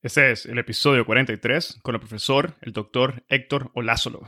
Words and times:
Este 0.00 0.30
es 0.30 0.46
el 0.46 0.58
episodio 0.58 1.04
43 1.04 1.80
con 1.82 1.96
el 1.96 2.00
profesor, 2.00 2.54
el 2.60 2.72
doctor 2.72 3.24
Héctor 3.28 3.72
Olázolo. 3.74 4.22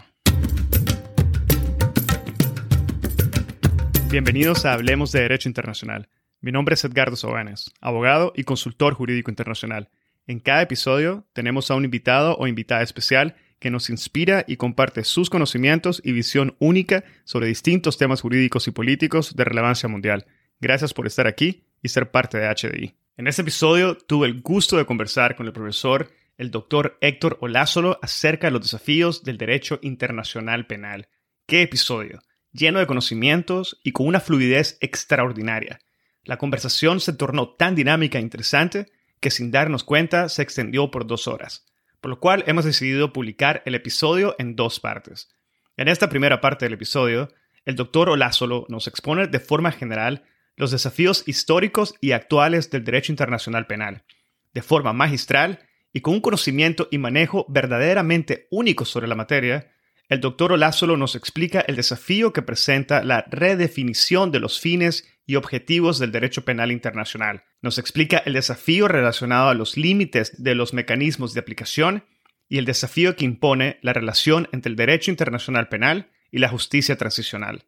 Bienvenidos 4.11 4.67
a 4.67 4.73
Hablemos 4.73 5.13
de 5.13 5.21
Derecho 5.21 5.49
Internacional. 5.49 6.09
Mi 6.41 6.51
nombre 6.51 6.75
es 6.75 6.85
Edgardo 6.85 7.15
Sobanes, 7.15 7.71
abogado 7.81 8.33
y 8.35 8.43
consultor 8.43 8.95
jurídico 8.95 9.31
internacional. 9.31 9.91
En 10.27 10.41
cada 10.41 10.63
episodio 10.63 11.29
tenemos 11.35 11.71
a 11.71 11.77
un 11.77 11.85
invitado 11.85 12.37
o 12.37 12.49
invitada 12.49 12.83
especial 12.83 13.37
que 13.61 13.71
nos 13.71 13.91
inspira 13.91 14.45
y 14.49 14.57
comparte 14.57 15.05
sus 15.05 15.31
conocimientos 15.31 16.03
y 16.05 16.11
visión 16.11 16.57
única 16.59 17.05
sobre 17.23 17.47
distintos 17.47 17.97
temas 17.97 18.23
jurídicos 18.23 18.67
y 18.67 18.73
políticos 18.73 19.37
de 19.37 19.45
relevancia 19.45 19.89
mundial. 19.89 20.27
Gracias 20.61 20.93
por 20.93 21.07
estar 21.07 21.29
aquí 21.29 21.63
y 21.81 21.91
ser 21.91 22.11
parte 22.11 22.39
de 22.39 22.49
HDI. 22.49 23.00
En 23.21 23.27
este 23.27 23.43
episodio 23.43 23.99
tuve 23.99 24.29
el 24.29 24.41
gusto 24.41 24.79
de 24.79 24.87
conversar 24.87 25.37
con 25.37 25.45
el 25.45 25.53
profesor, 25.53 26.11
el 26.39 26.51
doctor 26.51 26.97
Héctor 27.03 27.37
Olázolo, 27.43 27.99
acerca 28.01 28.47
de 28.47 28.53
los 28.53 28.63
desafíos 28.63 29.25
del 29.25 29.37
derecho 29.37 29.79
internacional 29.83 30.67
penal. 30.67 31.07
¡Qué 31.45 31.61
episodio! 31.61 32.23
Lleno 32.51 32.79
de 32.79 32.87
conocimientos 32.87 33.79
y 33.85 33.93
con 33.93 34.07
una 34.07 34.21
fluidez 34.21 34.79
extraordinaria. 34.81 35.81
La 36.25 36.39
conversación 36.39 36.99
se 36.99 37.13
tornó 37.13 37.51
tan 37.51 37.75
dinámica 37.75 38.17
e 38.17 38.23
interesante 38.23 38.87
que 39.21 39.31
sin 39.31 39.51
darnos 39.51 39.85
cuenta 39.85 40.31
se 40.31 40.41
extendió 40.41 40.91
por 40.91 41.07
dos 41.07 41.29
horas, 41.29 41.67
por 42.01 42.09
lo 42.09 42.21
cual 42.21 42.43
hemos 42.47 42.65
decidido 42.65 43.13
publicar 43.13 43.63
el 43.67 43.75
episodio 43.75 44.35
en 44.39 44.57
dos 44.57 44.81
partes. 44.81 45.29
En 45.77 45.89
esta 45.89 46.09
primera 46.09 46.41
parte 46.41 46.65
del 46.65 46.73
episodio, 46.73 47.29
el 47.67 47.77
doctor 47.77 48.09
Olázolo 48.09 48.65
nos 48.71 48.87
expone 48.87 49.27
de 49.27 49.41
forma 49.41 49.73
general 49.73 50.25
los 50.61 50.71
desafíos 50.71 51.25
históricos 51.27 51.95
y 52.01 52.13
actuales 52.13 52.71
del 52.71 52.85
derecho 52.85 53.13
internacional 53.13 53.67
penal, 53.67 54.05
de 54.53 54.61
forma 54.61 54.93
magistral 54.93 55.61
y 55.93 56.03
con 56.03 56.15
un 56.15 56.21
conocimiento 56.21 56.87
y 56.91 56.99
manejo 56.99 57.47
verdaderamente 57.49 58.47
único 58.51 58.85
sobre 58.85 59.09
la 59.09 59.15
materia, 59.15 59.73
el 60.11 60.21
doctor 60.21 60.53
Olázolo 60.53 60.99
nos 60.99 61.15
explica 61.15 61.61
el 61.61 61.77
desafío 61.77 62.35
que 62.35 62.43
presenta 62.43 63.03
la 63.03 63.25
redefinición 63.31 64.31
de 64.33 64.41
los 64.41 64.61
fines 64.61 65.09
y 65.25 65.37
objetivos 65.37 65.99
del 65.99 66.13
derecho 66.13 66.45
penal 66.45 66.73
internacional. 66.73 67.45
Nos 67.63 67.79
explica 67.79 68.19
el 68.19 68.35
desafío 68.35 68.87
relacionado 68.87 69.49
a 69.49 69.55
los 69.55 69.79
límites 69.79 70.43
de 70.43 70.55
los 70.55 70.75
mecanismos 70.75 71.33
de 71.33 71.41
aplicación 71.41 72.05
y 72.51 72.59
el 72.59 72.67
desafío 72.67 73.17
que 73.17 73.25
impone 73.25 73.79
la 73.81 73.95
relación 73.95 74.49
entre 74.53 74.69
el 74.69 74.77
derecho 74.77 75.11
internacional 75.11 75.69
penal 75.69 76.11
y 76.31 76.39
la 76.39 76.49
justicia 76.51 76.97
transicional. 76.97 77.65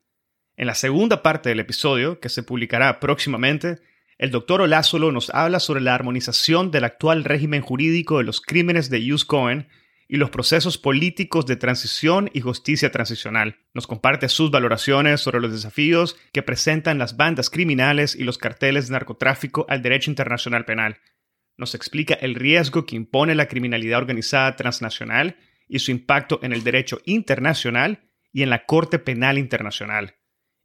En 0.56 0.66
la 0.66 0.74
segunda 0.74 1.22
parte 1.22 1.48
del 1.48 1.60
episodio, 1.60 2.20
que 2.20 2.28
se 2.28 2.42
publicará 2.42 3.00
próximamente, 3.00 3.78
el 4.18 4.30
doctor 4.30 4.60
Olázolo 4.60 5.10
nos 5.10 5.30
habla 5.30 5.60
sobre 5.60 5.80
la 5.80 5.94
armonización 5.94 6.70
del 6.70 6.84
actual 6.84 7.24
régimen 7.24 7.62
jurídico 7.62 8.18
de 8.18 8.24
los 8.24 8.42
crímenes 8.42 8.90
de 8.90 8.98
Hughes 8.98 9.24
Cohen 9.24 9.68
y 10.08 10.16
los 10.16 10.28
procesos 10.28 10.76
políticos 10.76 11.46
de 11.46 11.56
transición 11.56 12.30
y 12.34 12.42
justicia 12.42 12.92
transicional. 12.92 13.56
Nos 13.72 13.86
comparte 13.86 14.28
sus 14.28 14.50
valoraciones 14.50 15.22
sobre 15.22 15.40
los 15.40 15.52
desafíos 15.52 16.16
que 16.32 16.42
presentan 16.42 16.98
las 16.98 17.16
bandas 17.16 17.48
criminales 17.48 18.14
y 18.14 18.24
los 18.24 18.36
carteles 18.36 18.88
de 18.88 18.92
narcotráfico 18.92 19.64
al 19.70 19.80
derecho 19.80 20.10
internacional 20.10 20.66
penal. 20.66 20.98
Nos 21.56 21.74
explica 21.74 22.12
el 22.14 22.34
riesgo 22.34 22.84
que 22.84 22.96
impone 22.96 23.34
la 23.34 23.48
criminalidad 23.48 24.00
organizada 24.00 24.54
transnacional 24.56 25.36
y 25.66 25.78
su 25.78 25.90
impacto 25.92 26.40
en 26.42 26.52
el 26.52 26.62
derecho 26.62 27.00
internacional 27.06 28.10
y 28.32 28.42
en 28.42 28.50
la 28.50 28.66
Corte 28.66 28.98
Penal 28.98 29.38
Internacional 29.38 30.14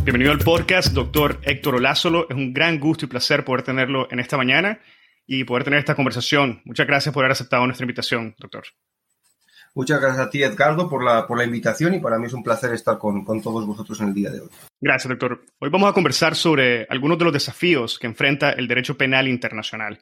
Bienvenido 0.05 0.33
al 0.33 0.39
podcast, 0.39 0.95
doctor 0.95 1.39
Héctor 1.43 1.77
Olázolo. 1.77 2.27
Es 2.31 2.37
un 2.37 2.55
gran 2.55 2.79
gusto 2.79 3.05
y 3.05 3.09
placer 3.09 3.45
poder 3.45 3.63
tenerlo 3.63 4.09
en 4.11 4.21
esta 4.21 4.37
mañana 4.37 4.81
y 5.27 5.45
poder 5.45 5.65
tener 5.65 5.81
esta 5.81 5.95
conversación. 5.95 6.63
Muchas 6.65 6.87
gracias 6.87 7.13
por 7.13 7.25
haber 7.25 7.33
aceptado 7.33 7.67
nuestra 7.67 7.85
invitación, 7.85 8.35
doctor. 8.39 8.65
Muchas 9.75 10.01
gracias 10.01 10.27
a 10.27 10.31
ti, 10.31 10.43
Edgardo, 10.43 10.89
por 10.89 11.05
la, 11.05 11.27
por 11.27 11.37
la 11.37 11.45
invitación 11.45 11.95
y 11.95 12.01
para 12.01 12.19
mí 12.19 12.27
es 12.27 12.33
un 12.33 12.43
placer 12.43 12.73
estar 12.73 12.99
con, 12.99 13.25
con, 13.25 13.43
todos 13.43 13.67
vosotros 13.67 14.01
en 14.01 14.09
el 14.09 14.15
día 14.15 14.31
de 14.31 14.41
hoy. 14.41 14.49
Gracias, 14.81 15.09
doctor. 15.09 15.45
Hoy 15.59 15.69
vamos 15.71 15.91
a 15.91 15.93
conversar 15.93 16.35
sobre 16.35 16.87
algunos 16.89 17.19
de 17.19 17.25
los 17.25 17.33
desafíos 17.33 17.99
que 17.99 18.07
enfrenta 18.07 18.51
el 18.51 18.67
derecho 18.67 18.97
penal 18.97 19.29
internacional. 19.29 20.01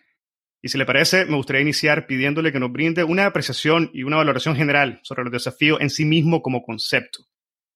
Y 0.66 0.68
si 0.68 0.78
le 0.78 0.84
parece, 0.84 1.26
me 1.26 1.36
gustaría 1.36 1.62
iniciar 1.62 2.08
pidiéndole 2.08 2.50
que 2.50 2.58
nos 2.58 2.72
brinde 2.72 3.04
una 3.04 3.26
apreciación 3.26 3.88
y 3.94 4.02
una 4.02 4.16
valoración 4.16 4.56
general 4.56 4.98
sobre 5.04 5.22
los 5.22 5.32
desafíos 5.32 5.80
en 5.80 5.90
sí 5.90 6.04
mismo 6.04 6.42
como 6.42 6.64
concepto. 6.64 7.20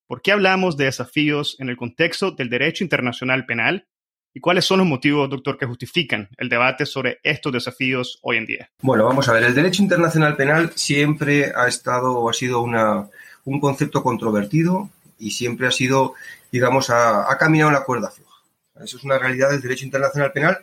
¿Por 0.08 0.22
qué 0.22 0.32
hablamos 0.32 0.76
de 0.76 0.86
desafíos 0.86 1.54
en 1.60 1.68
el 1.68 1.76
contexto 1.76 2.32
del 2.32 2.50
derecho 2.50 2.82
internacional 2.82 3.46
penal 3.46 3.86
¿Y 4.34 4.40
cuáles 4.40 4.64
son 4.64 4.78
los 4.78 4.88
motivos, 4.88 5.30
doctor, 5.30 5.56
que 5.56 5.66
justifican 5.66 6.30
el 6.36 6.48
debate 6.48 6.84
sobre 6.84 7.20
estos 7.22 7.52
desafíos 7.52 8.18
hoy 8.22 8.38
en 8.38 8.46
día? 8.46 8.70
Bueno, 8.82 9.04
vamos 9.04 9.28
a 9.28 9.32
ver, 9.34 9.44
el 9.44 9.54
derecho 9.54 9.84
internacional 9.84 10.36
penal 10.36 10.72
siempre 10.74 11.52
ha 11.54 11.68
estado 11.68 12.18
o 12.18 12.28
ha 12.28 12.32
sido 12.32 12.60
una, 12.60 13.08
un 13.44 13.60
concepto 13.60 14.02
controvertido 14.02 14.90
y 15.16 15.30
siempre 15.30 15.68
ha 15.68 15.70
sido, 15.70 16.14
digamos, 16.50 16.90
ha, 16.90 17.36
caminado 17.38 17.70
en 17.70 17.74
la 17.74 17.84
cuerda 17.84 18.10
floja. 18.10 18.42
Eso 18.82 18.96
es 18.96 19.04
una 19.04 19.18
realidad 19.18 19.50
del 19.50 19.60
derecho 19.60 19.84
internacional 19.84 20.32
penal 20.32 20.58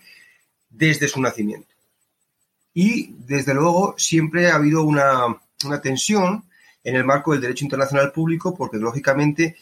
desde 0.69 1.07
su 1.07 1.21
nacimiento. 1.21 1.76
Y, 2.79 3.15
desde 3.25 3.55
luego, 3.55 3.95
siempre 3.97 4.51
ha 4.51 4.55
habido 4.55 4.83
una, 4.83 5.35
una 5.65 5.81
tensión 5.81 6.43
en 6.83 6.95
el 6.95 7.03
marco 7.03 7.31
del 7.31 7.41
derecho 7.41 7.65
internacional 7.65 8.11
público 8.11 8.53
porque, 8.53 8.77
lógicamente, 8.77 9.57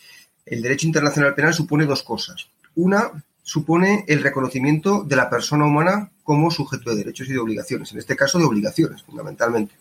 el 0.45 0.61
derecho 0.61 0.85
internacional 0.85 1.33
penal 1.33 1.53
supone 1.53 1.85
dos 1.85 2.03
cosas. 2.03 2.49
Una, 2.75 3.09
supone 3.41 4.03
el 4.09 4.21
reconocimiento 4.21 5.05
de 5.05 5.15
la 5.15 5.29
persona 5.29 5.65
humana 5.65 6.11
como 6.23 6.51
sujeto 6.51 6.89
de 6.89 6.97
derechos 6.97 7.29
y 7.29 7.31
de 7.31 7.39
obligaciones, 7.39 7.89
en 7.93 7.99
este 7.99 8.17
caso 8.17 8.37
de 8.37 8.43
obligaciones, 8.43 9.03
fundamentalmente. 9.03 9.75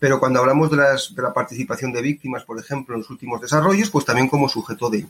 Pero 0.00 0.18
cuando 0.18 0.40
hablamos 0.40 0.68
de, 0.72 0.78
las, 0.78 1.14
de 1.14 1.22
la 1.22 1.32
participación 1.32 1.92
de 1.92 2.02
víctimas, 2.02 2.42
por 2.42 2.58
ejemplo, 2.58 2.96
en 2.96 3.02
los 3.02 3.10
últimos 3.10 3.40
desarrollos, 3.40 3.88
pues 3.90 4.04
también 4.04 4.26
como 4.26 4.48
sujeto 4.48 4.90
de, 4.90 5.06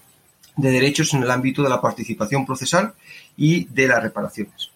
de 0.58 0.70
derechos 0.70 1.14
en 1.14 1.22
el 1.22 1.30
ámbito 1.30 1.62
de 1.62 1.70
la 1.70 1.80
participación 1.80 2.44
procesal 2.44 2.92
y 3.38 3.64
de 3.64 3.88
las 3.88 4.02
reparaciones. 4.02 4.68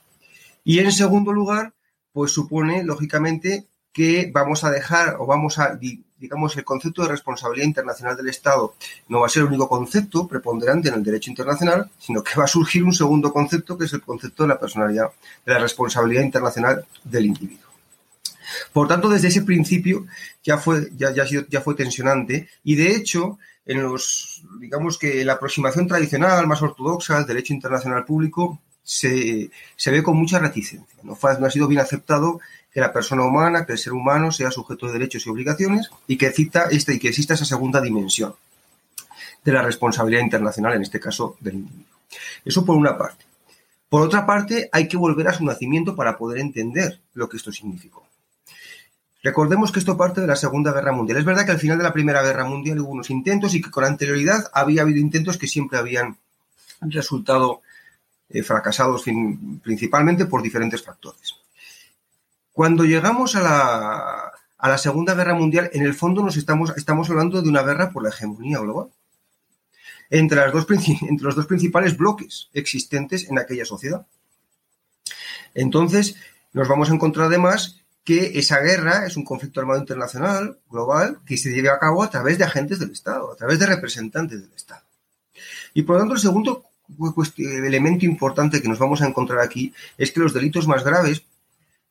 Y 0.64 0.79
en 0.79 0.91
segundo 0.91 1.34
lugar, 1.34 1.75
pues 2.12 2.32
supone, 2.32 2.84
lógicamente, 2.84 3.66
que 3.93 4.31
vamos 4.32 4.64
a 4.64 4.70
dejar 4.70 5.16
o 5.19 5.26
vamos 5.26 5.58
a 5.58 5.78
digamos, 6.19 6.56
el 6.56 6.64
concepto 6.64 7.02
de 7.02 7.08
responsabilidad 7.08 7.66
internacional 7.66 8.16
del 8.16 8.28
Estado 8.28 8.75
no 9.08 9.20
va 9.20 9.26
a 9.26 9.31
ser 9.31 9.43
el 9.43 9.49
único 9.49 9.69
concepto 9.69 10.26
preponderante 10.26 10.88
en 10.88 10.94
el 10.94 11.05
derecho 11.05 11.31
internacional, 11.31 11.90
sino 11.99 12.22
que 12.22 12.34
va 12.37 12.44
a 12.44 12.49
surgir 12.49 12.82
un 12.84 12.93
segundo 12.93 13.32
concepto, 13.32 13.78
que 13.78 13.84
es 13.84 13.93
el 13.93 14.02
concepto 14.02 14.43
de 14.43 14.49
la 14.49 14.58
personalidad, 14.58 15.10
de 15.46 15.52
la 15.52 15.60
responsabilidad 15.60 16.22
internacional 16.22 16.84
del 17.05 17.26
individuo. 17.26 17.69
Por 18.72 18.88
tanto, 18.88 19.08
desde 19.08 19.28
ese 19.28 19.43
principio 19.43 20.06
ya 20.43 20.58
fue, 20.58 20.90
ya, 20.96 21.12
ya, 21.12 21.25
ya 21.49 21.60
fue 21.60 21.75
tensionante 21.75 22.49
y, 22.64 22.75
de 22.76 22.96
hecho, 22.96 23.38
en 23.66 23.82
los, 23.82 24.43
digamos 24.58 24.99
que 24.99 25.25
la 25.25 25.34
aproximación 25.34 25.87
tradicional, 25.87 26.46
más 26.46 26.62
ortodoxa 26.62 27.19
al 27.19 27.26
derecho 27.26 27.52
internacional 27.52 28.05
público, 28.05 28.60
se, 28.88 29.50
ve 29.90 30.02
con 30.02 30.17
mucha 30.17 30.38
reticencia. 30.38 30.99
¿no? 31.02 31.19
ha 31.20 31.50
sido 31.50 31.69
bien 31.69 31.81
aceptado 31.81 32.40
que 32.73 32.81
la 32.81 32.93
persona 32.93 33.23
humana, 33.23 33.67
que 33.67 33.73
el 33.73 33.79
ser 33.79 33.93
humano 33.93 34.32
sea 34.32 34.50
sujeto 34.50 34.87
de 34.87 34.94
derechos 34.94 35.26
y 35.26 35.31
obligaciones 35.31 35.90
y 36.06 36.17
que, 36.17 36.31
cita 36.31 36.69
este, 36.70 36.94
y 36.94 36.99
que 36.99 37.08
exista 37.08 37.35
esa 37.35 37.44
segunda 37.44 37.82
dimensión 37.82 38.35
de 39.44 39.52
la 39.52 39.62
responsabilidad 39.62 40.23
internacional, 40.23 40.75
en 40.75 40.82
este 40.82 40.99
caso 40.99 41.37
del 41.40 41.56
individuo. 41.56 41.85
Eso 42.44 42.64
por 42.64 42.76
una 42.76 42.96
parte. 42.96 43.26
Por 43.90 44.02
otra 44.02 44.26
parte, 44.26 44.70
hay 44.73 44.88
que 44.88 44.96
volver 44.96 45.29
a 45.29 45.34
su 45.34 45.44
nacimiento 45.44 45.94
para 45.94 46.17
poder 46.17 46.38
entender 46.38 46.99
lo 47.14 47.29
que 47.29 47.37
esto 47.37 47.52
significó. 47.52 48.06
Recordemos 49.23 49.70
que 49.70 49.81
esto 49.81 49.96
parte 49.96 50.20
de 50.20 50.26
la 50.26 50.37
Segunda 50.37 50.73
Guerra 50.73 50.93
Mundial. 50.93 51.19
Es 51.19 51.25
verdad 51.25 51.44
que 51.44 51.52
al 51.52 51.58
final 51.58 51.76
de 51.76 51.84
la 51.84 51.93
Primera 51.93 52.23
Guerra 52.23 52.44
Mundial 52.44 52.81
hubo 52.81 52.91
unos 52.91 53.11
intentos 53.11 53.55
y 53.55 53.61
que 53.61 53.70
con 53.70 53.84
anterioridad 53.84 54.50
había 54.55 54.82
habido 54.82 54.99
intentos 55.00 55.37
que 55.37 55.46
siempre 55.46 55.79
habían 55.79 56.17
resultado 56.81 57.62
eh, 58.31 58.43
fracasados 58.43 59.05
principalmente 59.63 60.27
por 60.27 60.43
diferentes 60.43 60.83
factores. 60.83 61.37
Cuando 62.53 62.85
llegamos 62.85 63.37
a 63.37 63.41
la, 63.41 64.33
a 64.59 64.69
la 64.69 64.79
Segunda 64.79 65.15
Guerra 65.15 65.35
Mundial, 65.35 65.71
en 65.73 65.85
el 65.85 65.95
fondo 65.95 66.23
nos 66.23 66.37
estamos, 66.37 66.77
estamos 66.77 67.09
hablando 67.09 67.41
de 67.41 67.49
una 67.49 67.63
guerra 67.63 67.91
por 67.91 68.03
la 68.03 68.11
hegemonía 68.11 68.59
global 68.59 68.89
entre, 70.11 70.39
las 70.39 70.53
dos, 70.53 70.67
entre 70.69 71.25
los 71.25 71.37
dos 71.37 71.47
principales 71.47 71.97
bloques 71.97 72.49
existentes 72.53 73.29
en 73.29 73.39
aquella 73.39 73.65
sociedad. 73.65 74.07
Entonces, 75.55 76.17
nos 76.53 76.69
vamos 76.69 76.91
a 76.91 76.95
encontrar 76.95 77.27
además 77.27 77.81
que 78.05 78.39
esa 78.39 78.61
guerra 78.61 79.07
es 79.07 79.17
un 79.17 79.25
conflicto 79.25 79.61
armado 79.61 79.81
internacional, 79.81 80.59
global, 80.71 81.19
que 81.27 81.37
se 81.37 81.51
lleva 81.51 81.75
a 81.75 81.79
cabo 81.79 82.03
a 82.03 82.11
través 82.11 82.39
de 82.39 82.45
agentes 82.45 82.79
del 82.79 82.91
Estado, 82.91 83.33
a 83.33 83.37
través 83.37 83.59
de 83.59 83.67
representantes 83.67 84.41
del 84.41 84.53
Estado. 84.55 84.83
Y 85.75 85.83
por 85.83 85.97
lo 85.97 86.01
tanto, 86.01 86.15
el 86.15 86.21
segundo 86.21 86.65
elemento 87.46 88.06
importante 88.06 88.62
que 88.62 88.69
nos 88.69 88.79
vamos 88.79 89.02
a 89.02 89.06
encontrar 89.06 89.40
aquí 89.40 89.73
es 89.96 90.11
que 90.11 90.20
los 90.20 90.32
delitos 90.32 90.67
más 90.67 90.85
graves 90.85 91.23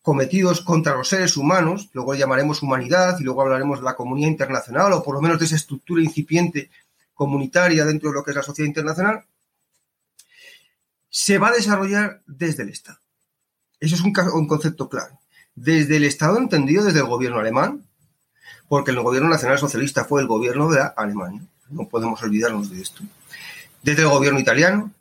cometidos 0.01 0.61
contra 0.61 0.95
los 0.95 1.09
seres 1.09 1.35
humanos, 1.35 1.89
luego 1.93 2.15
llamaremos 2.15 2.63
humanidad 2.63 3.19
y 3.19 3.23
luego 3.23 3.41
hablaremos 3.41 3.79
de 3.79 3.85
la 3.85 3.95
comunidad 3.95 4.29
internacional 4.29 4.93
o 4.93 5.03
por 5.03 5.15
lo 5.15 5.21
menos 5.21 5.37
de 5.37 5.45
esa 5.45 5.57
estructura 5.57 6.01
incipiente 6.01 6.69
comunitaria 7.13 7.83
dentro 7.83 8.09
de 8.09 8.15
lo 8.15 8.23
que 8.23 8.31
es 8.31 8.37
la 8.37 8.43
sociedad 8.43 8.67
internacional, 8.67 9.25
se 11.09 11.37
va 11.37 11.49
a 11.49 11.53
desarrollar 11.53 12.21
desde 12.25 12.63
el 12.63 12.69
Estado. 12.69 12.99
Eso 13.79 13.95
es 13.95 14.01
un, 14.01 14.13
un 14.33 14.47
concepto 14.47 14.87
claro. 14.87 15.19
Desde 15.55 15.97
el 15.97 16.05
Estado 16.05 16.37
entendido 16.37 16.85
desde 16.85 16.99
el 16.99 17.05
gobierno 17.07 17.39
alemán, 17.39 17.83
porque 18.69 18.91
el 18.91 19.01
gobierno 19.01 19.29
nacional 19.29 19.57
socialista 19.57 20.05
fue 20.05 20.21
el 20.21 20.27
gobierno 20.27 20.69
de 20.69 20.81
Alemania. 20.95 21.41
No 21.69 21.87
podemos 21.87 22.21
olvidarnos 22.23 22.69
de 22.69 22.81
esto. 22.81 23.03
Desde 23.83 24.01
el 24.01 24.09
gobierno 24.09 24.39
italiano, 24.39 24.91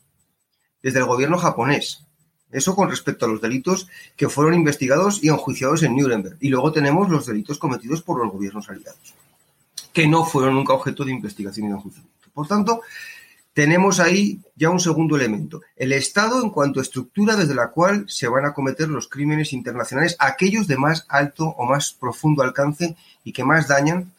desde 0.83 0.99
el 0.99 1.05
gobierno 1.05 1.39
japonés, 1.39 2.07
eso 2.51 2.77
con 2.77 2.89
respecto 2.89 3.27
a 3.27 3.29
los 3.29 3.41
delitos 3.41 3.89
que 4.17 4.29
fueron 4.29 4.55
investigados 4.55 5.23
y 5.23 5.29
enjuiciados 5.29 5.83
en 5.83 5.97
Nuremberg. 5.97 6.37
Y 6.41 6.49
luego 6.49 6.73
tenemos 6.73 7.09
los 7.09 7.27
delitos 7.27 7.59
cometidos 7.59 8.03
por 8.03 8.23
los 8.23 8.33
gobiernos 8.33 8.69
aliados, 8.69 9.15
que 9.93 10.07
no 10.07 10.25
fueron 10.25 10.55
nunca 10.55 10.73
objeto 10.73 11.05
de 11.05 11.13
investigación 11.13 11.67
y 11.67 11.69
de 11.71 11.75
enjuiciamiento. 11.77 12.31
Por 12.33 12.47
tanto, 12.47 12.83
tenemos 13.57 14.01
ahí 14.01 14.41
ya 14.55 14.69
un 14.69 14.81
segundo 14.81 15.17
elemento. 15.17 15.63
El 15.77 15.93
Estado 15.93 16.43
en 16.43 16.51
cuanto 16.51 16.79
a 16.79 16.83
estructura 16.83 17.37
desde 17.37 17.55
la 17.55 17.71
cual 17.71 18.05
se 18.07 18.29
van 18.29 18.45
a 18.45 18.53
cometer 18.53 18.89
los 18.89 19.09
crímenes 19.09 19.55
internacionales, 19.55 20.15
aquellos 20.19 20.67
de 20.67 20.77
más 20.77 21.07
alto 21.09 21.47
o 21.47 21.65
más 21.65 21.93
profundo 21.93 22.43
alcance 22.43 22.97
y 23.25 23.33
que 23.33 23.45
más 23.45 23.67
dañan 23.67 24.13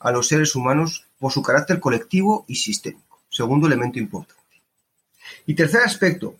a 0.00 0.10
los 0.10 0.26
seres 0.26 0.56
humanos 0.56 1.06
por 1.20 1.30
su 1.30 1.40
carácter 1.40 1.78
colectivo 1.78 2.44
y 2.48 2.56
sistémico. 2.56 3.13
Segundo 3.34 3.66
elemento 3.66 3.98
importante. 3.98 4.62
Y 5.44 5.54
tercer 5.56 5.82
aspecto, 5.82 6.36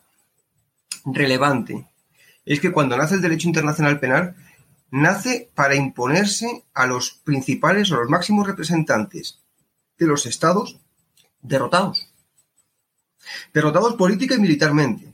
relevante 1.05 1.89
es 2.45 2.61
que 2.61 2.71
cuando 2.71 2.97
nace 2.97 3.17
el 3.17 3.21
derecho 3.21 3.49
internacional 3.49 3.99
penal, 3.99 4.37
nace 4.93 5.51
para 5.57 5.75
imponerse 5.75 6.63
a 6.73 6.87
los 6.87 7.11
principales 7.11 7.91
o 7.91 7.97
los 7.97 8.09
máximos 8.09 8.47
representantes 8.47 9.41
de 9.99 10.07
los 10.07 10.25
estados 10.25 10.79
derrotados. 11.43 12.09
Derrotados 13.53 13.95
política 13.95 14.37
y 14.37 14.39
militarmente. 14.39 15.13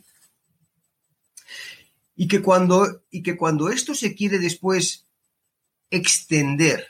Y 2.15 2.29
que 2.29 2.43
cuando, 2.43 3.05
y 3.11 3.23
que 3.23 3.39
cuando 3.39 3.71
esto 3.71 3.95
se 3.95 4.15
quiere 4.15 4.39
después 4.39 5.07
extender 5.89 6.89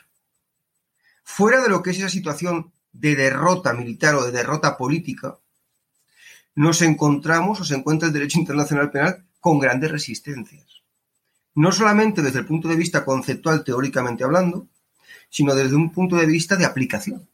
fuera 1.23 1.61
de 1.61 1.69
lo 1.69 1.81
que 1.81 1.91
es 1.91 1.97
esa 1.99 2.09
situación 2.09 2.73
de 2.93 3.15
derrota 3.15 3.73
militar 3.73 4.15
o 4.15 4.23
de 4.23 4.31
derrota 4.31 4.77
política, 4.77 5.37
nos 6.55 6.81
encontramos 6.81 7.61
o 7.61 7.65
se 7.65 7.75
encuentra 7.75 8.07
el 8.07 8.13
derecho 8.13 8.39
internacional 8.39 8.91
penal 8.91 9.23
con 9.39 9.59
grandes 9.59 9.91
resistencias. 9.91 10.83
No 11.55 11.71
solamente 11.71 12.21
desde 12.21 12.39
el 12.39 12.45
punto 12.45 12.67
de 12.67 12.75
vista 12.75 13.03
conceptual, 13.03 13.63
teóricamente 13.63 14.23
hablando, 14.23 14.67
sino 15.29 15.55
desde 15.55 15.75
un 15.75 15.91
punto 15.91 16.15
de 16.15 16.25
vista 16.25 16.55
de 16.55 16.65
aplicación. 16.65 17.27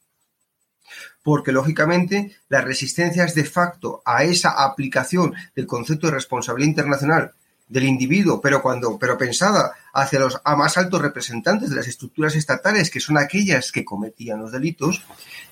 Porque, 1.23 1.51
lógicamente, 1.51 2.37
las 2.47 2.63
resistencias 2.63 3.35
de 3.35 3.43
facto 3.43 4.01
a 4.05 4.23
esa 4.23 4.63
aplicación 4.63 5.33
del 5.55 5.67
concepto 5.67 6.07
de 6.07 6.13
responsabilidad 6.13 6.69
internacional 6.69 7.33
del 7.67 7.83
individuo, 7.83 8.39
pero 8.39 8.61
cuando, 8.61 8.97
pero 8.97 9.17
pensada 9.17 9.73
hacia 9.93 10.19
los 10.19 10.39
a 10.43 10.55
más 10.55 10.77
altos 10.77 11.01
representantes 11.01 11.69
de 11.69 11.75
las 11.75 11.87
estructuras 11.87 12.35
estatales, 12.35 12.89
que 12.89 12.99
son 12.99 13.17
aquellas 13.17 13.71
que 13.71 13.83
cometían 13.83 14.39
los 14.39 14.51
delitos, 14.51 15.03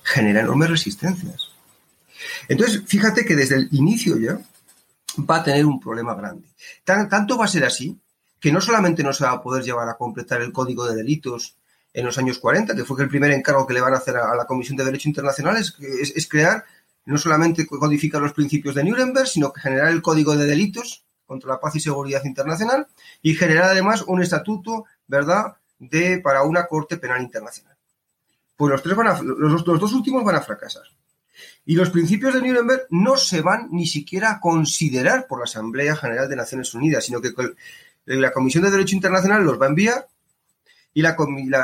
genera 0.04 0.42
enormes 0.42 0.70
resistencias. 0.70 1.50
Entonces, 2.48 2.84
fíjate 2.86 3.26
que 3.26 3.36
desde 3.36 3.56
el 3.56 3.70
inicio 3.72 4.18
ya 4.18 4.40
va 5.30 5.38
a 5.38 5.44
tener 5.44 5.66
un 5.66 5.80
problema 5.80 6.16
grande. 6.16 6.48
tanto 6.84 7.38
va 7.38 7.46
a 7.46 7.50
ser 7.50 7.66
así 7.66 8.00
que 8.40 8.52
no 8.52 8.62
solamente 8.62 9.04
no 9.04 9.14
se 9.14 9.24
va 9.24 9.32
a 9.32 9.42
poder 9.42 9.64
llevar 9.64 9.90
a 9.90 9.98
completar 9.98 10.42
el 10.42 10.52
código 10.52 10.86
de 10.88 10.96
delitos 10.96 11.56
en 11.94 12.06
los 12.06 12.18
años 12.18 12.40
40, 12.40 12.76
que 12.76 12.84
fue 12.84 13.02
el 13.02 13.10
primer 13.10 13.32
encargo 13.32 13.66
que 13.66 13.74
le 13.74 13.82
van 13.82 13.94
a 13.94 13.98
hacer 13.98 14.18
a, 14.18 14.36
la 14.36 14.46
Comisión 14.46 14.78
de 14.78 14.84
Derecho 14.84 15.08
Internacional, 15.08 15.58
es, 15.58 15.74
es, 15.80 16.28
crear, 16.28 16.66
no 17.06 17.18
solamente 17.18 17.66
codificar 17.66 18.22
los 18.22 18.34
principios 18.34 18.76
de 18.76 18.84
Nuremberg, 18.84 19.28
sino 19.28 19.54
que 19.54 19.62
generar 19.62 19.88
el 19.88 20.02
código 20.02 20.36
de 20.36 20.46
delitos 20.46 21.06
contra 21.26 21.50
la 21.50 21.60
paz 21.60 21.76
y 21.76 21.80
seguridad 21.80 22.24
internacional 22.24 22.88
y 23.22 23.36
generar 23.36 23.66
además 23.66 24.04
un 24.04 24.22
estatuto, 24.22 24.86
¿verdad?, 25.08 25.58
de, 25.80 26.20
para 26.20 26.44
una 26.44 26.68
Corte 26.68 26.98
Penal 26.98 27.22
Internacional. 27.22 27.76
Pues 28.56 28.72
los, 28.72 28.82
tres 28.82 28.96
van 28.96 29.08
a, 29.08 29.22
los 29.22 29.64
dos 29.64 29.94
últimos 29.94 30.24
van 30.24 30.36
a 30.36 30.42
fracasar. 30.42 30.84
Y 31.66 31.76
los 31.76 31.90
principios 31.90 32.34
de 32.34 32.42
Nuremberg 32.42 32.88
no 32.92 33.18
se 33.18 33.42
van 33.42 33.70
ni 33.72 33.88
siquiera 33.88 34.32
a 34.32 34.40
considerar 34.40 35.28
por 35.28 35.40
la 35.40 35.46
Asamblea 35.46 35.96
General 35.96 36.30
de 36.30 36.36
Naciones 36.36 36.74
Unidas, 36.74 37.06
sino 37.06 37.22
que 37.22 37.34
la 38.06 38.32
Comisión 38.32 38.64
de 38.64 38.72
Derecho 38.72 38.96
Internacional 38.96 39.44
los 39.44 39.60
va 39.60 39.66
a 39.66 39.70
enviar 39.70 40.08
y 40.94 41.02
la, 41.02 41.16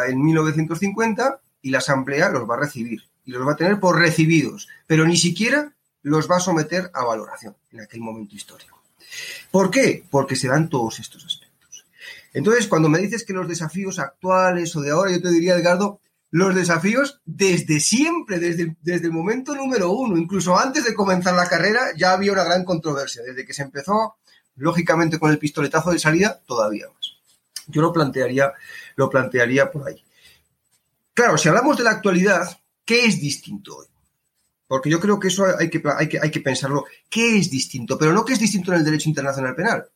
en 0.08 0.24
1950 0.24 1.40
y 1.62 1.70
la 1.70 1.78
Asamblea 1.78 2.30
los 2.30 2.50
va 2.50 2.56
a 2.56 2.60
recibir 2.60 3.04
y 3.24 3.32
los 3.32 3.48
va 3.48 3.54
a 3.54 3.56
tener 3.56 3.80
por 3.80 3.98
recibidos, 3.98 4.68
pero 4.88 5.06
ni 5.06 5.16
siquiera 5.16 5.72
los 6.02 6.30
va 6.30 6.38
a 6.38 6.42
someter 6.42 6.90
a 6.94 7.04
valoración 7.04 7.56
en 7.72 7.82
aquel 7.82 8.02
momento 8.02 8.36
histórico. 8.36 8.81
¿Por 9.52 9.72
qué? 9.72 10.06
Porque 10.10 10.36
se 10.36 10.48
dan 10.48 10.70
todos 10.70 11.00
estos 11.00 11.26
aspectos. 11.26 11.86
Entonces, 12.34 12.68
cuando 12.68 12.90
me 12.90 13.00
dices 13.00 13.26
que 13.26 13.34
los 13.34 13.48
desafíos 13.48 14.00
actuales 14.00 14.76
o 14.76 14.82
de 14.82 14.92
ahora, 14.92 15.12
yo 15.12 15.22
te 15.22 15.30
diría, 15.30 15.56
Edgardo, 15.56 16.00
los 16.32 16.56
desafíos 16.56 17.20
desde 17.26 17.82
siempre, 17.82 18.40
desde, 18.40 18.78
desde 18.82 19.08
el 19.08 19.12
momento 19.12 19.54
número 19.54 19.92
uno, 19.92 20.18
incluso 20.18 20.58
antes 20.58 20.86
de 20.86 20.94
comenzar 20.94 21.34
la 21.34 21.48
carrera, 21.48 21.92
ya 21.98 22.14
había 22.14 22.32
una 22.32 22.46
gran 22.46 22.64
controversia. 22.64 23.22
Desde 23.22 23.46
que 23.46 23.54
se 23.54 23.64
empezó, 23.64 24.16
lógicamente 24.56 25.20
con 25.20 25.30
el 25.30 25.40
pistoletazo 25.40 25.92
de 25.92 26.00
salida, 26.00 26.42
todavía 26.46 26.88
más. 26.88 27.18
Yo 27.68 27.82
lo 27.82 27.92
plantearía, 27.92 28.54
lo 28.96 29.10
plantearía 29.10 29.70
por 29.70 29.88
ahí. 29.88 30.04
Claro, 31.14 31.38
si 31.38 31.50
hablamos 31.50 31.78
de 31.78 31.84
la 31.84 31.92
actualidad, 31.92 32.60
¿qué 32.86 33.06
es 33.06 33.20
distinto 33.20 33.78
hoy? 33.78 33.88
Porque 34.72 34.90
yo 34.90 35.02
creo 35.02 35.20
que 35.20 35.28
eso 35.28 35.46
hay 35.60 35.70
que, 35.70 35.84
hay 35.98 36.08
que, 36.08 36.18
hay 36.18 36.32
que 36.32 36.40
pensarlo. 36.40 36.86
¿Qué 37.10 37.38
es 37.38 37.52
distinto? 37.52 37.98
Pero 37.98 38.14
no 38.14 38.24
qué 38.24 38.32
es 38.32 38.40
distinto 38.40 38.72
en 38.72 38.80
el 38.80 38.86
derecho 38.86 39.10
internacional 39.10 39.54
penal. 39.54 39.90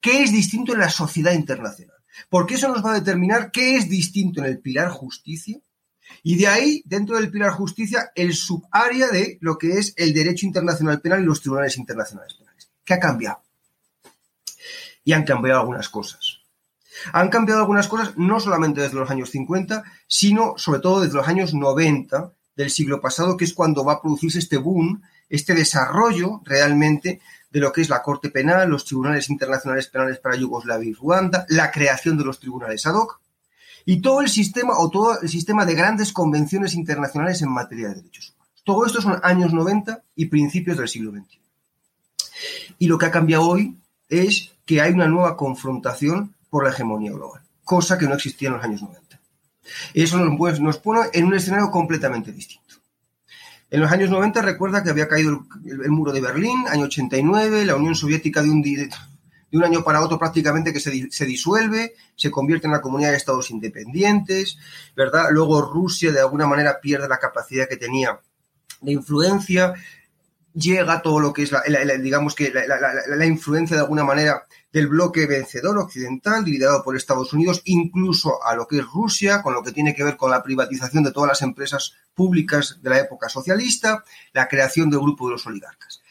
¿Qué 0.00 0.24
es 0.24 0.32
distinto 0.32 0.72
en 0.72 0.80
la 0.80 0.90
sociedad 0.90 1.32
internacional? 1.32 1.94
Porque 2.28 2.54
eso 2.54 2.66
nos 2.66 2.84
va 2.84 2.90
a 2.90 2.98
determinar 2.98 3.52
qué 3.52 3.76
es 3.76 3.88
distinto 3.88 4.40
en 4.40 4.46
el 4.46 4.58
pilar 4.58 4.88
justicia 4.90 5.60
y 6.24 6.34
de 6.34 6.48
ahí, 6.48 6.82
dentro 6.86 7.18
del 7.18 7.30
pilar 7.30 7.52
justicia, 7.52 8.10
el 8.16 8.34
subárea 8.34 9.10
de 9.10 9.38
lo 9.42 9.56
que 9.56 9.78
es 9.78 9.94
el 9.96 10.12
derecho 10.12 10.44
internacional 10.44 11.00
penal 11.00 11.22
y 11.22 11.26
los 11.26 11.40
tribunales 11.40 11.78
internacionales 11.78 12.34
penales. 12.34 12.68
¿Qué 12.84 12.94
ha 12.94 12.98
cambiado? 12.98 13.44
Y 15.04 15.12
han 15.12 15.22
cambiado 15.22 15.60
algunas 15.60 15.88
cosas. 15.88 16.40
Han 17.12 17.28
cambiado 17.28 17.60
algunas 17.60 17.86
cosas 17.86 18.14
no 18.16 18.40
solamente 18.40 18.80
desde 18.80 18.96
los 18.96 19.08
años 19.08 19.30
50, 19.30 19.84
sino 20.08 20.54
sobre 20.56 20.80
todo 20.80 21.00
desde 21.00 21.14
los 21.14 21.28
años 21.28 21.54
90 21.54 22.32
del 22.60 22.70
siglo 22.70 23.00
pasado, 23.00 23.38
que 23.38 23.46
es 23.46 23.54
cuando 23.54 23.84
va 23.84 23.94
a 23.94 24.02
producirse 24.02 24.38
este 24.38 24.58
boom, 24.58 25.02
este 25.30 25.54
desarrollo 25.54 26.42
realmente 26.44 27.20
de 27.50 27.60
lo 27.60 27.72
que 27.72 27.80
es 27.80 27.88
la 27.88 28.02
Corte 28.02 28.28
Penal, 28.28 28.68
los 28.68 28.84
tribunales 28.84 29.30
internacionales 29.30 29.86
penales 29.86 30.18
para 30.18 30.36
Yugoslavia 30.36 30.90
y 30.90 30.92
Ruanda, 30.92 31.46
la 31.48 31.70
creación 31.70 32.18
de 32.18 32.24
los 32.24 32.38
tribunales 32.38 32.84
ad 32.84 32.94
hoc 32.94 33.18
y 33.86 34.02
todo 34.02 34.20
el 34.20 34.28
sistema 34.28 34.78
o 34.78 34.90
todo 34.90 35.18
el 35.22 35.28
sistema 35.30 35.64
de 35.64 35.74
grandes 35.74 36.12
convenciones 36.12 36.74
internacionales 36.74 37.40
en 37.40 37.50
materia 37.50 37.88
de 37.88 37.94
derechos 37.94 38.34
humanos. 38.34 38.62
Todo 38.62 38.84
esto 38.84 39.00
son 39.00 39.18
años 39.22 39.54
90 39.54 40.02
y 40.16 40.26
principios 40.26 40.76
del 40.76 40.88
siglo 40.88 41.12
XXI. 41.12 41.40
Y 42.78 42.88
lo 42.88 42.98
que 42.98 43.06
ha 43.06 43.10
cambiado 43.10 43.48
hoy 43.48 43.78
es 44.10 44.50
que 44.66 44.82
hay 44.82 44.92
una 44.92 45.08
nueva 45.08 45.34
confrontación 45.34 46.34
por 46.50 46.64
la 46.64 46.70
hegemonía 46.70 47.12
global, 47.12 47.40
cosa 47.64 47.96
que 47.96 48.06
no 48.06 48.14
existía 48.14 48.48
en 48.48 48.54
los 48.56 48.64
años 48.64 48.82
90. 48.82 49.09
Eso 49.94 50.18
nos, 50.18 50.60
nos 50.60 50.78
pone 50.78 51.08
en 51.12 51.26
un 51.26 51.34
escenario 51.34 51.70
completamente 51.70 52.32
distinto. 52.32 52.80
En 53.70 53.80
los 53.80 53.92
años 53.92 54.10
90 54.10 54.42
recuerda 54.42 54.82
que 54.82 54.90
había 54.90 55.06
caído 55.06 55.46
el, 55.64 55.90
muro 55.90 56.12
de 56.12 56.20
Berlín, 56.20 56.64
año 56.68 56.86
89, 56.86 57.64
la 57.64 57.76
Unión 57.76 57.94
Soviética 57.94 58.42
de 58.42 58.50
un, 58.50 59.64
año 59.64 59.84
para 59.84 60.02
otro 60.02 60.18
prácticamente 60.18 60.72
que 60.72 60.80
se, 60.80 61.24
disuelve, 61.24 61.94
se 62.16 62.32
convierte 62.32 62.66
en 62.66 62.72
la 62.72 62.80
comunidad 62.80 63.12
de 63.12 63.16
estados 63.16 63.50
independientes, 63.52 64.58
¿verdad? 64.96 65.28
Luego 65.30 65.62
Rusia 65.62 66.10
de 66.10 66.18
alguna 66.18 66.48
manera 66.48 66.80
pierde 66.80 67.08
la 67.08 67.18
capacidad 67.18 67.68
que 67.68 67.76
tenía 67.76 68.18
de 68.80 68.92
influencia, 68.92 69.74
llega 70.52 71.00
todo 71.00 71.20
lo 71.20 71.32
que 71.32 71.44
es, 71.44 71.52
digamos 72.02 72.34
que 72.34 72.52
la, 72.52 73.26
influencia 73.26 73.76
de 73.76 73.82
alguna 73.82 74.02
manera 74.02 74.46
del 74.72 74.88
bloque 74.88 75.26
vencedor 75.26 75.78
occidental, 75.78 76.44
liderado 76.44 76.82
por 76.82 76.96
Estados 76.96 77.32
Unidos, 77.32 77.60
incluso 77.64 78.44
a 78.44 78.54
lo 78.54 78.66
que 78.66 78.78
es 78.78 78.86
Rusia, 78.86 79.42
con 79.42 79.54
lo 79.54 79.62
que 79.62 79.72
tiene 79.72 79.94
que 79.94 80.04
ver 80.04 80.16
con 80.16 80.30
la 80.30 80.42
privatización 80.42 81.02
de 81.02 81.12
todas 81.12 81.28
las 81.28 81.42
empresas 81.42 81.94
públicas 82.14 82.78
de 82.82 82.90
la 82.90 83.00
época 83.00 83.28
socialista, 83.28 84.04
la 84.32 84.48
creación 84.48 84.90
del 84.90 85.00
grupo 85.00 85.26
de 85.26 85.32
los 85.32 85.46
oligarcas. 85.46 86.02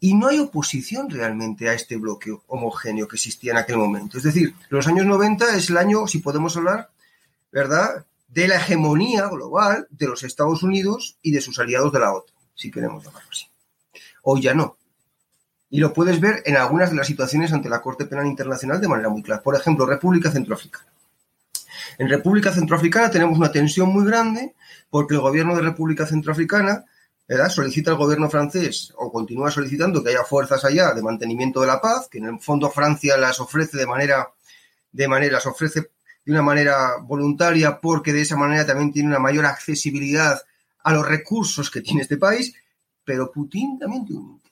Y 0.00 0.14
no 0.14 0.28
hay 0.28 0.38
oposición 0.38 1.08
realmente 1.08 1.68
a 1.68 1.74
este 1.74 1.96
bloque 1.96 2.36
homogéneo 2.48 3.08
que 3.08 3.16
existía 3.16 3.52
en 3.52 3.58
aquel 3.58 3.78
momento. 3.78 4.18
Es 4.18 4.24
decir, 4.24 4.54
los 4.68 4.86
años 4.86 5.06
90 5.06 5.56
es 5.56 5.70
el 5.70 5.78
año, 5.78 6.06
si 6.06 6.18
podemos 6.18 6.56
hablar, 6.56 6.90
¿verdad?, 7.52 8.04
de 8.28 8.48
la 8.48 8.56
hegemonía 8.56 9.28
global 9.28 9.86
de 9.90 10.06
los 10.06 10.22
Estados 10.22 10.62
Unidos 10.62 11.16
y 11.22 11.30
de 11.30 11.40
sus 11.40 11.58
aliados 11.58 11.92
de 11.92 12.00
la 12.00 12.12
OTAN, 12.12 12.36
si 12.54 12.70
queremos 12.70 13.04
llamarlo 13.04 13.30
así. 13.30 13.46
Hoy 14.22 14.42
ya 14.42 14.52
no. 14.52 14.76
Y 15.68 15.80
lo 15.80 15.92
puedes 15.92 16.20
ver 16.20 16.42
en 16.46 16.56
algunas 16.56 16.90
de 16.90 16.96
las 16.96 17.06
situaciones 17.06 17.52
ante 17.52 17.68
la 17.68 17.80
Corte 17.80 18.06
Penal 18.06 18.26
Internacional 18.26 18.80
de 18.80 18.88
manera 18.88 19.08
muy 19.08 19.22
clara. 19.22 19.42
Por 19.42 19.56
ejemplo, 19.56 19.84
República 19.86 20.30
Centroafricana. 20.30 20.86
En 21.98 22.08
República 22.08 22.52
Centroafricana 22.52 23.10
tenemos 23.10 23.38
una 23.38 23.50
tensión 23.50 23.88
muy 23.88 24.06
grande 24.06 24.54
porque 24.90 25.14
el 25.14 25.20
gobierno 25.20 25.56
de 25.56 25.62
República 25.62 26.06
Centroafricana 26.06 26.84
¿verdad? 27.26 27.48
solicita 27.48 27.90
al 27.90 27.96
gobierno 27.96 28.30
francés 28.30 28.92
o 28.96 29.10
continúa 29.10 29.50
solicitando 29.50 30.02
que 30.02 30.10
haya 30.10 30.24
fuerzas 30.24 30.64
allá 30.64 30.94
de 30.94 31.02
mantenimiento 31.02 31.60
de 31.60 31.66
la 31.66 31.80
paz, 31.80 32.08
que 32.08 32.18
en 32.18 32.26
el 32.26 32.40
fondo 32.40 32.70
Francia 32.70 33.16
las 33.16 33.40
ofrece 33.40 33.76
de 33.76 33.86
manera, 33.86 34.28
de 34.92 35.08
manera, 35.08 35.34
las 35.34 35.46
ofrece 35.46 35.90
de 36.24 36.32
una 36.32 36.42
manera 36.42 36.96
voluntaria 37.02 37.80
porque 37.80 38.12
de 38.12 38.22
esa 38.22 38.36
manera 38.36 38.66
también 38.66 38.92
tiene 38.92 39.08
una 39.08 39.18
mayor 39.18 39.46
accesibilidad 39.46 40.40
a 40.84 40.92
los 40.92 41.06
recursos 41.06 41.70
que 41.70 41.80
tiene 41.80 42.02
este 42.02 42.16
país 42.16 42.54
pero 43.06 43.30
Putin 43.30 43.78
también 43.78 44.04
tiene 44.04 44.20
un. 44.20 44.42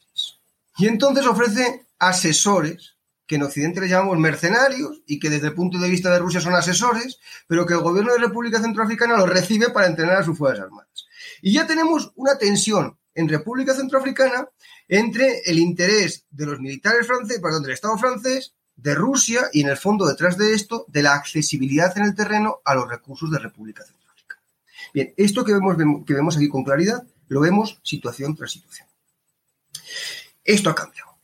Y 0.77 0.89
entonces 0.89 1.27
ofrece 1.27 1.87
asesores, 1.99 2.97
que 3.27 3.37
en 3.37 3.43
Occidente 3.43 3.81
le 3.81 3.89
llamamos 3.89 4.19
mercenarios 4.19 5.01
y 5.07 5.19
que 5.19 5.31
desde 5.31 5.49
el 5.49 5.55
punto 5.55 5.79
de 5.79 5.89
vista 5.89 6.11
de 6.11 6.19
Rusia 6.19 6.41
son 6.41 6.55
asesores, 6.55 7.19
pero 7.47 7.65
que 7.65 7.75
el 7.75 7.81
gobierno 7.81 8.13
de 8.13 8.19
República 8.19 8.61
Centroafricana 8.61 9.17
los 9.17 9.29
recibe 9.29 9.71
para 9.71 9.87
entrenar 9.87 10.19
a 10.19 10.25
sus 10.25 10.37
Fuerzas 10.37 10.65
Armadas. 10.65 11.07
Y 11.41 11.55
ya 11.55 11.67
tenemos 11.67 12.13
una 12.17 12.37
tensión 12.37 12.99
en 13.15 13.29
República 13.29 13.75
Centroafricana 13.75 14.49
entre 14.89 15.41
el 15.47 15.59
interés 15.59 16.27
de 16.31 16.47
los 16.47 16.61
militares 16.61 17.07
franceses, 17.07 17.41
perdón, 17.41 17.63
del 17.63 17.73
Estado 17.73 17.97
francés, 17.97 18.55
de 18.77 18.95
Rusia 18.95 19.49
y 19.53 19.63
en 19.63 19.69
el 19.69 19.77
fondo 19.77 20.07
detrás 20.07 20.37
de 20.37 20.53
esto, 20.53 20.85
de 20.89 21.03
la 21.03 21.15
accesibilidad 21.15 21.97
en 21.97 22.05
el 22.05 22.15
terreno 22.15 22.61
a 22.65 22.75
los 22.75 22.89
recursos 22.89 23.31
de 23.31 23.39
República 23.39 23.85
Centroafricana. 23.85 24.43
Bien, 24.93 25.15
esto 25.17 25.45
que 25.45 25.55
vemos, 25.55 25.77
que 26.05 26.15
vemos 26.15 26.37
aquí 26.37 26.49
con 26.49 26.65
claridad 26.65 27.05
lo 27.29 27.41
vemos 27.41 27.81
situación 27.83 28.37
tras 28.37 28.53
situación. 28.53 28.87
Esto 30.45 30.71
ha 30.71 30.75
cambiado. 30.75 31.17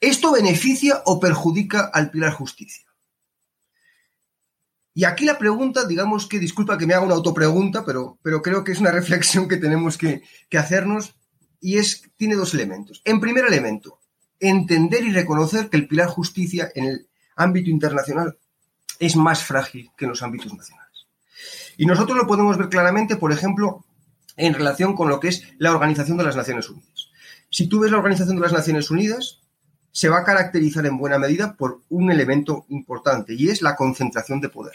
¿Esto 0.00 0.32
beneficia 0.32 1.02
o 1.04 1.18
perjudica 1.18 1.90
al 1.92 2.10
pilar 2.10 2.32
justicia? 2.32 2.86
Y 4.94 5.04
aquí 5.04 5.24
la 5.24 5.38
pregunta, 5.38 5.86
digamos 5.86 6.26
que, 6.26 6.38
disculpa 6.38 6.78
que 6.78 6.86
me 6.86 6.94
haga 6.94 7.04
una 7.04 7.14
autopregunta, 7.14 7.84
pero, 7.84 8.18
pero 8.22 8.42
creo 8.42 8.64
que 8.64 8.72
es 8.72 8.80
una 8.80 8.90
reflexión 9.00 9.48
que 9.48 9.56
tenemos 9.56 9.98
que, 9.98 10.22
que 10.48 10.58
hacernos 10.58 11.14
y 11.60 11.78
es, 11.78 12.02
tiene 12.16 12.36
dos 12.36 12.54
elementos. 12.54 13.02
En 13.04 13.20
primer 13.20 13.44
elemento, 13.44 13.98
entender 14.40 15.04
y 15.04 15.12
reconocer 15.12 15.68
que 15.68 15.76
el 15.76 15.88
pilar 15.88 16.08
justicia 16.08 16.70
en 16.74 16.84
el 16.84 17.08
ámbito 17.36 17.70
internacional 17.70 18.38
es 18.98 19.16
más 19.16 19.42
frágil 19.44 19.90
que 19.96 20.04
en 20.04 20.10
los 20.10 20.22
ámbitos 20.22 20.52
nacionales. 20.54 21.06
Y 21.76 21.86
nosotros 21.86 22.16
lo 22.16 22.26
podemos 22.26 22.56
ver 22.58 22.68
claramente, 22.68 23.16
por 23.16 23.32
ejemplo, 23.32 23.84
en 24.36 24.54
relación 24.54 24.94
con 24.94 25.08
lo 25.08 25.20
que 25.20 25.28
es 25.28 25.44
la 25.58 25.72
Organización 25.72 26.16
de 26.16 26.24
las 26.24 26.36
Naciones 26.36 26.68
Unidas. 26.68 27.07
Si 27.50 27.66
tú 27.66 27.80
ves 27.80 27.90
la 27.90 27.98
Organización 27.98 28.36
de 28.36 28.42
las 28.42 28.52
Naciones 28.52 28.90
Unidas, 28.90 29.40
se 29.90 30.10
va 30.10 30.18
a 30.18 30.24
caracterizar 30.24 30.84
en 30.84 30.98
buena 30.98 31.18
medida 31.18 31.56
por 31.56 31.80
un 31.88 32.10
elemento 32.12 32.66
importante 32.68 33.34
y 33.34 33.48
es 33.48 33.62
la 33.62 33.74
concentración 33.74 34.40
de 34.40 34.50
poder. 34.50 34.74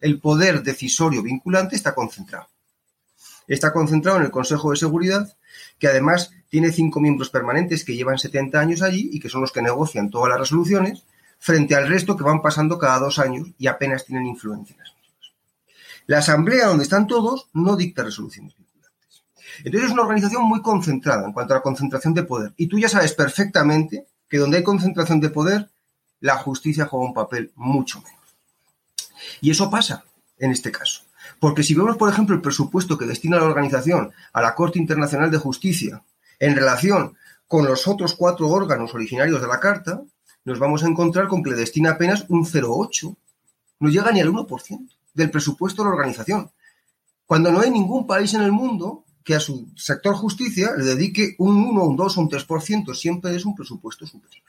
El 0.00 0.20
poder 0.20 0.62
decisorio 0.62 1.22
vinculante 1.22 1.74
está 1.74 1.94
concentrado. 1.94 2.48
Está 3.48 3.72
concentrado 3.72 4.18
en 4.18 4.24
el 4.24 4.30
Consejo 4.30 4.70
de 4.70 4.76
Seguridad, 4.76 5.36
que 5.78 5.88
además 5.88 6.30
tiene 6.48 6.70
cinco 6.70 7.00
miembros 7.00 7.30
permanentes 7.30 7.84
que 7.84 7.96
llevan 7.96 8.18
70 8.18 8.60
años 8.60 8.82
allí 8.82 9.10
y 9.12 9.18
que 9.18 9.28
son 9.28 9.40
los 9.40 9.52
que 9.52 9.60
negocian 9.60 10.08
todas 10.08 10.30
las 10.30 10.38
resoluciones, 10.38 11.04
frente 11.38 11.74
al 11.74 11.88
resto 11.88 12.16
que 12.16 12.24
van 12.24 12.40
pasando 12.40 12.78
cada 12.78 13.00
dos 13.00 13.18
años 13.18 13.48
y 13.58 13.66
apenas 13.66 14.04
tienen 14.04 14.26
influencia 14.26 14.74
en 14.74 14.78
las 14.78 14.94
mismas. 14.94 15.32
La 16.06 16.18
Asamblea, 16.18 16.68
donde 16.68 16.84
están 16.84 17.06
todos, 17.06 17.48
no 17.52 17.76
dicta 17.76 18.04
resoluciones 18.04 18.54
entonces 19.58 19.88
es 19.88 19.92
una 19.92 20.02
organización 20.02 20.44
muy 20.44 20.62
concentrada 20.62 21.26
en 21.26 21.32
cuanto 21.32 21.54
a 21.54 21.58
la 21.58 21.62
concentración 21.62 22.14
de 22.14 22.24
poder. 22.24 22.52
Y 22.56 22.66
tú 22.66 22.78
ya 22.78 22.88
sabes 22.88 23.12
perfectamente 23.12 24.06
que 24.28 24.38
donde 24.38 24.58
hay 24.58 24.62
concentración 24.62 25.20
de 25.20 25.30
poder, 25.30 25.70
la 26.20 26.36
justicia 26.36 26.86
juega 26.86 27.06
un 27.06 27.14
papel 27.14 27.52
mucho 27.54 28.00
menos. 28.00 28.20
Y 29.40 29.50
eso 29.50 29.70
pasa 29.70 30.04
en 30.38 30.50
este 30.50 30.72
caso. 30.72 31.02
Porque 31.38 31.62
si 31.62 31.74
vemos, 31.74 31.96
por 31.96 32.10
ejemplo, 32.10 32.34
el 32.34 32.42
presupuesto 32.42 32.98
que 32.98 33.06
destina 33.06 33.38
la 33.38 33.44
organización 33.44 34.12
a 34.32 34.42
la 34.42 34.54
Corte 34.54 34.78
Internacional 34.78 35.30
de 35.30 35.38
Justicia 35.38 36.02
en 36.38 36.54
relación 36.54 37.16
con 37.46 37.66
los 37.66 37.86
otros 37.86 38.14
cuatro 38.14 38.48
órganos 38.48 38.94
originarios 38.94 39.40
de 39.40 39.46
la 39.46 39.60
Carta, 39.60 40.02
nos 40.44 40.58
vamos 40.58 40.84
a 40.84 40.88
encontrar 40.88 41.28
con 41.28 41.42
que 41.42 41.50
le 41.50 41.56
destina 41.56 41.92
apenas 41.92 42.26
un 42.28 42.44
0,8. 42.44 43.16
No 43.80 43.88
llega 43.88 44.12
ni 44.12 44.20
al 44.20 44.28
1% 44.28 44.88
del 45.14 45.30
presupuesto 45.30 45.82
de 45.82 45.88
la 45.88 45.94
organización. 45.94 46.50
Cuando 47.26 47.50
no 47.50 47.60
hay 47.60 47.70
ningún 47.70 48.06
país 48.06 48.34
en 48.34 48.42
el 48.42 48.52
mundo 48.52 49.03
que 49.24 49.34
a 49.34 49.40
su 49.40 49.72
sector 49.74 50.14
justicia 50.14 50.72
le 50.76 50.84
dedique 50.84 51.34
un 51.38 51.56
1, 51.56 51.82
un 51.82 51.96
2 51.96 52.18
o 52.18 52.20
un 52.20 52.28
3%, 52.28 52.94
siempre 52.94 53.34
es 53.34 53.44
un 53.44 53.54
presupuesto 53.54 54.06
superior. 54.06 54.44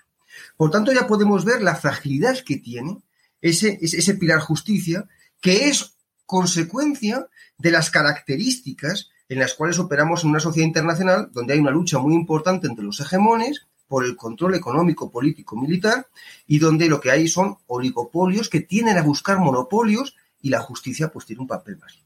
Por 0.57 0.69
tanto, 0.69 0.91
ya 0.91 1.07
podemos 1.07 1.45
ver 1.45 1.61
la 1.61 1.75
fragilidad 1.75 2.37
que 2.39 2.57
tiene 2.57 3.01
ese, 3.41 3.79
ese 3.81 4.15
pilar 4.15 4.39
justicia, 4.39 5.07
que 5.39 5.69
es 5.69 5.95
consecuencia 6.25 7.27
de 7.57 7.71
las 7.71 7.89
características 7.89 9.09
en 9.29 9.39
las 9.39 9.53
cuales 9.53 9.79
operamos 9.79 10.23
en 10.23 10.31
una 10.31 10.39
sociedad 10.39 10.67
internacional 10.67 11.29
donde 11.31 11.53
hay 11.53 11.59
una 11.59 11.71
lucha 11.71 11.99
muy 11.99 12.13
importante 12.13 12.67
entre 12.67 12.85
los 12.85 12.99
hegemones 12.99 13.65
por 13.87 14.03
el 14.03 14.15
control 14.15 14.55
económico, 14.55 15.11
político, 15.11 15.55
militar, 15.55 16.07
y 16.47 16.59
donde 16.59 16.89
lo 16.89 16.99
que 16.99 17.11
hay 17.11 17.27
son 17.27 17.57
oligopolios 17.67 18.49
que 18.49 18.61
tienden 18.61 18.97
a 18.97 19.03
buscar 19.03 19.39
monopolios 19.39 20.15
y 20.41 20.49
la 20.49 20.59
justicia 20.59 21.11
pues 21.11 21.25
tiene 21.25 21.41
un 21.41 21.47
papel 21.47 21.77
más. 21.77 21.99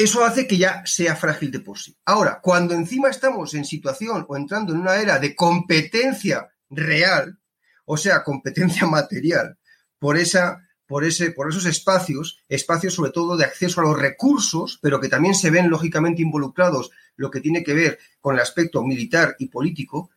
Eso 0.00 0.24
hace 0.24 0.46
que 0.46 0.56
ya 0.56 0.82
sea 0.86 1.14
frágil 1.14 1.50
de 1.50 1.60
por 1.60 1.78
sí. 1.78 1.94
Ahora, 2.06 2.40
cuando 2.40 2.72
encima 2.72 3.10
estamos 3.10 3.52
en 3.52 3.66
situación 3.66 4.24
o 4.26 4.34
entrando 4.34 4.72
en 4.72 4.80
una 4.80 4.96
era 4.96 5.18
de 5.18 5.36
competencia 5.36 6.48
real, 6.70 7.38
o 7.84 7.98
sea, 7.98 8.24
competencia 8.24 8.86
material, 8.98 9.58
por 9.98 10.16
esa 10.16 10.66
por, 10.86 11.04
ese, 11.04 11.32
por 11.32 11.50
esos 11.50 11.66
espacios, 11.66 12.38
espacios 12.48 12.94
sobre 12.94 13.10
todo 13.10 13.36
de 13.36 13.44
acceso 13.44 13.82
a 13.82 13.84
los 13.84 13.98
recursos, 13.98 14.78
pero 14.80 15.00
que 15.00 15.10
también 15.10 15.34
se 15.34 15.50
ven 15.50 15.68
lógicamente 15.68 16.22
involucrados 16.22 16.90
lo 17.16 17.30
que 17.30 17.42
tiene 17.42 17.62
que 17.62 17.74
ver 17.74 17.98
con 18.22 18.34
el 18.34 18.40
aspecto 18.40 18.82
militar 18.82 19.36
y 19.38 19.48
político, 19.48 20.08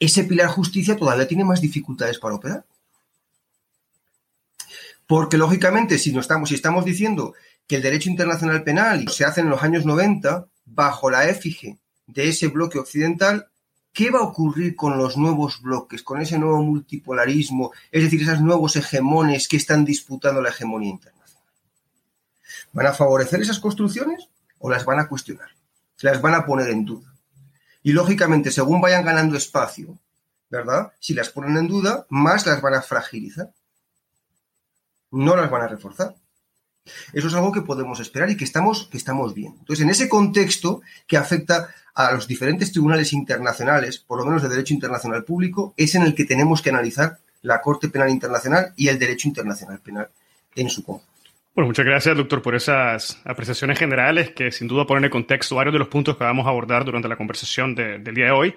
ese 0.00 0.24
pilar 0.24 0.48
justicia 0.48 0.96
todavía 0.96 1.28
tiene 1.28 1.44
más 1.44 1.60
dificultades 1.60 2.18
para 2.18 2.34
operar. 2.34 2.66
Porque 5.10 5.36
lógicamente, 5.36 5.98
si, 5.98 6.12
no 6.12 6.20
estamos, 6.20 6.50
si 6.50 6.54
estamos 6.54 6.84
diciendo 6.84 7.34
que 7.66 7.74
el 7.74 7.82
derecho 7.82 8.08
internacional 8.08 8.62
penal 8.62 9.08
se 9.08 9.24
hace 9.24 9.40
en 9.40 9.50
los 9.50 9.60
años 9.60 9.84
90 9.84 10.46
bajo 10.66 11.10
la 11.10 11.28
éfige 11.28 11.80
de 12.06 12.28
ese 12.28 12.46
bloque 12.46 12.78
occidental, 12.78 13.48
¿Qué 13.92 14.12
va 14.12 14.20
a 14.20 14.22
ocurrir 14.22 14.76
con 14.76 14.96
los 14.96 15.16
nuevos 15.16 15.60
bloques, 15.62 16.04
con 16.04 16.20
ese 16.20 16.38
nuevo 16.38 16.62
multipolarismo, 16.62 17.72
es 17.90 18.04
decir, 18.04 18.22
esos 18.22 18.40
nuevos 18.40 18.76
hegemones 18.76 19.48
que 19.48 19.56
están 19.56 19.84
disputando 19.84 20.40
la 20.40 20.50
hegemonía 20.50 20.90
internacional? 20.90 21.44
¿Van 22.72 22.86
a 22.86 22.92
favorecer 22.92 23.40
esas 23.40 23.58
construcciones 23.58 24.28
o 24.60 24.70
las 24.70 24.84
van 24.84 25.00
a 25.00 25.08
cuestionar? 25.08 25.48
Las 26.02 26.22
van 26.22 26.34
a 26.34 26.46
poner 26.46 26.68
en 26.68 26.84
duda. 26.84 27.12
Y 27.82 27.90
lógicamente, 27.90 28.52
según 28.52 28.80
vayan 28.80 29.04
ganando 29.04 29.36
espacio, 29.36 29.98
¿verdad? 30.48 30.92
Si 31.00 31.14
las 31.14 31.30
ponen 31.30 31.56
en 31.56 31.66
duda, 31.66 32.06
más 32.10 32.46
las 32.46 32.62
van 32.62 32.74
a 32.74 32.82
fragilizar. 32.82 33.50
No 35.10 35.36
las 35.36 35.50
van 35.50 35.62
a 35.62 35.68
reforzar. 35.68 36.14
Eso 37.12 37.28
es 37.28 37.34
algo 37.34 37.52
que 37.52 37.62
podemos 37.62 38.00
esperar 38.00 38.30
y 38.30 38.36
que 38.36 38.44
estamos, 38.44 38.88
que 38.90 38.96
estamos 38.96 39.34
viendo. 39.34 39.58
Entonces, 39.60 39.84
en 39.84 39.90
ese 39.90 40.08
contexto 40.08 40.80
que 41.06 41.16
afecta 41.16 41.68
a 41.94 42.12
los 42.12 42.26
diferentes 42.26 42.72
tribunales 42.72 43.12
internacionales, 43.12 43.98
por 43.98 44.18
lo 44.18 44.24
menos 44.24 44.42
de 44.42 44.48
derecho 44.48 44.74
internacional 44.74 45.24
público, 45.24 45.74
es 45.76 45.94
en 45.94 46.02
el 46.02 46.14
que 46.14 46.24
tenemos 46.24 46.62
que 46.62 46.70
analizar 46.70 47.18
la 47.42 47.60
Corte 47.60 47.88
Penal 47.88 48.10
Internacional 48.10 48.72
y 48.76 48.88
el 48.88 48.98
derecho 48.98 49.28
internacional 49.28 49.80
penal 49.80 50.08
en 50.54 50.68
su 50.68 50.82
conjunto. 50.82 51.10
Bueno, 51.54 51.68
muchas 51.68 51.84
gracias, 51.84 52.16
doctor, 52.16 52.42
por 52.42 52.54
esas 52.54 53.20
apreciaciones 53.24 53.78
generales 53.78 54.30
que 54.30 54.52
sin 54.52 54.68
duda 54.68 54.86
ponen 54.86 55.04
en 55.04 55.10
contexto 55.10 55.56
varios 55.56 55.72
de 55.72 55.80
los 55.80 55.88
puntos 55.88 56.16
que 56.16 56.24
vamos 56.24 56.46
a 56.46 56.50
abordar 56.50 56.84
durante 56.84 57.08
la 57.08 57.16
conversación 57.16 57.74
del 57.74 58.14
día 58.14 58.26
de 58.26 58.30
hoy. 58.30 58.54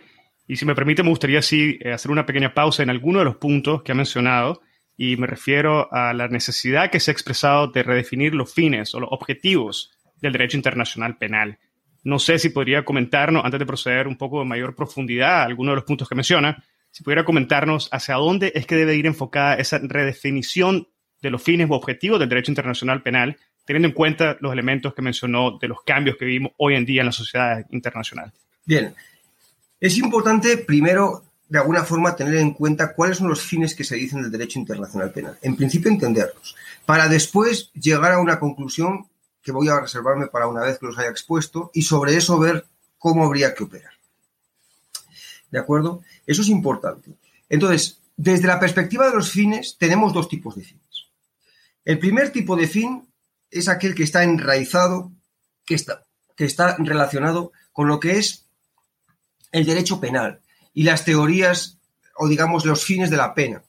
Y 0.48 0.58
si 0.58 0.66
me 0.66 0.76
permite, 0.76 1.02
me 1.02 1.10
gustaría 1.10 1.42
sí 1.42 1.78
eh, 1.82 1.92
hacer 1.92 2.12
una 2.12 2.26
pequeña 2.26 2.54
pausa 2.54 2.84
en 2.84 2.90
alguno 2.90 3.20
de 3.20 3.26
los 3.26 3.38
puntos 3.38 3.82
que 3.82 3.94
ha 3.94 3.96
mencionado 3.96 4.62
y 4.98 5.18
me 5.18 5.28
refiero 5.28 5.92
a 5.92 6.14
la 6.14 6.28
necesidad 6.28 6.92
que 6.92 7.00
se 7.00 7.12
ha 7.12 7.14
expresado 7.14 7.68
de 7.68 7.84
redefinir 7.84 8.36
los 8.36 8.54
fines 8.54 8.94
o 8.94 9.00
los 9.00 9.10
objetivos 9.12 9.92
del 10.22 10.34
derecho 10.34 10.58
internacional 10.58 11.18
penal. 11.18 11.60
No 12.04 12.20
sé 12.20 12.38
si 12.38 12.50
podría 12.50 12.86
comentarnos, 12.86 13.44
antes 13.46 13.60
de 13.60 13.66
proceder 13.66 14.08
un 14.08 14.18
poco 14.18 14.40
de 14.40 14.46
mayor 14.46 14.76
profundidad 14.76 15.42
a 15.42 15.44
algunos 15.44 15.72
de 15.72 15.76
los 15.78 15.86
puntos 15.86 16.08
que 16.08 16.16
menciona, 16.16 16.64
si 16.92 17.04
pudiera 17.04 17.26
comentarnos 17.26 17.90
hacia 17.92 18.16
dónde 18.16 18.52
es 18.54 18.68
que 18.68 18.76
debe 18.76 18.96
ir 18.96 19.08
enfocada 19.08 19.56
esa 19.56 19.80
redefinición 19.80 20.88
de 21.22 21.30
los 21.32 21.42
fines 21.42 21.70
o 21.70 21.74
objetivos 21.74 22.20
del 22.20 22.30
derecho 22.30 22.52
internacional 22.52 23.02
penal, 23.02 23.38
teniendo 23.66 23.88
en 23.88 23.94
cuenta 23.94 24.38
los 24.42 24.52
elementos 24.54 24.94
que 24.94 25.02
mencionó 25.02 25.58
de 25.58 25.70
los 25.70 25.82
cambios 25.84 26.18
que 26.18 26.26
vivimos 26.26 26.52
hoy 26.58 26.76
en 26.76 26.86
día 26.86 27.02
en 27.02 27.08
la 27.08 27.14
sociedad 27.14 27.66
internacional. 27.72 28.32
Bien, 28.66 28.94
es 29.80 29.98
importante 29.98 30.58
primero 30.58 31.24
de 31.54 31.60
alguna 31.60 31.84
forma 31.84 32.16
tener 32.16 32.38
en 32.38 32.52
cuenta 32.52 32.96
cuáles 32.96 33.20
son 33.20 33.28
los 33.28 33.44
fines 33.44 33.76
que 33.76 33.84
se 33.84 33.96
dicen 33.96 34.24
del 34.24 34.32
derecho 34.32 34.58
internacional 34.58 35.12
penal. 35.12 35.38
En 35.44 35.56
principio 35.56 35.92
entenderlos, 35.92 36.56
para 36.84 37.08
después 37.08 37.70
llegar 37.74 38.12
a 38.12 38.20
una 38.20 38.40
conclusión 38.40 39.06
que 39.40 39.52
voy 39.52 39.70
a 39.70 39.80
reservarme 39.80 40.26
para 40.26 40.48
una 40.48 40.64
vez 40.64 40.80
que 40.80 40.88
los 40.88 40.98
haya 40.98 41.12
expuesto 41.12 41.70
y 41.72 41.84
sobre 41.84 42.16
eso 42.16 42.40
ver 42.40 42.66
cómo 42.98 43.24
habría 43.24 43.54
que 43.54 43.66
operar. 43.66 43.92
¿De 45.52 45.60
acuerdo? 45.60 46.02
Eso 46.26 46.42
es 46.42 46.48
importante. 46.48 47.12
Entonces, 47.48 48.00
desde 48.18 48.48
la 48.48 48.60
perspectiva 48.60 49.08
de 49.08 49.16
los 49.16 49.30
fines, 49.30 49.78
tenemos 49.78 50.12
dos 50.12 50.28
tipos 50.30 50.56
de 50.56 50.64
fines. 50.64 51.06
El 51.86 52.00
primer 52.00 52.32
tipo 52.32 52.56
de 52.56 52.68
fin 52.68 53.08
es 53.52 53.68
aquel 53.68 53.94
que 53.94 54.02
está 54.02 54.24
enraizado, 54.24 55.12
que 55.68 55.76
está, 55.76 56.04
que 56.36 56.46
está 56.46 56.78
relacionado 56.80 57.52
con 57.72 57.88
lo 57.88 58.00
que 58.00 58.18
es 58.18 58.44
el 59.52 59.68
derecho 59.68 60.00
penal 60.00 60.40
y 60.74 60.84
las 60.84 61.06
teorías 61.06 61.78
o 62.16 62.28
digamos 62.28 62.66
los 62.66 62.84
fines 62.84 63.10
de 63.10 63.18
la 63.18 63.34
pena 63.34 63.64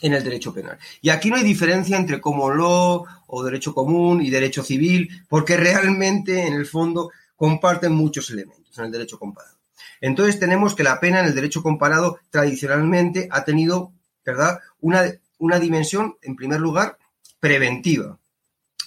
en 0.00 0.12
el 0.12 0.22
derecho 0.22 0.52
penal. 0.52 0.78
Y 1.00 1.10
aquí 1.10 1.30
no 1.30 1.36
hay 1.36 1.42
diferencia 1.42 1.96
entre 1.96 2.20
common 2.20 2.56
law 2.56 3.04
o 3.26 3.44
derecho 3.44 3.74
común 3.74 4.22
y 4.22 4.30
derecho 4.30 4.62
civil, 4.62 5.08
porque 5.28 5.56
realmente 5.56 6.46
en 6.46 6.54
el 6.54 6.66
fondo 6.66 7.10
comparten 7.36 7.92
muchos 7.92 8.30
elementos 8.30 8.78
en 8.78 8.86
el 8.86 8.92
derecho 8.92 9.18
comparado. 9.18 9.56
Entonces 10.00 10.38
tenemos 10.38 10.74
que 10.74 10.82
la 10.82 11.00
pena 11.00 11.20
en 11.20 11.26
el 11.26 11.34
derecho 11.34 11.62
comparado 11.62 12.18
tradicionalmente 12.30 13.28
ha 13.30 13.44
tenido, 13.44 13.92
¿verdad?, 14.24 14.58
una, 14.80 15.04
una 15.38 15.58
dimensión, 15.58 16.16
en 16.22 16.36
primer 16.36 16.60
lugar, 16.60 16.98
preventiva, 17.40 18.18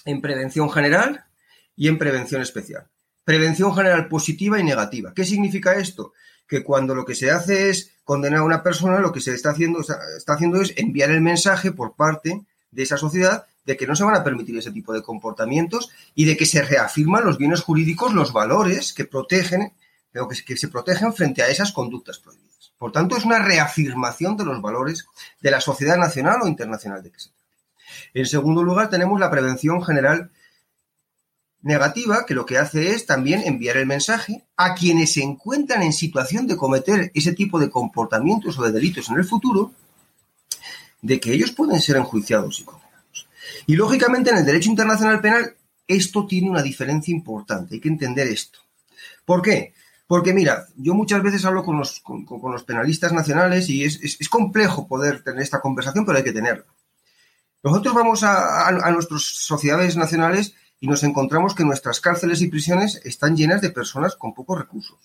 en 0.04 0.20
prevención 0.20 0.70
general 0.70 1.24
y 1.76 1.88
en 1.88 1.98
prevención 1.98 2.42
especial. 2.42 2.86
Prevención 3.24 3.74
general 3.74 4.08
positiva 4.08 4.58
y 4.58 4.64
negativa. 4.64 5.12
¿Qué 5.14 5.24
significa 5.24 5.74
esto? 5.74 6.12
Que 6.48 6.64
cuando 6.64 6.94
lo 6.94 7.04
que 7.04 7.14
se 7.14 7.30
hace 7.30 7.68
es 7.70 7.92
condenar 8.04 8.40
a 8.40 8.44
una 8.44 8.62
persona, 8.62 9.00
lo 9.00 9.12
que 9.12 9.20
se 9.20 9.34
está 9.34 9.50
haciendo, 9.50 9.80
está 9.80 10.32
haciendo 10.32 10.60
es 10.60 10.72
enviar 10.76 11.10
el 11.10 11.20
mensaje 11.20 11.72
por 11.72 11.94
parte 11.94 12.42
de 12.70 12.82
esa 12.82 12.96
sociedad 12.96 13.46
de 13.64 13.76
que 13.76 13.86
no 13.86 13.94
se 13.94 14.04
van 14.04 14.14
a 14.14 14.24
permitir 14.24 14.56
ese 14.56 14.70
tipo 14.70 14.94
de 14.94 15.02
comportamientos 15.02 15.90
y 16.14 16.24
de 16.24 16.38
que 16.38 16.46
se 16.46 16.62
reafirman 16.62 17.24
los 17.24 17.36
bienes 17.36 17.60
jurídicos, 17.60 18.14
los 18.14 18.32
valores 18.32 18.94
que 18.94 19.04
protegen, 19.04 19.74
que, 20.10 20.44
que 20.46 20.56
se 20.56 20.68
protegen 20.68 21.12
frente 21.12 21.42
a 21.42 21.48
esas 21.48 21.72
conductas 21.72 22.18
prohibidas. 22.18 22.72
Por 22.78 22.92
tanto, 22.92 23.16
es 23.16 23.26
una 23.26 23.40
reafirmación 23.40 24.38
de 24.38 24.46
los 24.46 24.62
valores 24.62 25.06
de 25.42 25.50
la 25.50 25.60
sociedad 25.60 25.98
nacional 25.98 26.38
o 26.42 26.48
internacional 26.48 27.02
de 27.02 27.10
que 27.10 27.20
se 27.20 27.28
trata. 27.28 27.38
En 28.14 28.26
segundo 28.26 28.62
lugar, 28.62 28.88
tenemos 28.88 29.20
la 29.20 29.30
prevención 29.30 29.84
general 29.84 30.30
negativa 31.62 32.24
que 32.26 32.34
lo 32.34 32.46
que 32.46 32.58
hace 32.58 32.90
es 32.92 33.06
también 33.06 33.42
enviar 33.44 33.76
el 33.76 33.86
mensaje 33.86 34.44
a 34.56 34.74
quienes 34.74 35.12
se 35.12 35.22
encuentran 35.22 35.82
en 35.82 35.92
situación 35.92 36.46
de 36.46 36.56
cometer 36.56 37.10
ese 37.14 37.32
tipo 37.32 37.58
de 37.58 37.70
comportamientos 37.70 38.58
o 38.58 38.62
de 38.62 38.72
delitos 38.72 39.08
en 39.08 39.16
el 39.16 39.24
futuro, 39.24 39.72
de 41.02 41.20
que 41.20 41.32
ellos 41.32 41.52
pueden 41.52 41.80
ser 41.80 41.96
enjuiciados 41.96 42.60
y 42.60 42.64
condenados. 42.64 43.28
Y 43.66 43.76
lógicamente 43.76 44.30
en 44.30 44.38
el 44.38 44.46
derecho 44.46 44.70
internacional 44.70 45.20
penal 45.20 45.54
esto 45.86 46.26
tiene 46.26 46.50
una 46.50 46.62
diferencia 46.62 47.12
importante, 47.12 47.74
hay 47.74 47.80
que 47.80 47.88
entender 47.88 48.28
esto. 48.28 48.58
¿Por 49.24 49.42
qué? 49.42 49.72
Porque 50.06 50.32
mira, 50.32 50.66
yo 50.76 50.94
muchas 50.94 51.22
veces 51.22 51.44
hablo 51.44 51.64
con 51.64 51.78
los, 51.78 52.00
con, 52.00 52.24
los 52.50 52.64
penalistas 52.64 53.12
nacionales 53.12 53.68
y 53.68 53.84
es, 53.84 54.00
es, 54.02 54.28
complejo 54.28 54.86
poder 54.86 55.22
tener 55.22 55.42
esta 55.42 55.60
conversación, 55.60 56.06
pero 56.06 56.16
hay 56.16 56.24
que 56.24 56.32
tenerla. 56.32 56.64
Nosotros 57.62 57.94
vamos 57.94 58.22
a, 58.22 58.68
a 58.68 58.90
nuestras 58.90 59.22
sociedades 59.22 59.96
nacionales 59.96 60.54
y 60.80 60.88
nos 60.88 61.02
encontramos 61.02 61.54
que 61.54 61.64
nuestras 61.64 62.00
cárceles 62.00 62.40
y 62.42 62.48
prisiones 62.48 63.00
están 63.04 63.36
llenas 63.36 63.60
de 63.60 63.70
personas 63.70 64.16
con 64.16 64.34
pocos 64.34 64.58
recursos. 64.58 64.98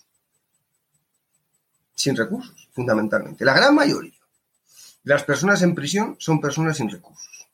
Sin 1.94 2.16
recursos, 2.16 2.68
fundamentalmente. 2.72 3.44
La 3.44 3.54
gran 3.54 3.74
mayoría 3.74 4.24
las 5.04 5.22
personas 5.22 5.60
en 5.62 5.74
prisión 5.74 6.16
son 6.18 6.40
personas 6.40 6.78
sin 6.78 6.90
recursos. 6.90 7.46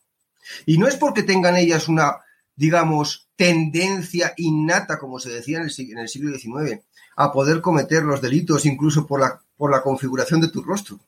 Y 0.66 0.78
no 0.78 0.86
es 0.86 0.96
porque 0.96 1.24
tengan 1.24 1.56
ellas 1.56 1.88
una, 1.88 2.18
digamos, 2.56 3.28
tendencia 3.36 4.32
innata, 4.36 4.98
como 4.98 5.18
se 5.18 5.30
decía 5.30 5.58
en 5.58 5.64
el, 5.98 6.08
siglo 6.08 6.36
XIX, 6.36 6.80
a 7.16 7.32
poder 7.32 7.60
cometer 7.60 8.04
los 8.04 8.22
delitos 8.22 8.66
incluso 8.66 9.06
por 9.06 9.20
la, 9.20 9.40
por 9.56 9.70
la 9.70 9.82
configuración 9.82 10.40
de 10.40 10.48
tu 10.48 10.62
rostro. 10.62 10.98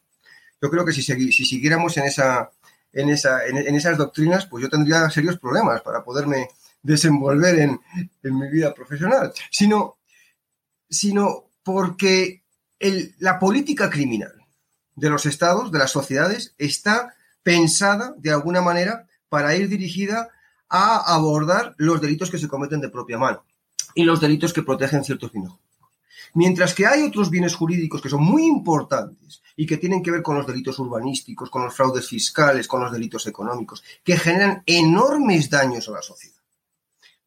Yo 0.60 0.68
creo 0.70 0.84
que 0.84 0.92
si, 0.92 1.02
si 1.02 1.44
siguiéramos 1.44 1.96
en, 1.96 2.04
esa, 2.04 2.50
en, 2.92 3.08
esa, 3.10 3.46
en 3.46 3.74
esas 3.74 3.96
doctrinas, 3.96 4.46
pues 4.46 4.62
yo 4.62 4.68
tendría 4.68 5.08
serios 5.10 5.38
problemas 5.38 5.80
para 5.82 6.04
poderme 6.04 6.48
desenvolver 6.82 7.58
en, 7.60 7.80
mi 8.22 8.48
vida 8.48 8.74
profesional, 8.74 9.32
sino, 9.50 9.98
sino 10.88 11.44
porque 11.62 12.42
la 13.18 13.38
política 13.38 13.88
criminal 13.88 14.32
de 14.96 15.10
los 15.10 15.26
estados, 15.26 15.70
de 15.70 15.78
las 15.78 15.90
sociedades, 15.90 16.54
está 16.58 17.14
pensada 17.42 18.14
de 18.18 18.30
alguna 18.30 18.60
manera 18.60 19.06
para 19.28 19.54
ir 19.56 19.68
dirigida 19.68 20.28
a 20.68 21.14
abordar 21.14 21.74
los 21.78 22.00
delitos 22.00 22.30
que 22.30 22.38
se 22.38 22.48
cometen 22.48 22.80
de 22.80 22.88
propia 22.88 23.18
mano 23.18 23.44
y 23.94 24.04
los 24.04 24.20
delitos 24.20 24.52
que 24.52 24.62
protegen 24.62 25.04
ciertos 25.04 25.32
bienes 25.32 25.50
jurídicos. 25.50 25.90
Mientras 26.34 26.74
que 26.74 26.86
hay 26.86 27.02
otros 27.02 27.30
bienes 27.30 27.54
jurídicos 27.54 28.00
que 28.00 28.08
son 28.08 28.22
muy 28.22 28.46
importantes 28.46 29.42
y 29.54 29.66
que 29.66 29.76
tienen 29.76 30.02
que 30.02 30.10
ver 30.10 30.22
con 30.22 30.36
los 30.36 30.46
delitos 30.46 30.78
urbanísticos, 30.78 31.50
con 31.50 31.64
los 31.64 31.74
fraudes 31.74 32.08
fiscales, 32.08 32.66
con 32.66 32.82
los 32.82 32.92
delitos 32.92 33.26
económicos, 33.26 33.84
que 34.02 34.16
generan 34.16 34.62
enormes 34.66 35.50
daños 35.50 35.88
a 35.88 35.92
la 35.92 36.02
sociedad 36.02 36.41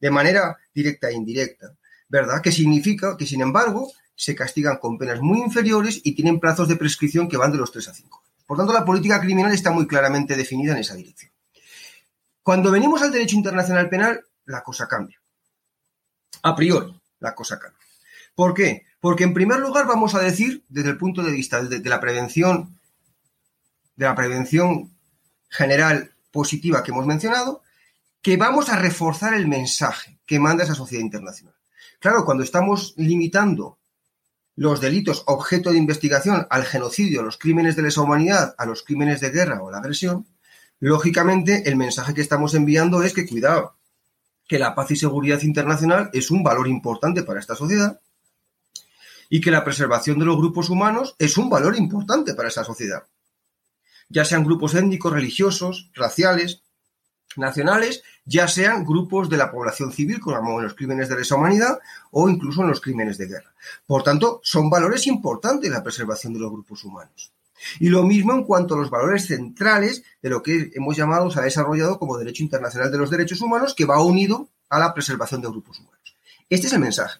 de 0.05 0.11
manera 0.11 0.55
directa 0.71 1.09
e 1.09 1.15
indirecta, 1.15 1.73
¿verdad? 2.07 2.39
Que 2.39 2.51
significa 2.51 3.17
que, 3.17 3.25
sin 3.25 3.41
embargo, 3.41 3.91
se 4.15 4.35
castigan 4.35 4.77
con 4.77 4.99
penas 4.99 5.19
muy 5.19 5.39
inferiores 5.39 5.99
y 6.03 6.13
tienen 6.13 6.39
plazos 6.39 6.67
de 6.67 6.75
prescripción 6.75 7.27
que 7.27 7.37
van 7.37 7.51
de 7.51 7.57
los 7.57 7.71
3 7.71 7.87
a 7.87 7.93
5. 7.95 8.23
Por 8.45 8.55
tanto, 8.55 8.71
la 8.71 8.85
política 8.85 9.19
criminal 9.19 9.51
está 9.51 9.71
muy 9.71 9.87
claramente 9.87 10.35
definida 10.35 10.73
en 10.73 10.77
esa 10.77 10.93
dirección. 10.93 11.31
Cuando 12.43 12.69
venimos 12.69 13.01
al 13.01 13.11
derecho 13.11 13.35
internacional 13.35 13.89
penal, 13.89 14.23
la 14.45 14.61
cosa 14.61 14.87
cambia. 14.87 15.19
A 16.43 16.55
priori, 16.55 16.93
la 17.19 17.33
cosa 17.33 17.57
cambia. 17.57 17.79
¿Por 18.35 18.53
qué? 18.53 18.85
Porque 18.99 19.23
en 19.23 19.33
primer 19.33 19.59
lugar 19.59 19.87
vamos 19.87 20.13
a 20.13 20.19
decir, 20.19 20.63
desde 20.69 20.91
el 20.91 20.99
punto 20.99 21.23
de 21.23 21.31
vista 21.31 21.63
de, 21.63 21.79
de 21.79 21.89
la 21.89 21.99
prevención, 21.99 22.79
de 23.95 24.05
la 24.05 24.13
prevención 24.13 24.95
general 25.49 26.11
positiva 26.29 26.83
que 26.83 26.91
hemos 26.91 27.07
mencionado, 27.07 27.63
que 28.25 28.37
vamos 28.37 28.69
a 28.69 28.75
reforzar 28.75 29.35
el 29.35 29.47
mensaje 29.47 30.17
que 30.25 30.39
manda 30.39 30.63
esa 30.63 30.73
sociedad 30.73 31.03
internacional. 31.03 31.53
Claro, 31.99 32.25
cuando 32.25 32.43
estamos 32.43 32.95
limitando 32.97 33.77
los 34.55 34.81
delitos 34.81 35.21
objeto 35.27 35.71
de 35.71 35.77
investigación 35.77 36.47
al 36.49 36.65
genocidio, 36.65 37.21
a 37.21 37.23
los 37.23 37.37
crímenes 37.37 37.75
de 37.75 37.83
lesa 37.83 38.01
humanidad, 38.01 38.55
a 38.57 38.65
los 38.65 38.81
crímenes 38.81 39.21
de 39.21 39.29
guerra 39.29 39.61
o 39.61 39.69
la 39.69 39.77
agresión, 39.77 40.25
lógicamente 40.79 41.69
el 41.69 41.75
mensaje 41.75 42.15
que 42.15 42.21
estamos 42.21 42.55
enviando 42.55 43.03
es 43.03 43.13
que 43.13 43.27
cuidado, 43.27 43.75
que 44.47 44.57
la 44.57 44.73
paz 44.73 44.89
y 44.89 44.95
seguridad 44.95 45.43
internacional 45.43 46.09
es 46.11 46.31
un 46.31 46.41
valor 46.41 46.67
importante 46.67 47.21
para 47.21 47.39
esta 47.39 47.53
sociedad 47.53 47.99
y 49.29 49.39
que 49.39 49.51
la 49.51 49.63
preservación 49.63 50.17
de 50.17 50.25
los 50.25 50.37
grupos 50.37 50.71
humanos 50.71 51.15
es 51.19 51.37
un 51.37 51.47
valor 51.47 51.77
importante 51.77 52.33
para 52.33 52.47
esa 52.47 52.63
sociedad. 52.63 53.03
Ya 54.09 54.25
sean 54.25 54.43
grupos 54.43 54.73
étnicos, 54.73 55.13
religiosos, 55.13 55.91
raciales, 55.93 56.63
nacionales, 57.37 58.03
ya 58.25 58.47
sean 58.47 58.85
grupos 58.85 59.29
de 59.29 59.37
la 59.37 59.51
población 59.51 59.91
civil, 59.91 60.19
como 60.19 60.59
en 60.59 60.63
los 60.63 60.73
crímenes 60.73 61.09
de 61.09 61.17
lesa 61.17 61.35
humanidad 61.35 61.79
o 62.11 62.29
incluso 62.29 62.61
en 62.61 62.69
los 62.69 62.81
crímenes 62.81 63.17
de 63.17 63.27
guerra. 63.27 63.53
Por 63.85 64.03
tanto, 64.03 64.39
son 64.43 64.69
valores 64.69 65.07
importantes 65.07 65.69
la 65.69 65.83
preservación 65.83 66.33
de 66.33 66.39
los 66.39 66.51
grupos 66.51 66.83
humanos. 66.83 67.31
Y 67.79 67.89
lo 67.89 68.03
mismo 68.03 68.33
en 68.33 68.43
cuanto 68.43 68.75
a 68.75 68.77
los 68.77 68.89
valores 68.89 69.27
centrales 69.27 70.03
de 70.21 70.29
lo 70.29 70.43
que 70.43 70.71
hemos 70.75 70.95
llamado, 70.95 71.31
se 71.31 71.39
ha 71.39 71.43
desarrollado 71.43 71.97
como 71.99 72.17
derecho 72.17 72.43
internacional 72.43 72.91
de 72.91 72.97
los 72.97 73.09
derechos 73.09 73.41
humanos, 73.41 73.73
que 73.73 73.85
va 73.85 74.03
unido 74.03 74.49
a 74.69 74.79
la 74.79 74.93
preservación 74.93 75.41
de 75.41 75.47
grupos 75.47 75.79
humanos. 75.79 76.15
Este 76.49 76.67
es 76.67 76.73
el 76.73 76.79
mensaje. 76.79 77.19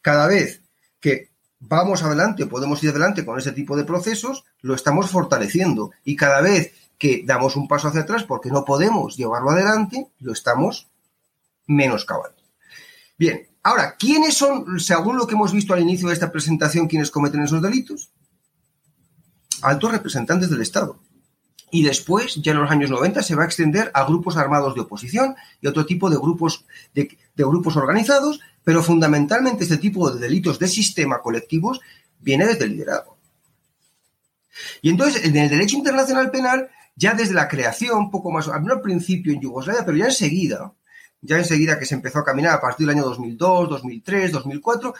Cada 0.00 0.26
vez 0.26 0.62
que 1.00 1.30
vamos 1.60 2.02
adelante, 2.02 2.46
podemos 2.46 2.82
ir 2.82 2.90
adelante 2.90 3.24
con 3.24 3.38
ese 3.38 3.52
tipo 3.52 3.76
de 3.76 3.84
procesos, 3.84 4.44
lo 4.60 4.74
estamos 4.74 5.10
fortaleciendo. 5.10 5.90
Y 6.04 6.16
cada 6.16 6.40
vez 6.40 6.72
que 6.98 7.22
damos 7.24 7.56
un 7.56 7.68
paso 7.68 7.88
hacia 7.88 8.02
atrás 8.02 8.24
porque 8.24 8.50
no 8.50 8.64
podemos 8.64 9.16
llevarlo 9.16 9.50
adelante, 9.50 10.08
lo 10.20 10.32
estamos 10.32 10.88
menoscabando. 11.66 12.36
Bien, 13.18 13.48
ahora, 13.62 13.96
¿quiénes 13.96 14.34
son, 14.34 14.78
según 14.80 15.16
lo 15.16 15.26
que 15.26 15.34
hemos 15.34 15.52
visto 15.52 15.74
al 15.74 15.82
inicio 15.82 16.08
de 16.08 16.14
esta 16.14 16.32
presentación, 16.32 16.88
quienes 16.88 17.10
cometen 17.10 17.42
esos 17.42 17.62
delitos? 17.62 18.10
Altos 19.62 19.92
representantes 19.92 20.50
del 20.50 20.62
Estado. 20.62 20.98
Y 21.70 21.82
después, 21.82 22.36
ya 22.36 22.52
en 22.52 22.60
los 22.60 22.70
años 22.70 22.90
90, 22.90 23.22
se 23.22 23.34
va 23.34 23.42
a 23.42 23.46
extender 23.46 23.90
a 23.94 24.04
grupos 24.04 24.36
armados 24.36 24.74
de 24.74 24.82
oposición 24.82 25.34
y 25.60 25.66
otro 25.66 25.84
tipo 25.86 26.08
de 26.08 26.16
grupos, 26.16 26.64
de, 26.94 27.08
grupos 27.34 27.76
organizados, 27.76 28.38
pero 28.62 28.80
fundamentalmente 28.80 29.64
este 29.64 29.78
tipo 29.78 30.08
de 30.10 30.20
delitos 30.20 30.60
de 30.60 30.68
sistema 30.68 31.20
colectivos 31.20 31.80
viene 32.20 32.46
desde 32.46 32.66
el 32.66 32.72
liderazgo. 32.72 33.16
Y 34.82 34.90
entonces, 34.90 35.24
en 35.24 35.36
el 35.36 35.48
derecho 35.48 35.76
internacional 35.76 36.30
penal 36.30 36.70
ya 36.96 37.14
desde 37.14 37.34
la 37.34 37.48
creación, 37.48 38.10
poco 38.10 38.30
más, 38.30 38.48
al 38.48 38.80
principio 38.80 39.32
en 39.32 39.40
Yugoslavia, 39.40 39.84
pero 39.84 39.96
ya 39.96 40.06
enseguida, 40.06 40.72
ya 41.20 41.38
enseguida 41.38 41.78
que 41.78 41.86
se 41.86 41.94
empezó 41.94 42.20
a 42.20 42.24
caminar 42.24 42.54
a 42.54 42.60
partir 42.60 42.86
del 42.86 42.96
año 42.96 43.04
2002, 43.06 43.68
2003, 43.68 44.32
2004, 44.32 44.94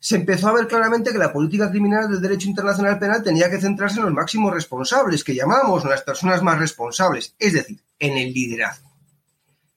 se 0.00 0.16
empezó 0.16 0.48
a 0.48 0.52
ver 0.52 0.68
claramente 0.68 1.12
que 1.12 1.18
la 1.18 1.32
política 1.32 1.70
criminal 1.70 2.08
del 2.08 2.20
derecho 2.20 2.48
internacional 2.48 2.98
penal 2.98 3.22
tenía 3.22 3.50
que 3.50 3.60
centrarse 3.60 3.98
en 3.98 4.06
los 4.06 4.14
máximos 4.14 4.52
responsables, 4.52 5.24
que 5.24 5.34
llamamos 5.34 5.84
las 5.84 6.02
personas 6.02 6.42
más 6.42 6.58
responsables, 6.58 7.34
es 7.38 7.52
decir, 7.52 7.80
en 7.98 8.16
el 8.16 8.32
liderazgo. 8.32 8.88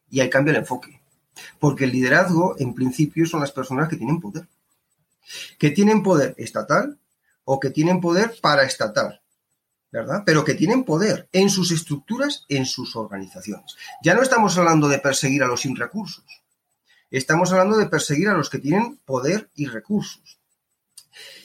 Y 0.10 0.20
ahí 0.20 0.30
cambia 0.30 0.52
el 0.52 0.58
enfoque. 0.60 1.02
Porque 1.60 1.86
el 1.86 1.92
liderazgo, 1.92 2.56
en 2.60 2.74
principio, 2.74 3.26
son 3.26 3.40
las 3.40 3.52
personas 3.52 3.90
que 3.90 3.96
tienen 3.96 4.20
poder. 4.20 4.48
Que 5.58 5.72
tienen 5.72 6.04
poder 6.04 6.36
estatal 6.38 6.98
o 7.46 7.60
que 7.60 7.70
tienen 7.70 8.02
poder 8.02 8.36
paraestatal. 8.42 9.21
¿Verdad? 9.92 10.24
Pero 10.26 10.46
que 10.46 10.54
tienen 10.54 10.84
poder 10.84 11.28
en 11.32 11.50
sus 11.50 11.72
estructuras, 11.72 12.46
en 12.48 12.66
sus 12.66 12.96
organizaciones. 12.96 13.76
Ya 14.04 14.14
no 14.14 14.22
estamos 14.22 14.58
hablando 14.58 14.88
de 14.88 15.00
perseguir 15.00 15.44
a 15.44 15.48
los 15.48 15.62
sin 15.62 15.76
recursos. 15.76 16.24
Estamos 17.10 17.52
hablando 17.52 17.78
de 17.78 17.88
perseguir 17.88 18.30
a 18.30 18.34
los 18.34 18.50
que 18.50 18.60
tienen 18.60 18.98
poder 19.06 19.50
y 19.56 19.66
recursos. 19.66 20.40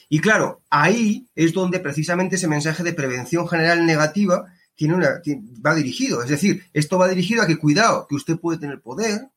Y 0.09 0.20
claro, 0.20 0.61
ahí 0.70 1.26
es 1.35 1.52
donde 1.52 1.80
precisamente 1.80 2.37
ese 2.37 2.46
mensaje 2.46 2.85
de 2.85 2.92
prevención 2.92 3.48
general 3.48 3.85
negativa 3.85 4.46
tiene 4.76 4.94
una, 4.94 5.20
va 5.66 5.74
dirigido. 5.74 6.22
Es 6.22 6.28
decir, 6.28 6.64
esto 6.72 6.98
va 6.98 7.09
dirigido 7.09 7.42
a 7.42 7.46
que 7.46 7.59
cuidado, 7.59 8.06
que 8.06 8.14
usted 8.14 8.37
puede 8.37 8.59
tener 8.59 8.80
poder, 8.80 9.28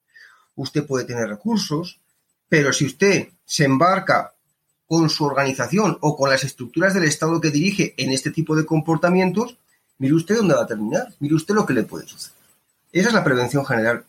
usted 0.56 0.86
puede 0.86 1.06
tener 1.06 1.28
recursos, 1.28 2.00
pero 2.48 2.72
si 2.74 2.86
usted 2.86 3.30
se 3.46 3.64
embarca 3.64 4.34
con 4.90 5.08
su 5.12 5.24
organización 5.24 6.00
o 6.02 6.18
con 6.18 6.32
las 6.32 6.44
estructuras 6.44 6.96
del 6.96 7.04
Estado 7.04 7.40
que 7.40 7.52
dirige 7.52 7.94
en 7.96 8.12
este 8.12 8.32
tipo 8.32 8.56
de 8.56 8.66
comportamientos, 8.66 9.56
mire 10.00 10.16
usted 10.16 10.38
dónde 10.38 10.56
va 10.56 10.64
a 10.64 10.68
terminar, 10.68 11.14
mire 11.20 11.36
usted 11.36 11.54
lo 11.54 11.64
que 11.64 11.76
le 11.76 11.84
puede 11.84 12.08
suceder. 12.08 12.36
Esa 12.92 13.10
es 13.10 13.14
la 13.14 13.24
prevención 13.24 13.64
general 13.64 14.04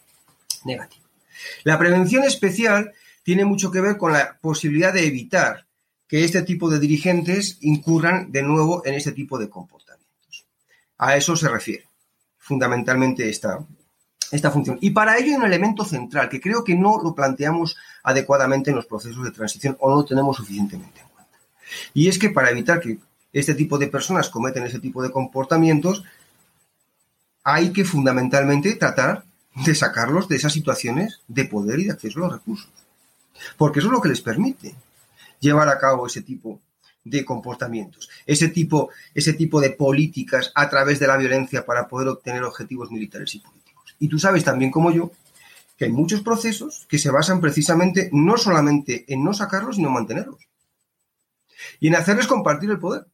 negativa. 0.65 1.05
La 1.65 1.79
prevención 1.79 2.25
especial 2.25 2.93
tiene 3.23 3.45
mucho 3.45 3.71
que 3.71 3.83
ver 3.83 3.99
con 3.99 4.15
la 4.15 4.39
posibilidad 4.41 4.95
de 4.95 5.07
evitar 5.07 5.67
que 6.09 6.25
este 6.25 6.41
tipo 6.41 6.71
de 6.71 6.81
dirigentes 6.81 7.59
incurran 7.61 8.33
de 8.33 8.43
nuevo 8.43 8.83
en 8.87 8.95
este 8.95 9.13
tipo 9.13 9.39
de 9.39 9.51
comportamientos. 9.51 10.47
A 10.97 11.15
eso 11.15 11.37
se 11.37 11.51
refiere 11.51 11.87
fundamentalmente 12.39 13.29
esta, 13.29 13.59
esta 14.31 14.51
función. 14.51 14.79
Y 14.81 14.91
para 14.91 15.17
ello 15.19 15.33
hay 15.33 15.37
un 15.37 15.45
elemento 15.45 15.85
central 15.85 16.29
que 16.29 16.41
creo 16.41 16.63
que 16.65 16.75
no 16.75 17.01
lo 17.03 17.15
planteamos 17.15 17.77
adecuadamente 18.03 18.71
en 18.71 18.77
los 18.77 18.87
procesos 18.87 19.25
de 19.25 19.31
transición 19.31 19.77
o 19.81 19.91
no 19.91 19.97
lo 19.97 20.05
tenemos 20.05 20.37
suficientemente 20.37 21.01
en 21.01 21.09
cuenta. 21.09 21.39
Y 21.95 22.09
es 22.09 22.19
que 22.19 22.31
para 22.31 22.51
evitar 22.51 22.81
que 22.81 22.99
este 23.33 23.55
tipo 23.55 23.79
de 23.79 23.89
personas 23.89 24.29
cometen 24.29 24.65
ese 24.65 24.81
tipo 24.81 25.03
de 25.03 25.11
comportamientos, 25.11 26.05
hay 27.43 27.73
que 27.73 27.85
fundamentalmente 27.85 28.75
tratar 28.77 29.25
de 29.55 29.75
sacarlos 29.75 30.29
de 30.29 30.37
esas 30.37 30.53
situaciones 30.53 31.21
de 31.29 31.45
poder 31.45 31.81
y 31.81 31.85
de 31.85 31.93
acceso 31.93 32.19
a 32.19 32.23
los 32.23 32.33
recursos. 32.33 32.71
Porque 33.57 33.81
eso 33.81 33.89
es 33.89 33.93
lo 33.93 34.01
que 34.01 34.09
les 34.09 34.21
permite 34.21 34.75
llevar 35.41 35.69
a 35.69 35.79
cabo 35.79 36.07
ese 36.07 36.23
tipo 36.23 36.61
de 37.03 37.25
comportamientos, 37.25 38.11
ese 38.27 38.49
tipo, 38.49 38.91
ese 39.15 39.33
tipo 39.33 39.61
de 39.61 39.71
políticas 39.71 40.53
a 40.55 40.69
través 40.69 41.01
de 41.01 41.07
la 41.07 41.17
violencia 41.17 41.65
para 41.65 41.89
poder 41.89 42.09
obtener 42.09 42.45
objetivos 42.45 42.91
militares 42.91 43.35
y 43.35 43.39
políticos. 43.39 43.60
Y 44.01 44.09
tú 44.09 44.19
sabes 44.19 44.43
también 44.43 44.73
como 44.73 44.91
yo 44.91 45.13
que 45.77 45.85
hay 45.85 45.93
muchos 45.93 46.23
procesos 46.23 46.87
que 46.89 46.99
se 46.99 47.11
basan 47.11 47.41
precisamente 47.41 48.11
no 48.13 48.37
solamente 48.37 49.05
en 49.09 49.23
no 49.23 49.33
sacarlos, 49.33 49.77
sino 49.77 49.89
en 49.89 49.95
mantenerlos. 49.95 50.41
Y 51.79 51.89
en 51.89 51.95
hacerles 51.95 52.27
compartir 52.27 52.71
el 52.71 52.79
poder. 52.79 53.07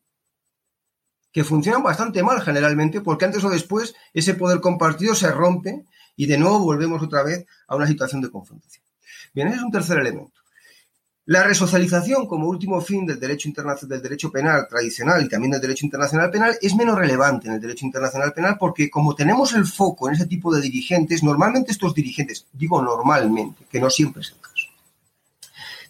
Que 1.32 1.44
funcionan 1.44 1.82
bastante 1.82 2.22
mal 2.22 2.40
generalmente, 2.40 3.02
porque 3.02 3.26
antes 3.26 3.44
o 3.44 3.50
después 3.50 3.94
ese 4.14 4.34
poder 4.34 4.60
compartido 4.60 5.14
se 5.14 5.30
rompe 5.30 5.84
y 6.16 6.26
de 6.26 6.38
nuevo 6.38 6.60
volvemos 6.60 7.02
otra 7.02 7.22
vez 7.22 7.46
a 7.68 7.76
una 7.76 7.86
situación 7.86 8.22
de 8.22 8.30
confrontación. 8.30 8.84
Bien, 9.34 9.48
ese 9.48 9.58
es 9.58 9.62
un 9.62 9.70
tercer 9.70 9.98
elemento. 9.98 10.40
La 11.26 11.42
resocialización 11.42 12.28
como 12.28 12.46
último 12.46 12.80
fin 12.80 13.04
del 13.04 13.18
derecho, 13.18 13.48
del 13.82 14.00
derecho 14.00 14.30
penal 14.30 14.68
tradicional 14.68 15.24
y 15.24 15.28
también 15.28 15.50
del 15.50 15.60
derecho 15.60 15.84
internacional 15.84 16.30
penal 16.30 16.56
es 16.62 16.72
menos 16.76 16.96
relevante 16.96 17.48
en 17.48 17.54
el 17.54 17.60
derecho 17.60 17.84
internacional 17.84 18.32
penal 18.32 18.56
porque 18.60 18.88
como 18.88 19.16
tenemos 19.16 19.52
el 19.54 19.66
foco 19.66 20.08
en 20.08 20.14
ese 20.14 20.26
tipo 20.26 20.54
de 20.54 20.60
dirigentes, 20.60 21.24
normalmente 21.24 21.72
estos 21.72 21.94
dirigentes, 21.94 22.46
digo 22.52 22.80
normalmente, 22.80 23.64
que 23.68 23.80
no 23.80 23.90
siempre 23.90 24.22
es 24.22 24.30
el 24.30 24.40
caso, 24.40 24.68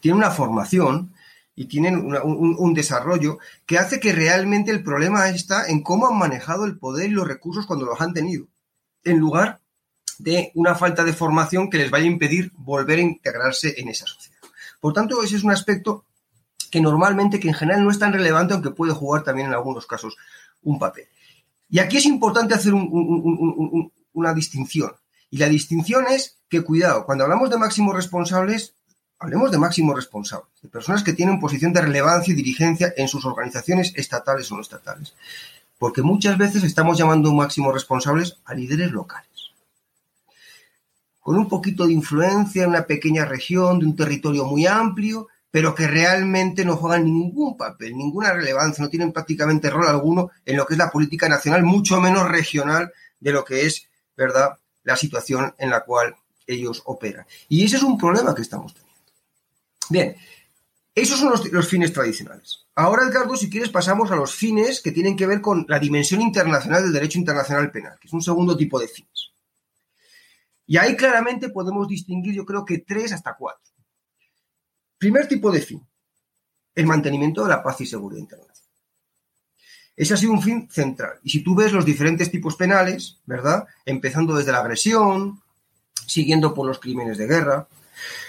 tienen 0.00 0.16
una 0.16 0.30
formación 0.30 1.12
y 1.54 1.66
tienen 1.66 1.96
un, 1.96 2.56
un, 2.58 2.74
desarrollo 2.74 3.38
que 3.66 3.76
hace 3.76 4.00
que 4.00 4.12
realmente 4.12 4.70
el 4.70 4.82
problema 4.82 5.28
está 5.28 5.66
en 5.66 5.82
cómo 5.82 6.06
han 6.06 6.16
manejado 6.16 6.64
el 6.64 6.78
poder 6.78 7.10
y 7.10 7.12
los 7.12 7.28
recursos 7.28 7.66
cuando 7.66 7.84
los 7.84 8.00
han 8.00 8.14
tenido, 8.14 8.46
en 9.04 9.18
lugar 9.18 9.60
de 10.18 10.50
una 10.54 10.74
falta 10.74 11.04
de 11.04 11.12
formación 11.12 11.68
que 11.68 11.76
les 11.76 11.90
vaya 11.90 12.06
a 12.06 12.10
impedir 12.10 12.52
volver 12.54 13.00
a 13.00 13.02
integrarse 13.02 13.74
en 13.78 13.90
esa 13.90 14.06
sociedad. 14.06 14.35
Por 14.80 14.92
tanto, 14.92 15.22
ese 15.22 15.36
es 15.36 15.44
un 15.44 15.50
aspecto 15.50 16.04
que 16.70 16.80
normalmente, 16.80 17.40
que 17.40 17.48
en 17.48 17.54
general 17.54 17.84
no 17.84 17.90
es 17.90 17.98
tan 17.98 18.12
relevante, 18.12 18.54
aunque 18.54 18.70
puede 18.70 18.92
jugar 18.92 19.22
también 19.22 19.48
en 19.48 19.54
algunos 19.54 19.86
casos 19.86 20.16
un 20.62 20.78
papel. 20.78 21.06
Y 21.68 21.78
aquí 21.78 21.96
es 21.96 22.06
importante 22.06 22.54
hacer 22.54 22.74
una 22.74 24.34
distinción. 24.34 24.92
Y 25.30 25.38
la 25.38 25.48
distinción 25.48 26.06
es 26.08 26.36
que, 26.48 26.62
cuidado, 26.62 27.04
cuando 27.04 27.24
hablamos 27.24 27.50
de 27.50 27.58
máximos 27.58 27.94
responsables, 27.94 28.74
hablemos 29.18 29.50
de 29.50 29.58
máximos 29.58 29.96
responsables, 29.96 30.50
de 30.62 30.68
personas 30.68 31.02
que 31.02 31.12
tienen 31.12 31.40
posición 31.40 31.72
de 31.72 31.82
relevancia 31.82 32.32
y 32.32 32.36
dirigencia 32.36 32.92
en 32.96 33.08
sus 33.08 33.24
organizaciones 33.24 33.92
estatales 33.96 34.50
o 34.52 34.56
no 34.56 34.62
estatales. 34.62 35.14
Porque 35.78 36.02
muchas 36.02 36.38
veces 36.38 36.62
estamos 36.64 36.96
llamando 36.96 37.32
máximos 37.32 37.74
responsables 37.74 38.38
a 38.44 38.54
líderes 38.54 38.92
locales 38.92 39.35
con 41.26 41.36
un 41.36 41.48
poquito 41.48 41.88
de 41.88 41.92
influencia 41.92 42.62
en 42.62 42.68
una 42.68 42.86
pequeña 42.86 43.24
región, 43.24 43.80
de 43.80 43.86
un 43.86 43.96
territorio 43.96 44.44
muy 44.44 44.64
amplio, 44.64 45.26
pero 45.50 45.74
que 45.74 45.88
realmente 45.88 46.64
no 46.64 46.76
juegan 46.76 47.02
ningún 47.02 47.56
papel, 47.56 47.96
ninguna 47.96 48.32
relevancia, 48.32 48.84
no 48.84 48.88
tienen 48.88 49.10
prácticamente 49.10 49.68
rol 49.68 49.88
alguno 49.88 50.30
en 50.44 50.56
lo 50.56 50.64
que 50.64 50.74
es 50.74 50.78
la 50.78 50.88
política 50.88 51.28
nacional, 51.28 51.64
mucho 51.64 52.00
menos 52.00 52.28
regional 52.28 52.92
de 53.18 53.32
lo 53.32 53.44
que 53.44 53.66
es, 53.66 53.88
¿verdad?, 54.16 54.50
la 54.84 54.96
situación 54.96 55.52
en 55.58 55.70
la 55.70 55.80
cual 55.80 56.14
ellos 56.46 56.80
operan. 56.84 57.26
Y 57.48 57.64
ese 57.64 57.74
es 57.74 57.82
un 57.82 57.98
problema 57.98 58.32
que 58.32 58.42
estamos 58.42 58.72
teniendo. 58.72 59.02
Bien, 59.90 60.16
esos 60.94 61.18
son 61.18 61.32
los, 61.50 61.68
fines 61.68 61.92
tradicionales. 61.92 62.66
Ahora, 62.76 63.02
Edgardo, 63.02 63.36
si 63.36 63.50
quieres, 63.50 63.70
pasamos 63.70 64.12
a 64.12 64.14
los 64.14 64.32
fines 64.32 64.80
que 64.80 64.92
tienen 64.92 65.16
que 65.16 65.26
ver 65.26 65.40
con 65.40 65.66
la 65.68 65.80
dimensión 65.80 66.22
internacional 66.22 66.84
del 66.84 66.92
derecho 66.92 67.18
internacional 67.18 67.72
penal, 67.72 67.98
que 68.00 68.06
es 68.06 68.14
un 68.14 68.22
segundo 68.22 68.56
tipo 68.56 68.78
de 68.78 68.86
fines. 68.86 69.32
Y 70.66 70.76
ahí 70.76 70.96
claramente 70.96 71.50
podemos 71.50 71.86
distinguir, 71.86 72.34
yo 72.34 72.44
creo 72.44 72.64
que 72.64 72.78
tres 72.78 73.12
hasta 73.12 73.34
cuatro. 73.34 73.72
Primer 74.98 75.28
tipo 75.28 75.50
de 75.50 75.60
fin, 75.60 75.86
el 76.74 76.86
mantenimiento 76.86 77.42
de 77.42 77.50
la 77.50 77.62
paz 77.62 77.80
y 77.80 77.86
seguridad 77.86 78.20
internacional. 78.20 78.56
Ese 79.94 80.14
ha 80.14 80.16
sido 80.16 80.32
un 80.32 80.42
fin 80.42 80.68
central. 80.70 81.18
Y 81.22 81.30
si 81.30 81.42
tú 81.42 81.54
ves 81.54 81.72
los 81.72 81.84
diferentes 81.84 82.30
tipos 82.30 82.56
penales, 82.56 83.18
¿verdad? 83.24 83.66
Empezando 83.86 84.34
desde 84.34 84.52
la 84.52 84.58
agresión, 84.58 85.40
siguiendo 86.06 86.52
por 86.52 86.66
los 86.66 86.78
crímenes 86.78 87.16
de 87.16 87.26
guerra, 87.26 87.66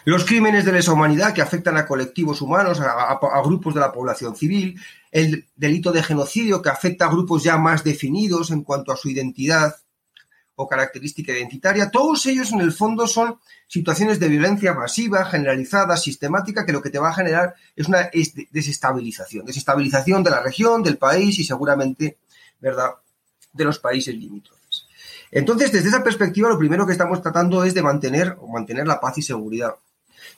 los 0.05 0.23
crímenes 0.23 0.63
de 0.63 0.71
lesa 0.71 0.93
humanidad 0.93 1.33
que 1.33 1.41
afectan 1.41 1.75
a 1.75 1.85
colectivos 1.85 2.41
humanos, 2.41 2.79
a, 2.79 3.41
grupos 3.43 3.73
de 3.73 3.81
la 3.81 3.91
población 3.91 4.35
civil, 4.35 4.79
el 5.11 5.45
delito 5.55 5.91
de 5.91 6.03
genocidio 6.03 6.61
que 6.61 6.69
afecta 6.69 7.05
a 7.05 7.11
grupos 7.11 7.43
ya 7.43 7.57
más 7.57 7.83
definidos 7.83 8.51
en 8.51 8.63
cuanto 8.63 8.93
a 8.93 8.97
su 8.97 9.09
identidad 9.09 9.75
o 10.59 10.67
característica 10.67 11.31
identitaria, 11.31 11.91
todos 11.91 12.25
ellos 12.25 12.51
en 12.51 12.61
el 12.61 12.71
fondo 12.71 13.05
son 13.05 13.37
situaciones 13.67 14.19
de 14.19 14.27
violencia 14.27 14.73
masiva, 14.73 15.23
generalizada, 15.25 15.95
sistemática, 15.97 16.65
que 16.65 16.73
lo 16.73 16.81
que 16.81 16.89
te 16.89 16.97
va 16.97 17.09
a 17.09 17.13
generar 17.13 17.53
es 17.75 17.87
una 17.87 18.09
desestabilización, 18.51 19.45
desestabilización 19.45 20.23
de 20.23 20.31
la 20.31 20.41
región, 20.41 20.81
del 20.81 20.97
país 20.97 21.37
y 21.37 21.43
seguramente, 21.43 22.17
¿verdad?, 22.59 22.89
de 23.53 23.65
los 23.65 23.77
países 23.77 24.15
limítrofes. 24.15 24.87
Entonces, 25.31 25.71
desde 25.71 25.89
esa 25.89 26.03
perspectiva, 26.03 26.49
lo 26.49 26.57
primero 26.57 26.87
que 26.87 26.93
estamos 26.93 27.21
tratando 27.21 27.63
es 27.63 27.75
de 27.75 27.83
mantener 27.83 28.35
o 28.41 28.47
mantener 28.47 28.87
la 28.87 28.99
paz 28.99 29.19
y 29.19 29.21
seguridad 29.21 29.75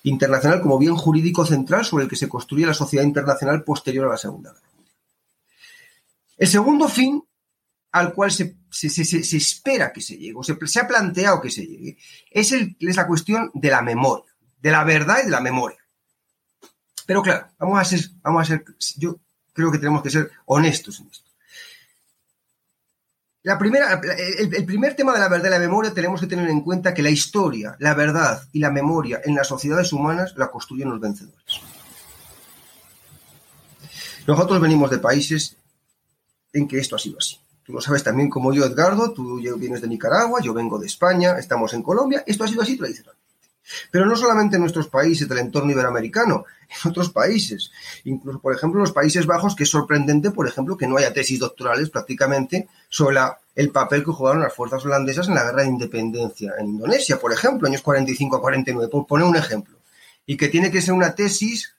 internacional 0.04 0.62
como 0.62 0.78
bien 0.78 0.96
jurídico 0.96 1.46
central 1.46 1.86
sobre 1.86 2.04
el 2.04 2.10
que 2.10 2.18
se 2.18 2.28
construye 2.28 2.66
la 2.66 2.74
sociedad 2.74 3.06
internacional 3.06 3.64
posterior 3.64 4.08
a 4.08 4.12
la 4.12 4.18
Segunda 4.18 4.52
Guerra 4.52 4.68
El 6.38 6.48
segundo 6.48 6.90
fin 6.90 7.24
al 7.92 8.14
cual 8.14 8.32
se, 8.32 8.56
espera 8.72 9.92
que 9.92 10.02
se 10.02 10.18
llegue, 10.18 10.36
o 10.36 10.44
se, 10.44 10.54
ha 10.80 10.88
planteado 10.88 11.42
que 11.42 11.50
se 11.50 11.66
llegue, 11.66 11.98
es, 12.30 12.52
el, 12.52 12.76
es 12.80 12.96
la 12.96 13.08
cuestión 13.08 13.52
de 13.54 13.70
la 13.70 13.82
memoria, 13.82 14.32
de 14.62 14.72
la 14.72 14.84
verdad 14.84 15.20
y 15.22 15.26
de 15.26 15.32
la 15.32 15.42
memoria. 15.42 15.80
Pero 17.06 17.24
claro, 17.24 17.48
vamos 17.58 17.80
a 17.80 17.86
ser, 17.86 18.02
vamos 18.22 18.44
a 18.44 18.46
ser, 18.46 18.66
yo 18.98 19.20
creo 19.54 19.72
que 19.72 19.80
tenemos 19.80 20.04
que 20.04 20.12
ser 20.12 20.30
honestos 20.46 21.00
en 21.00 21.08
esto. 21.08 21.30
La 23.42 23.58
primera, 23.58 24.00
el, 24.18 24.66
primer 24.66 24.96
tema 24.96 25.14
de 25.14 25.20
la 25.20 25.30
verdad 25.30 25.48
y 25.48 25.52
la 25.52 25.60
memoria 25.60 25.94
tenemos 25.94 26.20
que 26.20 26.28
tener 26.28 26.50
en 26.50 26.62
cuenta 26.62 26.94
que 26.94 27.02
la 27.02 27.10
historia, 27.10 27.76
la 27.80 27.94
verdad 27.94 28.44
y 28.52 28.60
la 28.60 28.70
memoria 28.70 29.22
en 29.24 29.34
las 29.34 29.48
sociedades 29.48 29.94
humanas 29.94 30.34
la 30.36 30.52
construyen 30.52 30.90
los 30.90 31.00
vencedores. 31.00 31.62
Nosotros 34.28 34.60
venimos 34.60 34.92
de 34.92 35.00
países 35.00 35.56
en 36.54 36.68
que 36.68 36.78
esto 36.78 36.96
ha 36.96 37.00
sido 37.00 37.18
así. 37.18 37.40
Tú 37.70 37.74
lo 37.74 37.82
sabes 37.82 38.04
también 38.04 38.32
como 38.32 38.52
yo, 38.52 38.66
Edgardo, 38.66 39.14
tú 39.14 39.36
vienes 39.36 39.80
de 39.80 39.88
Nicaragua, 39.88 40.42
yo 40.42 40.56
vengo 40.56 40.80
de 40.80 40.88
España, 40.88 41.38
estamos 41.38 41.72
en 41.76 41.84
Colombia, 41.84 42.24
esto 42.26 42.44
ha 42.44 42.48
sido 42.48 42.64
así 42.64 42.76
tradicional. 42.76 43.14
Pero 43.92 44.08
no 44.08 44.16
solamente 44.16 44.56
en 44.56 44.64
nuestros 44.64 44.88
países 44.88 45.30
del 45.30 45.38
entorno 45.38 45.72
iberoamericano, 45.72 46.46
en 46.84 46.90
otros 46.90 47.12
países. 47.12 47.70
Incluso, 48.06 48.40
por 48.40 48.56
ejemplo, 48.56 48.80
en 48.80 48.86
los 48.86 48.92
Países 48.92 49.28
Bajos, 49.28 49.56
que 49.56 49.66
es 49.66 49.70
sorprendente, 49.70 50.32
por 50.32 50.48
ejemplo, 50.48 50.78
que 50.78 50.88
no 50.88 50.98
haya 50.98 51.14
tesis 51.14 51.38
doctorales 51.38 51.92
prácticamente 51.92 52.68
sobre 52.90 53.20
el 53.54 53.70
papel 53.70 54.04
que 54.04 54.14
jugaron 54.14 54.42
las 54.42 54.56
fuerzas 54.56 54.84
holandesas 54.84 55.28
en 55.28 55.36
la 55.36 55.44
guerra 55.44 55.62
de 55.62 55.68
independencia 55.68 56.54
en 56.58 56.70
Indonesia, 56.70 57.20
por 57.20 57.32
ejemplo, 57.34 57.68
años 57.68 57.84
45 57.84 58.36
a 58.36 58.42
49, 58.42 58.90
por 58.90 59.06
poner 59.06 59.28
un 59.28 59.36
ejemplo. 59.36 59.78
Y 60.26 60.38
que 60.38 60.48
tiene 60.48 60.72
que 60.72 60.82
ser 60.82 60.96
una 60.96 61.14
tesis 61.14 61.76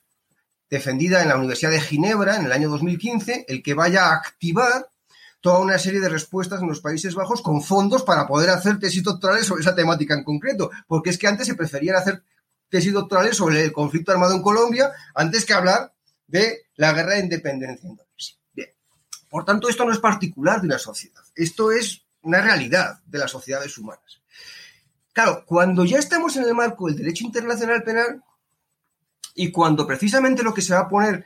defendida 0.69 1.21
en 1.21 1.27
la 1.27 1.35
Universidad 1.35 1.71
de 1.71 1.81
Ginebra 1.81 2.37
en 2.37 2.45
el 2.45 2.53
año 2.53 2.69
2015, 2.69 3.43
el 3.49 3.61
que 3.61 3.73
vaya 3.73 4.05
a 4.05 4.15
activar 4.15 4.87
toda 5.41 5.59
una 5.59 5.79
serie 5.79 5.99
de 5.99 6.09
respuestas 6.09 6.61
en 6.61 6.67
los 6.67 6.79
Países 6.79 7.15
Bajos 7.15 7.41
con 7.41 7.61
fondos 7.61 8.03
para 8.03 8.27
poder 8.27 8.51
hacer 8.51 8.79
tesis 8.79 9.03
doctorales 9.03 9.47
sobre 9.47 9.61
esa 9.61 9.75
temática 9.75 10.13
en 10.13 10.23
concreto, 10.23 10.69
porque 10.87 11.09
es 11.09 11.17
que 11.17 11.27
antes 11.27 11.47
se 11.47 11.55
preferían 11.55 11.95
hacer 11.95 12.23
tesis 12.69 12.93
doctorales 12.93 13.35
sobre 13.35 13.63
el 13.63 13.73
conflicto 13.73 14.11
armado 14.11 14.35
en 14.35 14.41
Colombia 14.41 14.91
antes 15.15 15.45
que 15.45 15.53
hablar 15.53 15.93
de 16.27 16.67
la 16.75 16.93
guerra 16.93 17.15
de 17.15 17.21
independencia 17.21 17.83
en 17.83 17.91
Indonesia. 17.91 18.37
Bien, 18.53 18.69
por 19.29 19.43
tanto, 19.43 19.67
esto 19.67 19.83
no 19.83 19.91
es 19.91 19.99
particular 19.99 20.61
de 20.61 20.67
una 20.67 20.79
sociedad, 20.79 21.23
esto 21.35 21.71
es 21.71 22.03
una 22.21 22.39
realidad 22.39 23.01
de 23.05 23.17
las 23.17 23.31
sociedades 23.31 23.77
humanas. 23.77 24.21
Claro, 25.11 25.43
cuando 25.45 25.83
ya 25.83 25.97
estamos 25.97 26.37
en 26.37 26.43
el 26.43 26.53
marco 26.53 26.87
del 26.87 26.95
derecho 26.95 27.25
internacional 27.25 27.83
penal 27.83 28.23
y 29.35 29.51
cuando 29.51 29.85
precisamente 29.87 30.43
lo 30.43 30.53
que 30.53 30.61
se 30.61 30.73
va 30.73 30.81
a 30.81 30.89
poner 30.89 31.25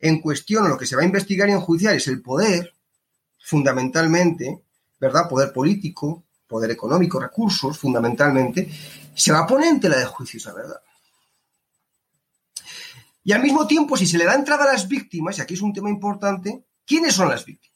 en 0.00 0.20
cuestión 0.20 0.64
o 0.64 0.68
lo 0.68 0.78
que 0.78 0.86
se 0.86 0.96
va 0.96 1.02
a 1.02 1.06
investigar 1.06 1.48
y 1.48 1.52
enjuiciar 1.52 1.94
es 1.94 2.08
el 2.08 2.22
poder, 2.22 2.74
fundamentalmente, 3.44 4.62
¿verdad? 4.98 5.28
Poder 5.28 5.52
político, 5.52 6.24
poder 6.46 6.70
económico, 6.70 7.20
recursos, 7.20 7.78
fundamentalmente, 7.78 8.70
se 9.14 9.32
va 9.32 9.40
a 9.40 9.46
poner 9.46 9.68
en 9.68 9.80
tela 9.80 9.98
de 9.98 10.06
juicio 10.06 10.38
esa 10.38 10.54
verdad. 10.54 10.80
Y 13.22 13.32
al 13.32 13.42
mismo 13.42 13.66
tiempo, 13.66 13.96
si 13.96 14.06
se 14.06 14.18
le 14.18 14.24
da 14.24 14.34
entrada 14.34 14.64
a 14.64 14.72
las 14.72 14.88
víctimas, 14.88 15.38
y 15.38 15.42
aquí 15.42 15.54
es 15.54 15.62
un 15.62 15.72
tema 15.72 15.90
importante, 15.90 16.64
¿quiénes 16.86 17.14
son 17.14 17.28
las 17.28 17.44
víctimas? 17.44 17.74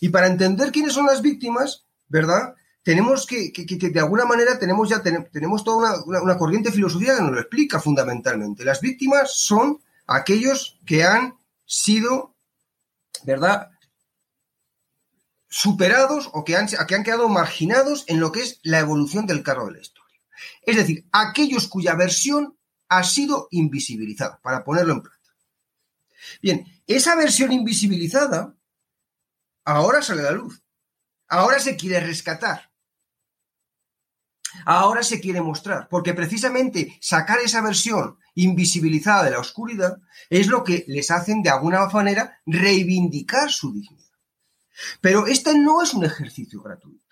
Y 0.00 0.08
para 0.08 0.28
entender 0.28 0.70
quiénes 0.70 0.92
son 0.92 1.06
las 1.06 1.20
víctimas, 1.20 1.84
¿verdad? 2.08 2.54
Tenemos 2.82 3.26
que, 3.26 3.52
que, 3.52 3.64
de 3.66 4.00
alguna 4.00 4.24
manera, 4.24 4.58
tenemos 4.58 4.88
ya 4.88 5.02
tenemos 5.02 5.62
toda 5.64 6.02
una, 6.04 6.22
una 6.22 6.38
corriente 6.38 6.72
filosófica 6.72 7.16
que 7.16 7.22
nos 7.22 7.32
lo 7.32 7.40
explica 7.40 7.80
fundamentalmente. 7.80 8.64
Las 8.64 8.80
víctimas 8.80 9.34
son 9.34 9.80
aquellos 10.06 10.78
que 10.86 11.04
han 11.04 11.36
sido, 11.66 12.34
¿verdad? 13.24 13.70
Superados 15.50 16.30
o 16.32 16.44
que 16.44 16.56
han, 16.56 16.68
que 16.68 16.94
han 16.94 17.02
quedado 17.02 17.28
marginados 17.28 18.04
en 18.06 18.20
lo 18.20 18.32
que 18.32 18.40
es 18.40 18.60
la 18.62 18.78
evolución 18.78 19.26
del 19.26 19.42
carro 19.42 19.66
de 19.66 19.72
la 19.72 19.80
historia. 19.80 20.20
Es 20.62 20.76
decir, 20.76 21.06
aquellos 21.12 21.68
cuya 21.68 21.94
versión 21.94 22.56
ha 22.88 23.04
sido 23.04 23.48
invisibilizada, 23.50 24.40
para 24.42 24.64
ponerlo 24.64 24.94
en 24.94 25.02
plata. 25.02 25.18
Bien, 26.40 26.64
esa 26.86 27.14
versión 27.16 27.52
invisibilizada 27.52 28.54
ahora 29.64 30.02
sale 30.02 30.22
a 30.22 30.24
la 30.24 30.32
luz. 30.32 30.62
Ahora 31.28 31.58
se 31.58 31.76
quiere 31.76 32.00
rescatar. 32.00 32.70
Ahora 34.64 35.02
se 35.02 35.20
quiere 35.20 35.40
mostrar, 35.40 35.88
porque 35.88 36.12
precisamente 36.12 36.98
sacar 37.00 37.38
esa 37.38 37.60
versión 37.60 38.18
invisibilizada 38.34 39.24
de 39.24 39.30
la 39.30 39.38
oscuridad 39.38 39.98
es 40.28 40.48
lo 40.48 40.64
que 40.64 40.84
les 40.88 41.10
hacen 41.10 41.42
de 41.42 41.50
alguna 41.50 41.86
manera 41.86 42.40
reivindicar 42.46 43.50
su 43.50 43.72
dignidad. 43.72 44.09
Pero 45.00 45.26
este 45.26 45.58
no 45.58 45.82
es 45.82 45.94
un 45.94 46.04
ejercicio 46.04 46.62
gratuito, 46.62 47.04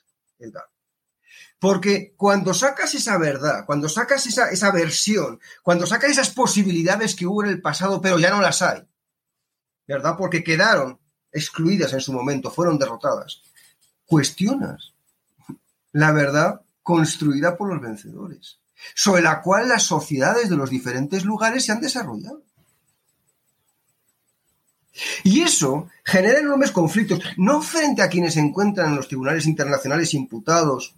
Porque 1.59 2.15
cuando 2.17 2.55
sacas 2.55 2.95
esa 2.95 3.19
verdad, 3.19 3.65
cuando 3.67 3.89
sacas 3.89 4.27
esa, 4.27 4.51
esa 4.51 4.71
versión, 4.71 5.41
cuando 5.63 5.87
sacas 5.87 6.11
esas 6.11 6.31
posibilidades 6.31 7.15
que 7.15 7.27
hubo 7.27 7.45
en 7.45 7.51
el 7.51 7.61
pasado, 7.61 8.01
pero 8.01 8.19
ya 8.19 8.31
no 8.31 8.41
las 8.41 8.63
hay, 8.63 8.83
¿verdad? 9.87 10.17
Porque 10.17 10.45
quedaron 10.45 10.99
excluidas 11.33 11.93
en 11.93 12.01
su 12.01 12.13
momento, 12.13 12.51
fueron 12.51 12.79
derrotadas, 12.79 13.43
cuestionas 14.07 14.95
la 15.93 16.13
verdad 16.13 16.63
construida 16.83 17.57
por 17.57 17.69
los 17.69 17.83
vencedores, 17.83 18.59
sobre 18.95 19.23
la 19.23 19.43
cual 19.43 19.69
las 19.69 19.83
sociedades 19.83 20.49
de 20.49 20.57
los 20.57 20.71
diferentes 20.71 21.25
lugares 21.25 21.65
se 21.65 21.73
han 21.73 21.81
desarrollado. 21.81 22.43
Y 25.25 25.43
eso 25.43 25.89
genera 26.05 26.41
enormes 26.41 26.71
conflictos, 26.71 27.21
no 27.37 27.63
frente 27.63 28.03
a 28.03 28.09
quienes 28.09 28.35
se 28.35 28.41
encuentran 28.41 28.91
en 28.91 28.97
los 28.97 29.09
tribunales 29.09 29.47
internacionales 29.47 30.15
imputados 30.15 30.95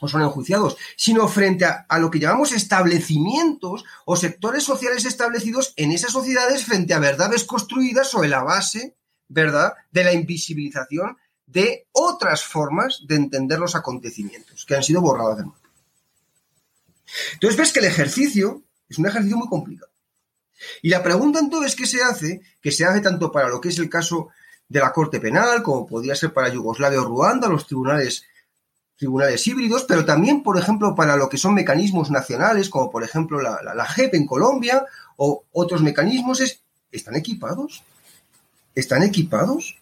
o 0.00 0.08
son 0.08 0.22
enjuiciados, 0.22 0.76
sino 0.96 1.26
frente 1.28 1.64
a, 1.64 1.98
lo 1.98 2.10
que 2.10 2.18
llamamos 2.18 2.52
establecimientos 2.52 3.84
o 4.04 4.16
sectores 4.16 4.62
sociales 4.62 5.04
establecidos 5.04 5.72
en 5.76 5.92
esas 5.92 6.12
sociedades 6.12 6.64
frente 6.64 6.94
a 6.94 6.98
verdades 6.98 7.44
construidas 7.44 8.08
sobre 8.08 8.28
la 8.28 8.42
base, 8.42 8.94
¿verdad?, 9.28 9.72
de 9.90 10.04
la 10.04 10.12
invisibilización 10.12 11.16
de 11.46 11.86
otras 11.92 12.42
formas 12.42 13.04
de 13.06 13.14
entender 13.14 13.58
los 13.58 13.74
acontecimientos 13.74 14.66
que 14.66 14.74
han 14.74 14.82
sido 14.82 15.00
borradas 15.00 15.38
del 15.38 15.46
mapa. 15.46 15.70
Entonces 17.34 17.56
ves 17.56 17.72
que 17.72 17.78
el 17.78 17.84
ejercicio 17.86 18.62
es 18.88 18.98
un 18.98 19.06
ejercicio 19.06 19.36
muy 19.36 19.48
complicado. 19.48 19.90
Y 20.82 20.90
la 20.90 21.02
pregunta 21.02 21.38
entonces 21.38 21.74
que 21.76 21.86
se 21.86 22.02
hace, 22.02 22.40
que 22.60 22.72
se 22.72 22.84
hace 22.84 23.00
tanto 23.00 23.30
para 23.30 23.48
lo 23.48 23.60
que 23.60 23.68
es 23.68 23.78
el 23.78 23.88
caso 23.88 24.28
de 24.68 24.80
la 24.80 24.92
Corte 24.92 25.20
Penal, 25.20 25.62
como 25.62 25.86
podría 25.86 26.14
ser 26.14 26.32
para 26.32 26.48
Yugoslavia 26.48 27.00
o 27.00 27.04
Ruanda, 27.04 27.48
los 27.48 27.66
tribunales 27.66 28.24
tribunales 28.96 29.46
híbridos, 29.46 29.84
pero 29.84 30.04
también, 30.04 30.42
por 30.42 30.58
ejemplo, 30.58 30.94
para 30.94 31.16
lo 31.16 31.28
que 31.28 31.36
son 31.36 31.54
mecanismos 31.54 32.10
nacionales, 32.10 32.70
como 32.70 32.90
por 32.90 33.04
ejemplo 33.04 33.40
la, 33.40 33.60
la, 33.62 33.84
JEP 33.84 34.14
en 34.14 34.26
Colombia 34.26 34.84
o 35.16 35.44
otros 35.52 35.82
mecanismos, 35.82 36.40
es, 36.40 36.60
¿están 36.90 37.14
equipados? 37.14 37.82
¿Están 38.74 39.02
equipados 39.02 39.76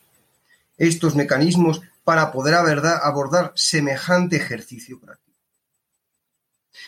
estos 0.77 1.15
mecanismos 1.15 1.81
para 2.03 2.33
poder 2.33 2.55
abordar 2.55 3.53
semejante 3.55 4.37
ejercicio 4.37 4.99
práctico? 4.99 5.39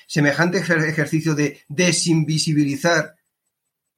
Semejante 0.09 0.59
ejercicio 0.59 1.35
de 1.35 1.61
desinvisibilizar 1.69 3.17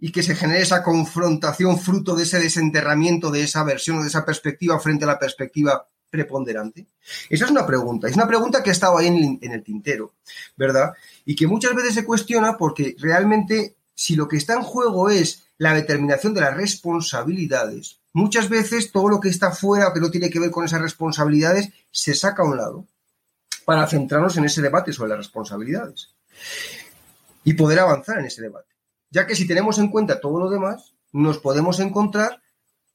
y 0.00 0.12
que 0.12 0.22
se 0.22 0.37
genere 0.37 0.62
esa 0.62 0.82
confrontación 0.82 1.78
fruto 1.78 2.14
de 2.14 2.22
ese 2.22 2.38
desenterramiento 2.38 3.30
de 3.30 3.42
esa 3.42 3.64
versión 3.64 3.98
o 3.98 4.02
de 4.02 4.08
esa 4.08 4.24
perspectiva 4.24 4.78
frente 4.78 5.04
a 5.04 5.08
la 5.08 5.18
perspectiva 5.18 5.87
preponderante? 6.11 6.87
Esa 7.28 7.44
es 7.44 7.50
una 7.50 7.66
pregunta. 7.66 8.08
Es 8.08 8.14
una 8.14 8.28
pregunta 8.28 8.62
que 8.62 8.70
ha 8.70 8.72
estado 8.72 8.98
ahí 8.98 9.08
en, 9.08 9.52
el 9.52 9.62
tintero, 9.62 10.14
¿verdad? 10.56 10.92
Y 11.24 11.34
que 11.34 11.46
muchas 11.46 11.74
veces 11.74 11.94
se 11.94 12.04
cuestiona 12.04 12.56
porque 12.56 12.96
realmente 12.98 13.76
si 13.94 14.14
lo 14.14 14.28
que 14.28 14.37
está 14.37 14.54
en 14.54 14.62
juego 14.62 15.11
es 15.11 15.44
la 15.58 15.74
determinación 15.74 16.32
de 16.32 16.42
las 16.42 16.56
responsabilidades, 16.56 17.98
muchas 18.12 18.48
veces 18.48 18.92
todo 18.92 19.08
lo 19.08 19.20
que 19.20 19.28
está 19.28 19.50
fuera 19.50 19.92
que 19.92 20.00
no 20.00 20.11
tiene 20.11 20.30
que 20.30 20.38
ver 20.38 20.52
con 20.52 20.64
esas 20.64 20.80
responsabilidades 20.80 21.70
se 21.90 22.14
saca 22.14 22.42
a 22.42 22.46
un 22.46 22.56
lado 22.56 22.87
para 23.64 23.87
centrarnos 23.88 24.37
en 24.37 24.44
ese 24.44 24.62
debate 24.62 24.92
sobre 24.92 25.11
las 25.11 25.18
responsabilidades 25.18 26.11
y 27.42 27.54
poder 27.54 27.80
avanzar 27.80 28.18
en 28.18 28.26
ese 28.26 28.42
debate. 28.42 28.67
Ya 29.11 29.27
que 29.27 29.35
si 29.35 29.47
tenemos 29.47 29.79
en 29.79 29.88
cuenta 29.88 30.21
todo 30.21 30.38
lo 30.38 30.51
demás, 30.51 30.94
nos 31.12 31.38
podemos 31.38 31.81
encontrar 31.81 32.40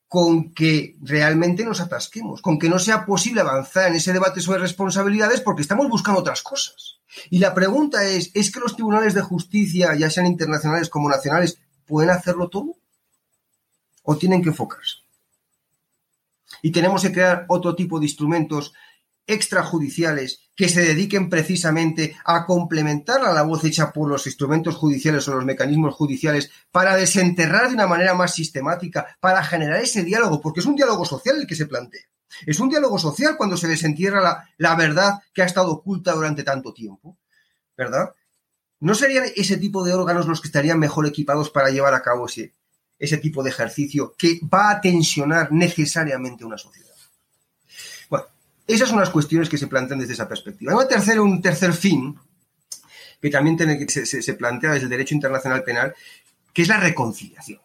con 0.07 0.53
que 0.53 0.95
realmente 1.01 1.65
nos 1.65 1.81
atasquemos, 1.81 2.41
con 2.41 2.59
que 2.59 2.69
no 2.69 2.77
sea 2.77 3.03
posible 3.03 3.41
avanzar 3.41 3.87
en 3.87 3.95
ese 3.95 4.13
debate 4.13 4.41
sobre 4.41 4.59
responsabilidades 4.59 5.41
porque 5.41 5.63
estamos 5.63 5.89
buscando 5.89 6.19
otras 6.19 6.43
cosas. 6.43 6.99
Y 7.31 7.39
la 7.39 7.53
pregunta 7.53 8.03
es, 8.03 8.29
¿es 8.35 8.51
que 8.51 8.59
los 8.59 8.75
tribunales 8.75 9.15
de 9.15 9.21
justicia, 9.21 9.95
ya 9.95 10.09
sean 10.09 10.27
internacionales 10.27 10.89
como 10.89 11.09
nacionales, 11.09 11.57
pueden 11.87 12.11
hacerlo 12.11 12.47
todo? 12.49 12.75
¿O 14.03 14.15
tienen 14.15 14.43
que 14.43 14.49
enfocarse? 14.49 14.97
Y 16.61 16.71
tenemos 16.71 17.01
que 17.01 17.11
crear 17.11 17.45
otro 17.47 17.75
tipo 17.75 17.99
de 17.99 18.05
instrumentos 18.05 18.73
extrajudiciales 19.27 20.49
que 20.55 20.69
se 20.69 20.81
dediquen 20.81 21.29
precisamente 21.29 22.15
a 22.25 22.45
complementar 22.45 23.21
la 23.21 23.41
voz 23.43 23.63
hecha 23.63 23.91
por 23.91 24.09
los 24.09 24.27
instrumentos 24.27 24.75
judiciales 24.75 25.27
o 25.27 25.35
los 25.35 25.45
mecanismos 25.45 25.95
judiciales 25.95 26.51
para 26.71 26.95
desenterrar 26.95 27.69
de 27.69 27.75
una 27.75 27.87
manera 27.87 28.13
más 28.13 28.33
sistemática, 28.33 29.17
para 29.19 29.43
generar 29.43 29.81
ese 29.81 30.03
diálogo, 30.03 30.41
porque 30.41 30.59
es 30.59 30.65
un 30.65 30.75
diálogo 30.75 31.05
social 31.05 31.37
el 31.37 31.47
que 31.47 31.55
se 31.55 31.65
plantea. 31.65 32.01
Es 32.45 32.59
un 32.59 32.69
diálogo 32.69 32.97
social 32.97 33.35
cuando 33.37 33.57
se 33.57 33.67
desentierra 33.67 34.47
la, 34.57 34.75
verdad 34.75 35.19
que 35.33 35.41
ha 35.41 35.45
estado 35.45 35.71
oculta 35.71 36.13
durante 36.13 36.43
tanto 36.43 36.73
tiempo, 36.73 37.17
¿verdad? 37.77 38.13
¿No 38.79 38.95
serían 38.95 39.25
ese 39.35 39.57
tipo 39.57 39.83
de 39.83 39.93
órganos 39.93 40.27
los 40.27 40.41
que 40.41 40.47
estarían 40.47 40.79
mejor 40.79 41.07
equipados 41.07 41.49
para 41.49 41.69
llevar 41.69 41.93
a 41.93 42.01
cabo 42.01 42.27
ese 42.27 43.17
tipo 43.17 43.43
de 43.43 43.49
ejercicio 43.49 44.13
que 44.17 44.39
va 44.51 44.71
a 44.71 44.81
tensionar 44.81 45.51
necesariamente 45.51 46.43
una 46.43 46.57
sociedad? 46.57 46.92
Esas 48.67 48.89
son 48.89 48.99
las 48.99 49.09
cuestiones 49.09 49.49
que 49.49 49.57
se 49.57 49.67
plantean 49.67 49.99
desde 49.99 50.13
esa 50.13 50.27
perspectiva. 50.27 50.71
Hay 50.71 50.77
un 50.77 50.87
tercer, 50.87 51.19
un 51.19 51.41
tercer 51.41 51.73
fin 51.73 52.17
que 53.21 53.29
también 53.29 53.55
tiene, 53.55 53.87
se, 53.87 54.05
se, 54.05 54.33
plantea 54.33 54.73
desde 54.73 54.85
el 54.85 54.89
derecho 54.89 55.15
internacional 55.15 55.63
penal, 55.63 55.95
que 56.51 56.61
es 56.61 56.67
la 56.67 56.77
reconciliación. 56.77 57.61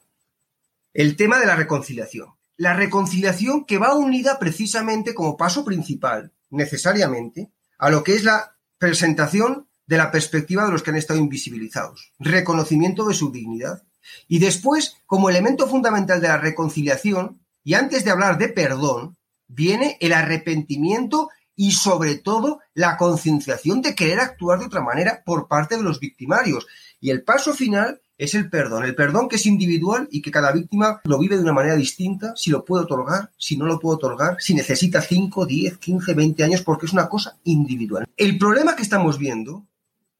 El 0.95 1.17
tema 1.17 1.39
de 1.39 1.47
la 1.47 1.57
reconciliación. 1.57 2.29
La 2.57 2.75
reconciliación 2.75 3.65
que 3.65 3.79
va 3.79 3.95
unida 3.95 4.39
precisamente 4.39 5.15
como 5.15 5.37
paso 5.37 5.65
principal, 5.65 6.33
necesariamente, 6.51 7.51
a 7.79 7.91
lo 7.91 8.03
que 8.03 8.15
es 8.15 8.25
la 8.25 8.57
presentación 8.79 9.69
de 9.87 9.97
la 9.97 10.11
perspectiva 10.11 10.65
de 10.65 10.73
los 10.73 10.83
que 10.83 10.91
han 10.91 10.97
estado 10.97 11.19
invisibilizados, 11.19 12.13
reconocimiento 12.19 13.07
de 13.09 13.15
su 13.15 13.33
dignidad. 13.33 13.83
Y 14.29 14.39
después, 14.39 14.97
como 15.07 15.29
elemento 15.29 15.69
fundamental 15.69 16.21
de 16.21 16.29
la 16.29 16.39
reconciliación, 16.39 17.41
y 17.65 17.75
antes 17.75 18.05
de 18.05 18.11
hablar 18.11 18.39
de 18.39 18.49
perdón, 18.49 19.18
viene 19.49 19.97
el 20.01 20.13
arrepentimiento 20.13 21.31
y 21.57 21.73
sobre 21.73 22.15
todo 22.17 22.61
la 22.75 22.97
concienciación 22.97 23.83
de 23.83 23.97
querer 23.97 24.21
actuar 24.21 24.61
de 24.61 24.67
otra 24.67 24.81
manera 24.81 25.23
por 25.27 25.49
parte 25.49 25.77
de 25.77 25.83
los 25.83 25.99
victimarios. 25.99 26.67
Y 27.01 27.11
el 27.11 27.25
paso 27.25 27.53
final 27.53 28.01
es 28.17 28.35
el 28.35 28.51
perdón, 28.51 28.85
el 28.85 28.95
perdón 28.95 29.29
que 29.29 29.37
es 29.37 29.47
individual 29.47 30.09
y 30.11 30.23
que 30.23 30.31
cada 30.31 30.53
víctima 30.53 31.01
lo 31.05 31.19
vive 31.19 31.37
de 31.37 31.43
una 31.43 31.53
manera 31.53 31.77
distinta, 31.77 32.33
si 32.37 32.51
lo 32.51 32.65
puede 32.65 32.85
otorgar, 32.85 33.31
si 33.39 33.57
no 33.57 33.67
lo 33.67 33.79
puede 33.79 33.97
otorgar, 33.97 34.37
si 34.41 34.55
necesita 34.55 35.01
5, 35.01 35.47
10, 35.47 35.79
15, 35.79 36.15
20 36.15 36.45
años, 36.45 36.63
porque 36.63 36.87
es 36.87 36.93
una 36.93 37.09
cosa 37.09 37.39
individual. 37.45 38.07
El 38.17 38.39
problema 38.39 38.77
que 38.77 38.83
estamos 38.83 39.19
viendo 39.19 39.67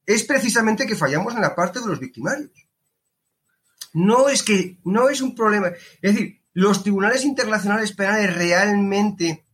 es 0.05 0.23
precisamente 0.23 0.87
que 0.87 0.95
fallamos 0.95 1.35
en 1.35 1.41
la 1.41 1.55
parte 1.55 1.79
de 1.79 1.87
los 1.87 1.99
victimarios. 1.99 2.51
No 3.93 4.29
es 4.29 4.43
que, 4.43 4.77
no 4.85 5.09
es 5.09 5.21
un 5.21 5.35
problema, 5.35 5.67
es 6.01 6.13
decir, 6.13 6.38
los 6.59 6.83
tribunales 6.83 7.23
internacionales 7.23 7.93
penales 7.93 8.35
realmente 8.35 9.45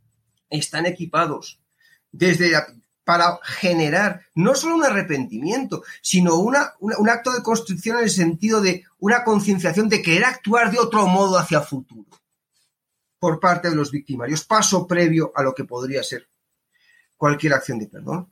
están 0.49 0.87
equipados 0.87 1.59
desde 2.11 2.51
para 3.03 3.37
generar 3.43 4.25
no 4.33 4.55
solo 4.55 4.77
un 4.77 4.85
arrepentimiento, 4.85 5.83
sino 6.01 6.39
una, 6.39 6.73
un 6.79 7.07
acto 7.07 7.31
de 7.31 7.43
construcción 7.43 7.97
en 7.97 8.05
el 8.05 8.09
sentido 8.09 8.59
de 8.59 8.85
una 8.97 9.23
concienciación 9.23 9.87
de 9.87 10.01
querer 10.01 10.25
actuar 10.25 10.71
de 10.71 10.79
otro 10.79 11.05
modo 11.05 11.37
hacia 11.37 11.59
el 11.59 11.65
futuro 11.65 12.09
por 13.19 13.39
parte 13.39 13.69
de 13.69 13.75
los 13.75 13.91
victimarios, 13.91 14.43
paso 14.43 14.87
previo 14.87 15.31
a 15.35 15.43
lo 15.43 15.53
que 15.53 15.63
podría 15.63 16.01
ser 16.01 16.27
cualquier 17.17 17.53
acción 17.53 17.77
de 17.77 17.85
perdón. 17.85 18.31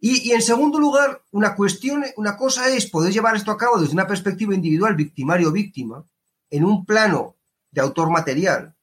Y, 0.00 0.30
y, 0.30 0.32
en 0.32 0.40
segundo 0.40 0.78
lugar, 0.78 1.20
una 1.32 1.54
cuestión, 1.54 2.02
una 2.16 2.38
cosa 2.38 2.70
es 2.70 2.86
poder 2.86 3.12
llevar 3.12 3.36
esto 3.36 3.50
a 3.50 3.58
cabo 3.58 3.78
desde 3.78 3.92
una 3.92 4.06
perspectiva 4.06 4.54
individual, 4.54 4.94
victimario-víctima, 4.94 6.02
en 6.48 6.64
un 6.64 6.86
plano 6.86 7.36
de 7.70 7.80
autor 7.80 8.10
material. 8.10 8.74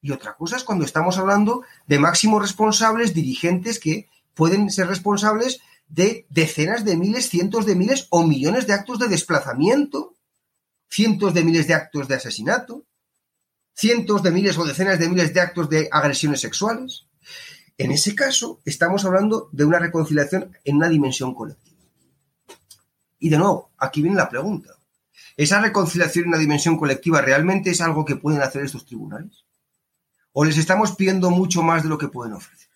Y 0.00 0.12
otra 0.12 0.36
cosa 0.36 0.56
es 0.56 0.64
cuando 0.64 0.84
estamos 0.84 1.18
hablando 1.18 1.62
de 1.86 1.98
máximos 1.98 2.40
responsables, 2.42 3.14
dirigentes 3.14 3.78
que 3.78 4.08
pueden 4.34 4.70
ser 4.70 4.86
responsables 4.86 5.60
de 5.88 6.26
decenas 6.28 6.84
de 6.84 6.96
miles, 6.96 7.28
cientos 7.28 7.66
de 7.66 7.74
miles 7.74 8.06
o 8.10 8.24
millones 8.24 8.66
de 8.66 8.74
actos 8.74 8.98
de 8.98 9.08
desplazamiento, 9.08 10.14
cientos 10.88 11.34
de 11.34 11.44
miles 11.44 11.66
de 11.66 11.74
actos 11.74 12.06
de 12.08 12.14
asesinato, 12.14 12.84
cientos 13.74 14.22
de 14.22 14.30
miles 14.30 14.58
o 14.58 14.64
decenas 14.64 14.98
de 14.98 15.08
miles 15.08 15.32
de 15.34 15.40
actos 15.40 15.68
de 15.68 15.88
agresiones 15.90 16.40
sexuales. 16.40 17.06
En 17.76 17.92
ese 17.92 18.14
caso, 18.14 18.60
estamos 18.64 19.04
hablando 19.04 19.48
de 19.52 19.64
una 19.64 19.78
reconciliación 19.78 20.56
en 20.64 20.76
una 20.76 20.88
dimensión 20.88 21.34
colectiva. 21.34 21.78
Y 23.18 23.28
de 23.30 23.38
nuevo, 23.38 23.70
aquí 23.78 24.02
viene 24.02 24.16
la 24.16 24.28
pregunta. 24.28 24.77
¿Esa 25.38 25.60
reconciliación 25.60 26.24
en 26.24 26.28
una 26.30 26.38
dimensión 26.38 26.76
colectiva 26.76 27.22
realmente 27.22 27.70
es 27.70 27.80
algo 27.80 28.04
que 28.04 28.16
pueden 28.16 28.42
hacer 28.42 28.64
estos 28.64 28.84
tribunales? 28.84 29.44
¿O 30.32 30.44
les 30.44 30.58
estamos 30.58 30.96
pidiendo 30.96 31.30
mucho 31.30 31.62
más 31.62 31.84
de 31.84 31.88
lo 31.88 31.96
que 31.96 32.08
pueden 32.08 32.34
ofrecer? 32.34 32.68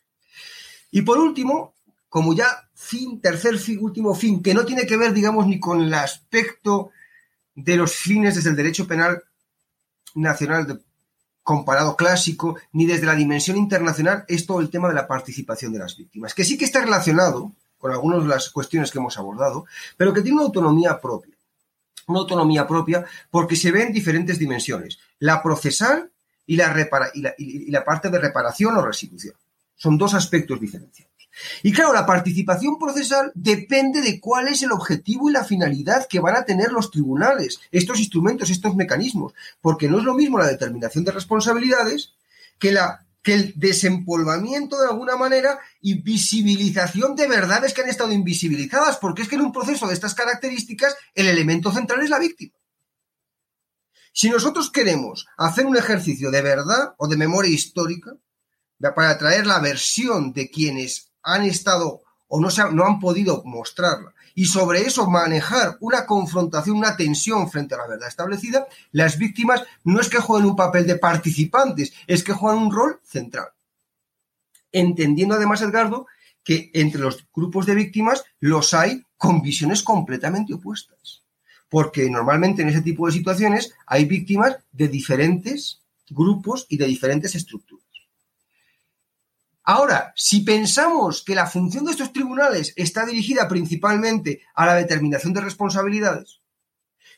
Y 0.92 1.02
por 1.02 1.18
último, 1.18 1.74
como 2.08 2.36
ya 2.36 2.68
fin, 2.72 3.20
tercer 3.20 3.58
fin, 3.58 3.80
último 3.80 4.14
fin, 4.14 4.40
que 4.40 4.54
no 4.54 4.64
tiene 4.64 4.86
que 4.86 4.96
ver, 4.96 5.12
digamos, 5.12 5.48
ni 5.48 5.58
con 5.58 5.80
el 5.80 5.92
aspecto 5.92 6.92
de 7.56 7.76
los 7.76 7.96
fines 7.96 8.36
desde 8.36 8.50
el 8.50 8.56
derecho 8.56 8.86
penal 8.86 9.24
nacional 10.14 10.80
comparado 11.42 11.96
clásico, 11.96 12.58
ni 12.70 12.86
desde 12.86 13.06
la 13.06 13.16
dimensión 13.16 13.56
internacional, 13.56 14.24
es 14.28 14.46
todo 14.46 14.60
el 14.60 14.70
tema 14.70 14.86
de 14.86 14.94
la 14.94 15.08
participación 15.08 15.72
de 15.72 15.80
las 15.80 15.96
víctimas, 15.96 16.32
que 16.32 16.44
sí 16.44 16.56
que 16.56 16.64
está 16.64 16.80
relacionado 16.80 17.50
con 17.78 17.90
algunas 17.90 18.22
de 18.22 18.28
las 18.28 18.50
cuestiones 18.50 18.92
que 18.92 19.00
hemos 19.00 19.18
abordado, 19.18 19.66
pero 19.96 20.12
que 20.12 20.22
tiene 20.22 20.36
una 20.36 20.46
autonomía 20.46 21.00
propia 21.00 21.34
una 22.06 22.20
autonomía 22.20 22.66
propia 22.66 23.04
porque 23.30 23.56
se 23.56 23.70
ve 23.70 23.82
en 23.82 23.92
diferentes 23.92 24.38
dimensiones, 24.38 24.98
la 25.18 25.42
procesal 25.42 26.10
y 26.46 26.56
la, 26.56 26.74
y 27.38 27.70
la, 27.70 27.84
parte 27.84 28.10
de 28.10 28.18
reparación 28.18 28.76
o 28.76 28.82
restitución. 28.82 29.34
Son 29.76 29.96
dos 29.96 30.14
aspectos 30.14 30.60
diferenciados. 30.60 31.12
Y 31.62 31.72
claro, 31.72 31.94
la 31.94 32.04
participación 32.04 32.78
procesal 32.78 33.32
depende 33.34 34.02
de 34.02 34.20
cuál 34.20 34.48
es 34.48 34.62
el 34.62 34.72
objetivo 34.72 35.30
y 35.30 35.32
la 35.32 35.44
finalidad 35.44 36.06
que 36.06 36.20
van 36.20 36.36
a 36.36 36.44
tener 36.44 36.72
los 36.72 36.90
tribunales, 36.90 37.60
estos 37.70 37.98
instrumentos, 38.00 38.50
estos 38.50 38.76
mecanismos, 38.76 39.32
porque 39.60 39.88
no 39.88 39.98
es 39.98 40.04
lo 40.04 40.14
mismo 40.14 40.38
la 40.38 40.46
determinación 40.46 41.04
de 41.04 41.12
responsabilidades 41.12 42.12
que 42.58 42.72
la 42.72 43.06
que 43.22 43.34
el 43.34 43.52
desempolvamiento 43.56 44.80
de 44.80 44.88
alguna 44.88 45.16
manera 45.16 45.60
y 45.80 46.02
visibilización 46.02 47.14
de 47.14 47.28
verdades 47.28 47.72
que 47.72 47.82
han 47.82 47.88
estado 47.88 48.12
invisibilizadas, 48.12 48.98
porque 48.98 49.22
es 49.22 49.28
que 49.28 49.36
en 49.36 49.42
un 49.42 49.52
proceso 49.52 49.86
de 49.86 49.94
estas 49.94 50.14
características 50.14 50.96
el 51.14 51.28
elemento 51.28 51.72
central 51.72 52.02
es 52.02 52.10
la 52.10 52.18
víctima. 52.18 52.54
Si 54.12 54.28
nosotros 54.28 54.70
queremos 54.70 55.26
hacer 55.38 55.64
un 55.66 55.76
ejercicio 55.76 56.30
de 56.30 56.42
verdad 56.42 56.94
o 56.98 57.08
de 57.08 57.16
memoria 57.16 57.54
histórica, 57.54 58.12
para 58.90 59.16
traer 59.16 59.46
la 59.46 59.60
versión 59.60 60.32
de 60.32 60.50
quienes 60.50 61.12
han 61.22 61.44
estado 61.44 62.02
o 62.26 62.40
no, 62.40 62.50
se 62.50 62.68
no 62.72 62.84
han 62.84 62.98
podido 62.98 63.42
mostrarla, 63.44 64.12
y 64.34 64.46
sobre 64.46 64.82
eso 64.82 65.08
manejar 65.08 65.76
una 65.80 66.06
confrontación, 66.06 66.76
una 66.76 66.96
tensión 66.96 67.50
frente 67.50 67.74
a 67.74 67.78
la 67.78 67.86
verdad 67.86 68.08
establecida, 68.08 68.66
las 68.92 69.18
víctimas 69.18 69.62
no 69.84 70.00
es 70.00 70.08
que 70.08 70.18
jueguen 70.18 70.50
un 70.50 70.56
papel 70.56 70.86
de 70.86 70.96
participantes, 70.96 71.92
es 72.06 72.24
que 72.24 72.32
juegan 72.32 72.62
un 72.62 72.72
rol 72.72 73.00
central. 73.04 73.48
Entendiendo 74.70 75.34
además, 75.34 75.62
Edgardo, 75.62 76.06
que 76.44 76.70
entre 76.74 77.00
los 77.00 77.26
grupos 77.32 77.66
de 77.66 77.74
víctimas 77.74 78.24
los 78.40 78.74
hay 78.74 79.04
con 79.16 79.42
visiones 79.42 79.82
completamente 79.82 80.54
opuestas. 80.54 81.22
Porque 81.68 82.10
normalmente 82.10 82.62
en 82.62 82.68
ese 82.68 82.82
tipo 82.82 83.06
de 83.06 83.12
situaciones 83.12 83.72
hay 83.86 84.04
víctimas 84.04 84.56
de 84.72 84.88
diferentes 84.88 85.80
grupos 86.10 86.66
y 86.68 86.76
de 86.76 86.86
diferentes 86.86 87.34
estructuras. 87.34 87.81
Ahora, 89.64 90.12
si 90.16 90.40
pensamos 90.40 91.22
que 91.22 91.34
la 91.34 91.46
función 91.46 91.84
de 91.84 91.92
estos 91.92 92.12
tribunales 92.12 92.72
está 92.76 93.06
dirigida 93.06 93.48
principalmente 93.48 94.42
a 94.54 94.66
la 94.66 94.74
determinación 94.74 95.32
de 95.32 95.40
responsabilidades, 95.40 96.40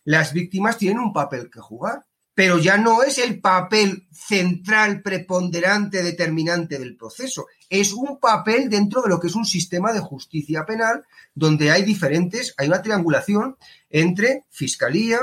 las 0.04 0.32
víctimas 0.32 0.76
tienen 0.76 0.98
un 0.98 1.12
papel 1.12 1.50
que 1.50 1.60
jugar 1.60 2.04
pero 2.34 2.58
ya 2.58 2.76
no 2.76 3.02
es 3.02 3.18
el 3.18 3.40
papel 3.40 4.08
central, 4.10 5.02
preponderante, 5.02 6.02
determinante 6.02 6.78
del 6.78 6.96
proceso. 6.96 7.46
Es 7.70 7.92
un 7.92 8.18
papel 8.18 8.68
dentro 8.68 9.02
de 9.02 9.08
lo 9.08 9.20
que 9.20 9.28
es 9.28 9.36
un 9.36 9.46
sistema 9.46 9.92
de 9.92 10.00
justicia 10.00 10.66
penal 10.66 11.04
donde 11.34 11.70
hay 11.70 11.82
diferentes, 11.82 12.52
hay 12.58 12.66
una 12.66 12.82
triangulación 12.82 13.56
entre 13.88 14.44
fiscalía, 14.50 15.20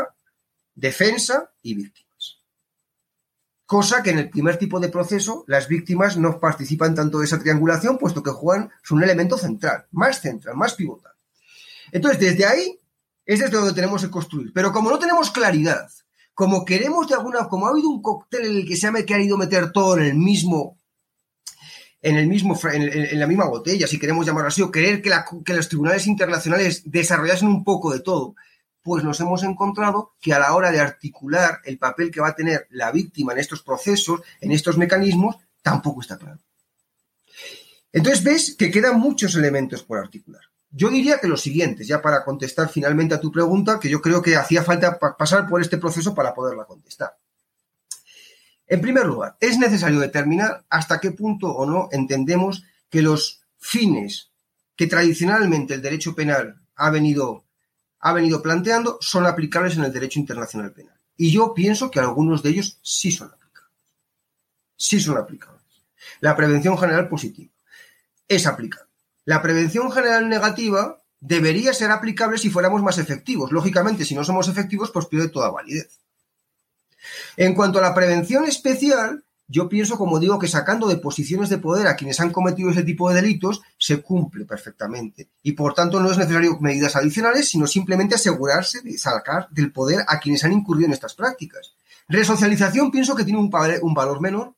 defensa 0.73 1.51
y 1.61 1.75
víctimas. 1.75 2.10
Cosa 3.71 4.03
que 4.03 4.09
en 4.09 4.19
el 4.19 4.29
primer 4.29 4.57
tipo 4.57 4.81
de 4.81 4.89
proceso 4.89 5.45
las 5.47 5.69
víctimas 5.69 6.17
no 6.17 6.41
participan 6.41 6.93
tanto 6.93 7.19
de 7.19 7.25
esa 7.25 7.39
triangulación, 7.39 7.97
puesto 7.97 8.21
que 8.21 8.31
juegan, 8.31 8.69
son 8.83 8.97
un 8.97 9.05
elemento 9.05 9.37
central, 9.37 9.85
más 9.91 10.19
central, 10.19 10.57
más 10.57 10.73
pivotal. 10.73 11.13
Entonces, 11.93 12.19
desde 12.19 12.45
ahí 12.45 12.77
es 13.25 13.39
desde 13.39 13.55
donde 13.55 13.71
tenemos 13.71 14.01
que 14.01 14.11
construir. 14.11 14.51
Pero 14.53 14.73
como 14.73 14.89
no 14.89 14.99
tenemos 14.99 15.31
claridad 15.31 15.87
como 16.33 16.65
queremos 16.65 17.07
de 17.07 17.15
alguna, 17.15 17.47
como 17.47 17.65
ha 17.65 17.69
habido 17.69 17.87
un 17.87 18.01
cóctel 18.01 18.45
en 18.45 18.57
el 18.57 18.67
que 18.67 18.75
se 18.75 18.87
ha 18.87 19.05
querido 19.05 19.37
meter 19.37 19.71
todo 19.71 19.97
en 19.97 20.03
el 20.03 20.15
mismo, 20.15 20.77
en 22.01 22.17
el 22.17 22.27
mismo, 22.27 22.59
en, 22.73 23.19
la 23.19 23.27
misma 23.27 23.47
botella, 23.47 23.87
si 23.87 23.97
queremos 23.97 24.25
llamarlo 24.25 24.49
así, 24.49 24.61
o 24.61 24.69
querer 24.69 25.01
que, 25.01 25.13
que 25.45 25.53
los 25.53 25.69
tribunales 25.69 26.07
internacionales 26.07 26.83
desarrollasen 26.91 27.47
un 27.47 27.63
poco 27.63 27.93
de 27.93 28.01
todo, 28.01 28.35
pues 28.83 29.03
nos 29.03 29.19
hemos 29.19 29.43
encontrado 29.43 30.13
que 30.19 30.33
a 30.33 30.39
la 30.39 30.55
hora 30.55 30.71
de 30.71 30.79
articular 30.79 31.59
el 31.65 31.77
papel 31.77 32.11
que 32.11 32.21
va 32.21 32.29
a 32.29 32.35
tener 32.35 32.67
la 32.71 32.91
víctima 32.91 33.33
en 33.33 33.39
estos 33.39 33.61
procesos, 33.61 34.21
en 34.39 34.51
estos 34.51 34.77
mecanismos, 34.77 35.37
tampoco 35.61 36.01
está 36.01 36.17
claro. 36.17 36.39
Entonces 37.93 38.23
ves 38.23 38.55
que 38.57 38.71
quedan 38.71 38.99
muchos 38.99 39.35
elementos 39.35 39.83
por 39.83 39.99
articular. 39.99 40.41
Yo 40.71 40.89
diría 40.89 41.19
que 41.19 41.27
los 41.27 41.41
siguientes, 41.41 41.87
ya 41.87 42.01
para 42.01 42.23
contestar 42.23 42.69
finalmente 42.69 43.13
a 43.13 43.19
tu 43.19 43.31
pregunta, 43.31 43.79
que 43.79 43.89
yo 43.89 44.01
creo 44.01 44.21
que 44.21 44.37
hacía 44.37 44.63
falta 44.63 44.97
pasar 44.97 45.47
por 45.47 45.61
este 45.61 45.77
proceso 45.77 46.15
para 46.15 46.33
poderla 46.33 46.63
contestar. 46.63 47.17
En 48.67 48.79
primer 48.79 49.05
lugar, 49.05 49.35
es 49.41 49.57
necesario 49.57 49.99
determinar 49.99 50.63
hasta 50.69 51.01
qué 51.01 51.11
punto 51.11 51.47
o 51.47 51.65
no 51.65 51.89
entendemos 51.91 52.63
que 52.89 53.01
los 53.01 53.41
fines 53.57 54.31
que 54.77 54.87
tradicionalmente 54.87 55.73
el 55.73 55.81
derecho 55.81 56.15
penal 56.15 56.61
ha 56.75 56.89
venido, 56.89 57.43
ha 58.01 58.13
venido 58.13 58.41
planteando 58.41 58.97
son 59.01 59.25
aplicables 59.25 59.77
en 59.77 59.83
el 59.83 59.93
derecho 59.93 60.19
internacional 60.19 60.71
penal. 60.71 60.99
Y 61.17 61.31
yo 61.31 61.53
pienso 61.53 61.91
que 61.91 61.99
algunos 61.99 62.43
de 62.43 62.49
ellos 62.49 62.79
sí 62.81 63.11
son 63.11 63.27
aplicables. 63.27 63.77
Sí 64.75 64.99
son 64.99 65.17
aplicables. 65.17 65.61
La 66.19 66.35
prevención 66.35 66.77
general 66.77 67.07
positiva 67.07 67.51
es 68.27 68.47
aplicable 68.47 68.91
la 69.25 69.41
prevención 69.41 69.91
general 69.91 70.29
negativa 70.29 71.01
debería 71.19 71.73
ser 71.73 71.91
aplicable 71.91 72.37
si 72.37 72.49
fuéramos 72.49 72.81
más 72.81 72.97
efectivos. 72.97 73.51
Lógicamente, 73.51 74.05
si 74.05 74.15
no 74.15 74.23
somos 74.23 74.47
efectivos, 74.47 74.91
pues 74.91 75.05
pierde 75.05 75.29
toda 75.29 75.51
validez. 75.51 75.99
En 77.37 77.53
cuanto 77.53 77.79
a 77.79 77.81
la 77.81 77.93
prevención 77.93 78.45
especial, 78.45 79.23
yo 79.51 79.69
pienso, 79.69 79.97
como 79.97 80.19
digo, 80.19 80.39
que 80.39 80.47
sacando 80.47 80.87
de 80.87 80.95
posiciones 80.95 81.49
de 81.49 81.57
poder 81.57 81.87
a 81.87 81.95
quienes 81.95 82.19
han 82.19 82.31
cometido 82.31 82.69
ese 82.69 82.83
tipo 82.83 83.09
de 83.09 83.21
delitos, 83.21 83.61
se 83.77 84.01
cumple 84.01 84.45
perfectamente. 84.45 85.29
Y 85.43 85.51
por 85.51 85.73
tanto 85.73 85.99
no 85.99 86.09
es 86.09 86.17
necesario 86.17 86.57
medidas 86.59 86.95
adicionales, 86.95 87.49
sino 87.49 87.67
simplemente 87.67 88.15
asegurarse 88.15 88.81
de 88.81 88.97
sacar 88.97 89.49
del 89.51 89.71
poder 89.71 90.05
a 90.07 90.19
quienes 90.19 90.43
han 90.43 90.53
incurrido 90.53 90.87
en 90.87 90.93
estas 90.93 91.13
prácticas. 91.13 91.73
Resocialización 92.07 92.91
pienso 92.91 93.15
que 93.15 93.23
tiene 93.23 93.39
un, 93.39 93.51
un 93.81 93.93
valor 93.93 94.21
menor. 94.21 94.55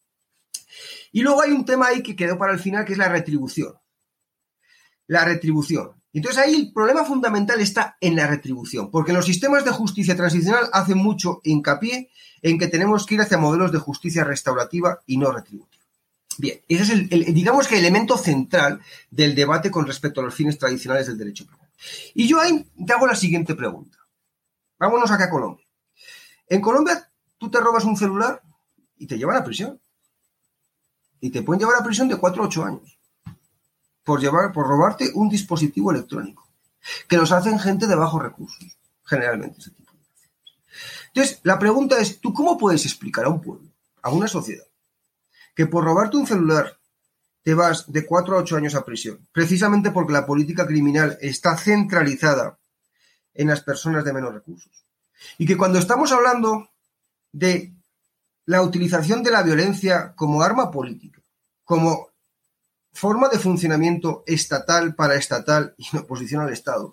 Y 1.12 1.22
luego 1.22 1.42
hay 1.42 1.52
un 1.52 1.66
tema 1.66 1.88
ahí 1.88 2.02
que 2.02 2.16
quedó 2.16 2.38
para 2.38 2.54
el 2.54 2.60
final, 2.60 2.86
que 2.86 2.94
es 2.94 2.98
la 3.00 3.10
retribución 3.10 3.74
la 5.08 5.26
retribución. 5.26 5.92
Entonces 6.14 6.44
ahí 6.44 6.54
el 6.54 6.72
problema 6.72 7.04
fundamental 7.04 7.60
está 7.60 7.98
en 8.00 8.16
la 8.16 8.28
retribución, 8.28 8.92
porque 8.92 9.14
los 9.14 9.26
sistemas 9.26 9.66
de 9.66 9.72
justicia 9.72 10.16
transicional 10.16 10.70
hacen 10.72 11.00
mucho 11.00 11.42
hincapié 11.44 12.12
en 12.44 12.60
que 12.60 12.68
tenemos 12.68 13.06
que 13.06 13.16
ir 13.16 13.22
hacia 13.22 13.40
modelos 13.40 13.72
de 13.72 13.80
justicia 13.80 14.24
restaurativa 14.24 15.00
y 15.08 15.18
no 15.18 15.32
retributiva. 15.32 15.82
Bien, 16.38 16.60
ese 16.68 16.84
es 16.84 16.90
el, 16.90 17.34
digamos 17.34 17.68
que 17.68 17.76
el 17.76 17.82
elemento 17.82 18.18
central 18.18 18.80
del 19.10 19.34
debate 19.34 19.72
con 19.72 19.88
respecto 19.88 20.22
a 20.22 20.24
los 20.24 20.36
fines 20.36 20.58
tradicionales 20.58 21.08
del 21.08 21.18
derecho 21.18 21.46
penal. 21.46 21.68
Y 22.14 22.28
yo 22.28 22.40
ahí 22.40 22.64
te 22.86 22.94
hago 22.94 23.08
la 23.08 23.16
siguiente 23.16 23.56
pregunta. 23.56 23.98
Vámonos 24.78 25.10
acá 25.10 25.26
a 25.26 25.30
Colombia. 25.30 25.66
En 26.48 26.62
Colombia 26.62 27.10
tú 27.40 27.50
te 27.50 27.60
robas 27.60 27.86
un 27.86 27.98
celular 27.98 28.42
y 28.98 29.08
te 29.08 29.18
llevan 29.18 29.38
a 29.38 29.44
prisión. 29.44 29.80
Y 31.20 31.30
te 31.30 31.42
pueden 31.42 31.60
llevar 31.60 31.78
a 31.80 31.84
prisión 31.84 32.08
de 32.08 32.18
4 32.18 32.44
a 32.44 32.48
8 32.48 32.66
años 32.66 33.00
por 34.04 34.20
llevar, 34.20 34.52
por 34.52 34.68
robarte 34.68 35.12
un 35.14 35.30
dispositivo 35.30 35.92
electrónico, 35.92 36.48
que 37.08 37.18
los 37.18 37.32
hacen 37.32 37.60
gente 37.60 37.88
de 37.88 37.96
bajos 37.96 38.22
recursos, 38.22 38.78
generalmente 39.06 39.60
ese 39.60 39.72
tipo 39.72 39.92
de 39.94 40.00
Entonces, 41.08 41.40
la 41.44 41.60
pregunta 41.60 42.00
es, 42.00 42.20
¿tú 42.20 42.34
cómo 42.34 42.58
puedes 42.58 42.86
explicar 42.86 43.26
a 43.26 43.30
un 43.30 43.42
pueblo, 43.42 43.70
a 44.02 44.10
una 44.10 44.28
sociedad, 44.28 44.66
que 45.56 45.68
por 45.68 45.84
robarte 45.84 46.18
un 46.18 46.28
celular 46.28 46.78
te 47.44 47.54
vas 47.54 47.92
de 47.92 48.06
cuatro 48.06 48.36
a 48.36 48.40
ocho 48.42 48.56
años 48.56 48.76
a 48.76 48.86
prisión, 48.86 49.28
precisamente 49.32 49.92
porque 49.92 50.14
la 50.14 50.26
política 50.26 50.66
criminal 50.66 51.18
está 51.22 51.58
centralizada 51.58 52.58
en 53.34 53.48
las 53.48 53.62
personas 53.62 54.04
de 54.04 54.14
menos 54.14 54.34
recursos? 54.34 54.86
Y 55.38 55.46
que 55.46 55.58
cuando 55.58 55.80
estamos 55.80 56.12
hablando 56.12 56.70
de 57.32 57.74
la 58.46 58.62
utilización 58.62 59.24
de 59.24 59.32
la 59.32 59.44
violencia 59.44 60.14
como 60.16 60.42
arma 60.42 60.70
política, 60.70 61.22
como 61.64 62.13
forma 62.94 63.28
de 63.28 63.40
funcionamiento 63.40 64.24
estatal 64.28 64.96
para 64.96 65.16
estatal 65.16 65.74
y 65.78 65.88
en 65.92 66.00
oposición 66.00 66.42
al 66.42 66.54
Estado. 66.54 66.92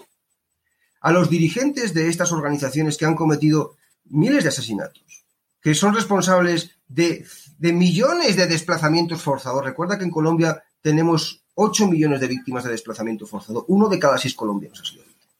A 1.01 1.13
los 1.13 1.31
dirigentes 1.31 1.95
de 1.95 2.09
estas 2.09 2.33
organizaciones 2.33 2.97
que 2.97 3.05
han 3.05 3.15
cometido 3.15 3.77
miles 4.07 4.43
de 4.43 4.49
asesinatos, 4.49 5.25
que 5.63 5.75
son 5.75 5.95
responsables 5.95 6.71
de, 6.89 7.25
millones 7.59 8.37
de 8.37 8.47
desplazamientos 8.47 9.23
forzados. 9.23 9.65
Recuerda 9.65 9.99
que 9.99 10.05
en 10.05 10.11
Colombia 10.11 10.63
tenemos 10.83 11.43
8 11.55 11.87
millones 11.87 12.21
de 12.21 12.29
víctimas 12.29 12.65
de 12.65 12.71
desplazamiento 12.71 13.27
forzado. 13.27 13.65
Uno 13.69 13.89
de 13.89 13.99
cada 13.99 14.19
seis 14.19 14.35
colombianos 14.35 14.81
ha 14.81 14.85
sido 14.85 15.05
víctima. 15.05 15.31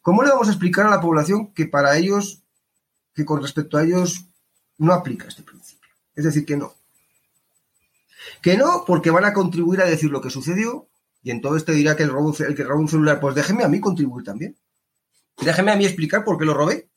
¿Cómo 0.00 0.22
le 0.22 0.30
vamos 0.30 0.48
a 0.48 0.52
explicar 0.52 0.86
a 0.86 0.90
la 0.90 1.00
población 1.00 1.52
que 1.52 1.66
para 1.66 1.96
ellos, 1.96 2.40
que 3.14 3.24
con 3.24 3.42
respecto 3.42 3.76
a 3.76 3.82
ellos, 3.82 4.24
no 4.78 4.92
aplica 4.92 5.26
este 5.26 5.42
principio? 5.42 5.90
Es 6.14 6.24
decir, 6.24 6.46
que 6.46 6.56
no. 6.56 6.74
Que 8.42 8.56
no, 8.56 8.84
porque 8.86 9.10
van 9.10 9.24
a 9.24 9.32
contribuir 9.32 9.80
a 9.80 9.84
decir 9.84 10.10
lo 10.10 10.20
que 10.20 10.30
sucedió 10.30 10.88
y 11.26 11.32
en 11.32 11.40
todo 11.40 11.56
esto 11.56 11.72
dirá 11.72 11.96
que 11.96 12.04
el, 12.04 12.10
robo, 12.10 12.32
el 12.38 12.54
que 12.54 12.62
roba 12.62 12.78
un 12.80 12.88
celular, 12.88 13.18
pues 13.18 13.34
déjeme 13.34 13.64
a 13.64 13.68
mí 13.68 13.80
contribuir 13.80 14.24
también. 14.24 14.56
Déjeme 15.40 15.72
a 15.72 15.76
mí 15.76 15.84
explicar 15.84 16.24
por 16.24 16.38
qué 16.38 16.44
lo 16.44 16.54
robé 16.54 16.88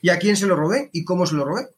y 0.00 0.10
a 0.10 0.20
quién 0.20 0.36
se 0.36 0.46
lo 0.46 0.54
robé 0.54 0.88
y 0.92 1.02
cómo 1.02 1.26
se 1.26 1.34
lo 1.34 1.44
robé. 1.44 1.68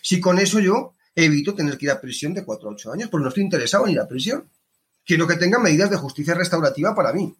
Si 0.00 0.20
con 0.20 0.38
eso 0.38 0.58
yo 0.58 0.94
evito 1.14 1.54
tener 1.54 1.76
que 1.76 1.84
ir 1.84 1.90
a 1.90 2.00
prisión 2.00 2.32
de 2.32 2.46
4 2.46 2.68
a 2.68 2.72
8 2.72 2.92
años, 2.92 3.08
porque 3.10 3.24
no 3.24 3.28
estoy 3.28 3.44
interesado 3.44 3.86
en 3.86 3.92
ir 3.92 4.00
a 4.00 4.08
prisión. 4.08 4.48
Quiero 5.04 5.26
que 5.26 5.36
tengan 5.36 5.62
medidas 5.62 5.90
de 5.90 5.98
justicia 5.98 6.32
restaurativa 6.32 6.94
para 6.94 7.12
mí. 7.12 7.36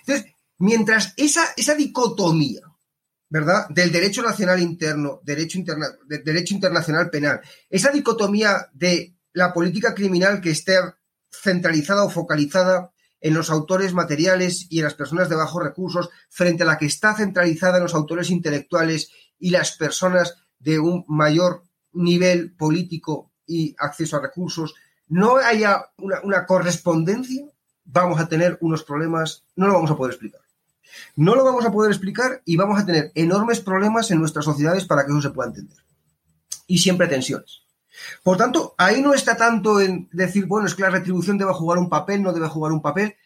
Entonces, 0.00 0.32
mientras 0.56 1.12
esa, 1.18 1.52
esa 1.54 1.74
dicotomía, 1.74 2.62
¿verdad? 3.28 3.68
Del 3.68 3.92
derecho 3.92 4.22
nacional 4.22 4.58
interno, 4.60 5.20
derecho, 5.22 5.58
interna, 5.58 5.88
de 6.06 6.20
derecho 6.20 6.54
internacional 6.54 7.10
penal, 7.10 7.42
esa 7.68 7.90
dicotomía 7.90 8.70
de 8.72 9.17
la 9.38 9.52
política 9.52 9.94
criminal 9.94 10.40
que 10.40 10.50
esté 10.50 10.74
centralizada 11.30 12.02
o 12.02 12.10
focalizada 12.10 12.90
en 13.20 13.34
los 13.34 13.50
autores 13.50 13.94
materiales 13.94 14.66
y 14.68 14.78
en 14.78 14.84
las 14.84 14.94
personas 14.94 15.28
de 15.28 15.36
bajos 15.36 15.62
recursos, 15.62 16.10
frente 16.28 16.64
a 16.64 16.66
la 16.66 16.76
que 16.76 16.86
está 16.86 17.14
centralizada 17.14 17.76
en 17.76 17.84
los 17.84 17.94
autores 17.94 18.30
intelectuales 18.30 19.12
y 19.38 19.50
las 19.50 19.76
personas 19.76 20.34
de 20.58 20.80
un 20.80 21.04
mayor 21.06 21.62
nivel 21.92 22.52
político 22.56 23.30
y 23.46 23.76
acceso 23.78 24.16
a 24.16 24.22
recursos, 24.22 24.74
no 25.06 25.36
haya 25.36 25.84
una, 25.98 26.44
correspondencia, 26.44 27.44
vamos 27.84 28.18
a 28.18 28.28
tener 28.28 28.58
unos 28.60 28.82
problemas, 28.82 29.44
no 29.54 29.68
lo 29.68 29.74
vamos 29.74 29.92
a 29.92 29.96
poder 29.96 30.14
explicar. 30.14 30.40
No 31.14 31.36
lo 31.36 31.44
vamos 31.44 31.64
a 31.64 31.70
poder 31.70 31.92
explicar 31.92 32.42
y 32.44 32.56
vamos 32.56 32.80
a 32.80 32.84
tener 32.84 33.12
enormes 33.14 33.60
problemas 33.60 34.10
en 34.10 34.18
nuestras 34.18 34.44
sociedades 34.44 34.84
para 34.84 35.06
que 35.06 35.12
eso 35.12 35.22
se 35.22 35.30
pueda 35.30 35.48
entender. 35.48 35.78
Y 36.66 36.78
siempre 36.78 37.06
tensiones. 37.06 37.67
Por 38.22 38.36
tanto, 38.36 38.74
ahí 38.78 39.00
no 39.00 39.14
está 39.14 39.36
tanto 39.36 39.80
en 39.80 40.08
decir, 40.12 40.46
bueno, 40.46 40.66
es 40.66 40.74
que 40.74 40.82
la 40.82 40.90
retribución 40.90 41.38
debe 41.38 41.52
jugar 41.52 41.78
un 41.78 41.88
papel, 41.88 42.22
no 42.22 42.32
debe 42.32 42.48
jugar 42.48 42.72
un 42.72 42.82
papel. 42.82 43.16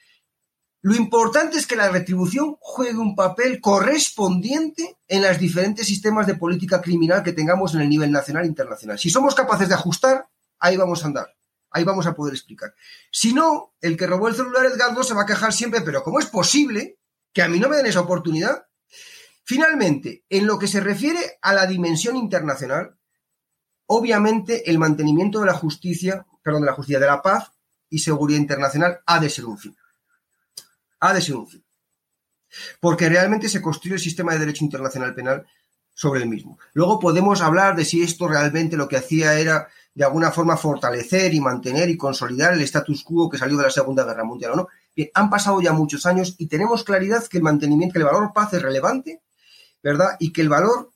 Lo 0.84 0.96
importante 0.96 1.58
es 1.58 1.66
que 1.66 1.76
la 1.76 1.90
retribución 1.90 2.56
juegue 2.58 2.98
un 2.98 3.14
papel 3.14 3.60
correspondiente 3.60 4.98
en 5.06 5.22
los 5.22 5.38
diferentes 5.38 5.86
sistemas 5.86 6.26
de 6.26 6.34
política 6.34 6.82
criminal 6.82 7.22
que 7.22 7.32
tengamos 7.32 7.74
en 7.74 7.82
el 7.82 7.88
nivel 7.88 8.10
nacional 8.10 8.44
e 8.44 8.48
internacional. 8.48 8.98
Si 8.98 9.08
somos 9.08 9.34
capaces 9.34 9.68
de 9.68 9.74
ajustar, 9.74 10.26
ahí 10.58 10.76
vamos 10.76 11.04
a 11.04 11.06
andar. 11.06 11.28
ahí 11.74 11.84
vamos 11.84 12.06
a 12.06 12.14
poder 12.14 12.34
explicar. 12.34 12.74
Si 13.10 13.32
no, 13.32 13.74
el 13.80 13.96
que 13.96 14.06
robó 14.06 14.28
el 14.28 14.34
celular 14.34 14.66
Edgardo 14.66 15.02
se 15.02 15.14
va 15.14 15.22
a 15.22 15.26
quejar 15.26 15.52
siempre, 15.52 15.80
pero 15.80 16.02
¿cómo 16.02 16.18
es 16.18 16.26
posible 16.26 16.98
que 17.32 17.42
a 17.42 17.48
mí 17.48 17.58
no 17.58 17.68
me 17.68 17.76
den 17.76 17.86
esa 17.86 18.00
oportunidad? 18.00 18.66
Finalmente, 19.44 20.24
en 20.28 20.46
lo 20.46 20.58
que 20.58 20.68
se 20.68 20.80
refiere 20.80 21.38
a 21.40 21.54
la 21.54 21.66
dimensión 21.66 22.16
internacional, 22.16 22.98
obviamente 23.94 24.70
el 24.70 24.78
mantenimiento 24.78 25.40
de 25.40 25.46
la 25.46 25.54
justicia, 25.54 26.24
perdón, 26.42 26.62
de 26.62 26.66
la 26.66 26.72
justicia, 26.72 26.98
de 26.98 27.06
la 27.06 27.20
paz 27.20 27.52
y 27.90 27.98
seguridad 27.98 28.40
internacional 28.40 29.00
ha 29.04 29.20
de 29.20 29.28
ser 29.28 29.44
un 29.44 29.58
fin. 29.58 29.76
Ha 31.00 31.12
de 31.12 31.20
ser 31.20 31.36
un 31.36 31.46
fin. 31.46 31.62
Porque 32.80 33.08
realmente 33.10 33.50
se 33.50 33.60
construye 33.60 33.96
el 33.96 34.00
sistema 34.00 34.32
de 34.32 34.38
derecho 34.38 34.64
internacional 34.64 35.14
penal 35.14 35.46
sobre 35.92 36.22
el 36.22 36.28
mismo. 36.28 36.58
Luego 36.72 36.98
podemos 36.98 37.42
hablar 37.42 37.76
de 37.76 37.84
si 37.84 38.02
esto 38.02 38.28
realmente 38.28 38.78
lo 38.78 38.88
que 38.88 38.96
hacía 38.96 39.38
era 39.38 39.68
de 39.94 40.04
alguna 40.04 40.30
forma 40.30 40.56
fortalecer 40.56 41.34
y 41.34 41.40
mantener 41.40 41.90
y 41.90 41.98
consolidar 41.98 42.54
el 42.54 42.62
status 42.62 43.04
quo 43.04 43.28
que 43.28 43.36
salió 43.36 43.58
de 43.58 43.64
la 43.64 43.70
Segunda 43.70 44.04
Guerra 44.04 44.24
Mundial 44.24 44.52
o 44.52 44.56
no. 44.56 44.68
Bien, 44.96 45.10
han 45.12 45.28
pasado 45.28 45.60
ya 45.60 45.74
muchos 45.74 46.06
años 46.06 46.34
y 46.38 46.46
tenemos 46.46 46.82
claridad 46.82 47.26
que 47.26 47.36
el 47.36 47.42
mantenimiento, 47.42 47.92
que 47.92 47.98
el 47.98 48.06
valor 48.06 48.32
paz 48.32 48.54
es 48.54 48.62
relevante, 48.62 49.20
¿verdad? 49.82 50.16
Y 50.18 50.32
que 50.32 50.40
el 50.40 50.48
valor 50.48 50.91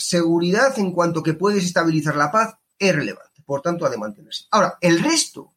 seguridad 0.00 0.78
en 0.78 0.92
cuanto 0.92 1.22
que 1.22 1.34
puedes 1.34 1.64
estabilizar 1.64 2.16
la 2.16 2.32
paz 2.32 2.54
es 2.78 2.94
relevante. 2.94 3.42
Por 3.44 3.62
tanto, 3.62 3.84
ha 3.84 3.90
de 3.90 3.98
mantenerse. 3.98 4.46
Ahora, 4.50 4.78
el 4.80 5.00
resto, 5.02 5.54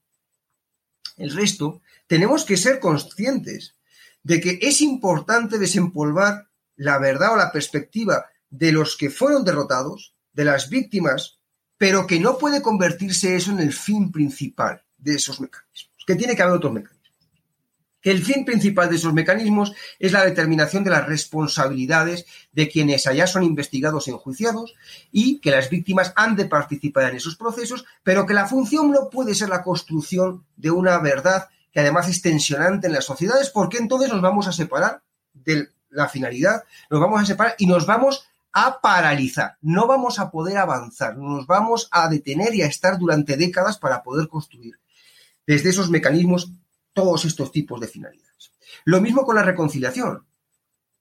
el 1.17 1.33
resto, 1.33 1.81
tenemos 2.07 2.43
que 2.43 2.57
ser 2.57 2.79
conscientes 2.79 3.75
de 4.23 4.41
que 4.41 4.59
es 4.61 4.81
importante 4.81 5.57
desempolvar 5.57 6.49
la 6.75 6.97
verdad 6.97 7.33
o 7.33 7.37
la 7.37 7.51
perspectiva 7.51 8.25
de 8.49 8.71
los 8.71 8.97
que 8.97 9.09
fueron 9.09 9.43
derrotados, 9.43 10.15
de 10.31 10.45
las 10.45 10.69
víctimas, 10.69 11.39
pero 11.77 12.07
que 12.07 12.19
no 12.19 12.37
puede 12.37 12.61
convertirse 12.61 13.35
eso 13.35 13.51
en 13.51 13.59
el 13.59 13.73
fin 13.73 14.11
principal 14.11 14.83
de 14.97 15.15
esos 15.15 15.39
mecanismos, 15.39 16.03
que 16.05 16.15
tiene 16.15 16.35
que 16.35 16.41
haber 16.41 16.55
otros 16.55 16.73
mecanismos. 16.73 17.03
Que 18.04 18.12
el 18.12 18.24
fin 18.24 18.45
principal 18.45 18.89
de 18.89 18.97
esos 18.97 19.14
mecanismos 19.14 19.74
es 19.97 20.12
la 20.12 20.24
determinación 20.24 20.84
de 20.84 20.91
las 20.91 21.08
responsabilidades 21.08 22.26
de 22.51 22.70
quienes 22.70 23.08
allá 23.08 23.26
son 23.26 23.43
investigados 23.43 24.08
y 24.08 24.12
enjuiciados 24.12 24.76
y 25.12 25.39
que 25.39 25.51
las 25.51 25.70
víctimas 25.70 26.14
han 26.16 26.36
de 26.36 26.45
participar 26.45 27.10
en 27.10 27.16
esos 27.16 27.38
procesos, 27.38 27.86
pero 28.04 28.26
que 28.26 28.34
la 28.36 28.45
función 28.45 28.91
no 28.91 29.10
puede 29.10 29.34
ser 29.34 29.49
la 29.49 29.64
construcción 29.64 30.45
de 30.58 30.70
una 30.70 30.99
verdad 30.99 31.47
que 31.72 31.80
además 31.80 32.08
es 32.08 32.22
tensionante 32.22 32.88
en 32.88 32.93
las 32.93 33.06
sociedades, 33.06 33.49
porque 33.49 33.78
entonces 33.78 34.12
nos 34.12 34.22
vamos 34.22 34.47
a 34.47 34.51
separar 34.51 35.01
de 35.34 35.70
la 35.89 36.08
finalidad, 36.08 36.64
nos 36.89 36.99
vamos 36.99 37.22
a 37.22 37.26
separar 37.26 37.56
y 37.58 37.66
nos 37.66 37.86
vamos 37.86 38.28
a 38.51 38.80
paralizar, 38.82 39.58
no 39.62 39.88
vamos 39.88 40.20
a 40.20 40.30
poder 40.30 40.58
avanzar, 40.58 41.18
nos 41.18 41.47
vamos 41.47 41.88
a 41.91 42.08
detener 42.08 42.54
y 42.54 42.62
a 42.62 42.68
estar 42.68 42.99
durante 42.99 43.36
décadas 43.36 43.80
para 43.80 44.04
poder 44.04 44.28
construir. 44.28 44.80
Desde 45.47 45.70
esos 45.70 45.89
mecanismos 45.89 46.51
todos 46.93 47.25
estos 47.25 47.51
tipos 47.51 47.79
de 47.79 47.87
finalidades. 47.87 48.51
Lo 48.85 49.01
mismo 49.01 49.23
con 49.23 49.35
la 49.35 49.43
reconciliación. 49.43 50.25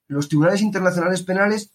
Los 0.09 0.29
tribunales 0.29 0.61
internacionales 0.63 1.23
penales 1.23 1.71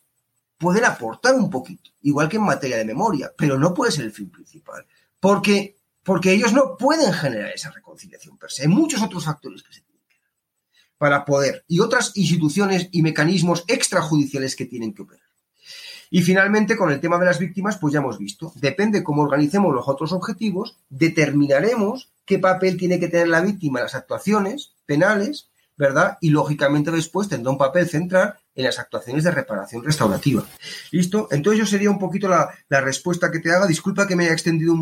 pueden 0.58 0.86
aportar 0.86 1.36
un 1.36 1.50
poquito, 1.50 1.92
igual 2.02 2.30
que 2.30 2.38
en 2.38 2.44
materia 2.44 2.78
de 2.78 2.86
memoria, 2.86 3.32
pero 3.38 3.58
no 3.58 3.74
puede 3.74 3.92
ser 3.92 4.06
el 4.06 4.12
fin 4.12 4.30
principal, 4.30 4.86
porque, 5.20 5.78
porque 6.04 6.34
ellos 6.34 6.54
no 6.54 6.76
pueden 6.78 7.14
generar 7.14 7.52
esa 7.52 7.72
reconciliación 7.72 8.38
per 8.38 8.52
se. 8.52 8.64
Hay 8.64 8.68
muchos 8.68 9.02
otros 9.02 9.26
factores 9.26 9.64
que 9.64 9.74
se 9.74 9.82
tienen 9.82 10.04
que 10.08 10.16
dar 10.20 10.32
para 10.98 11.26
poder, 11.26 11.64
y 11.68 11.80
otras 11.80 12.12
instituciones 12.16 12.90
y 12.92 13.02
mecanismos 13.02 13.64
extrajudiciales 13.68 14.56
que 14.56 14.66
tienen 14.66 14.94
que 14.94 15.04
operar. 15.04 15.28
Y 16.10 16.22
finalmente, 16.22 16.78
con 16.78 16.92
el 16.92 17.02
tema 17.02 17.20
de 17.20 17.26
las 17.26 17.40
víctimas, 17.40 17.78
pues 17.78 17.94
ya 17.94 18.00
hemos 18.00 18.18
visto, 18.18 18.54
depende 18.56 19.04
cómo 19.04 19.24
organicemos 19.24 19.76
los 19.76 19.88
otros 19.88 20.14
objetivos, 20.14 20.78
determinaremos 20.90 22.12
qué 22.28 22.38
papel 22.38 22.78
tiene 22.78 23.00
que 23.00 23.08
tener 23.08 23.28
la 23.28 23.42
víctima 23.42 23.80
en 23.80 23.86
las 23.86 23.96
actuaciones 23.96 24.74
penales, 24.86 25.50
¿verdad? 25.76 26.18
Y 26.22 26.30
lógicamente 26.30 26.92
después 26.92 27.28
tendrá 27.28 27.52
un 27.52 27.58
papel 27.58 27.88
central 27.90 28.36
en 28.54 28.66
las 28.66 28.78
actuaciones 28.78 29.24
de 29.24 29.32
reparación 29.32 29.84
restaurativa. 29.84 30.44
¿Listo? 30.92 31.28
Entonces 31.32 31.60
yo 31.60 31.66
sería 31.66 31.90
un 31.90 32.00
poquito 32.00 32.28
la, 32.28 32.52
respuesta 32.70 33.32
que 33.32 33.40
te 33.40 33.52
haga. 33.52 33.66
Disculpa 33.66 34.06
que 34.06 34.16
me 34.16 34.26
haya 34.26 34.34
extendido 34.34 34.76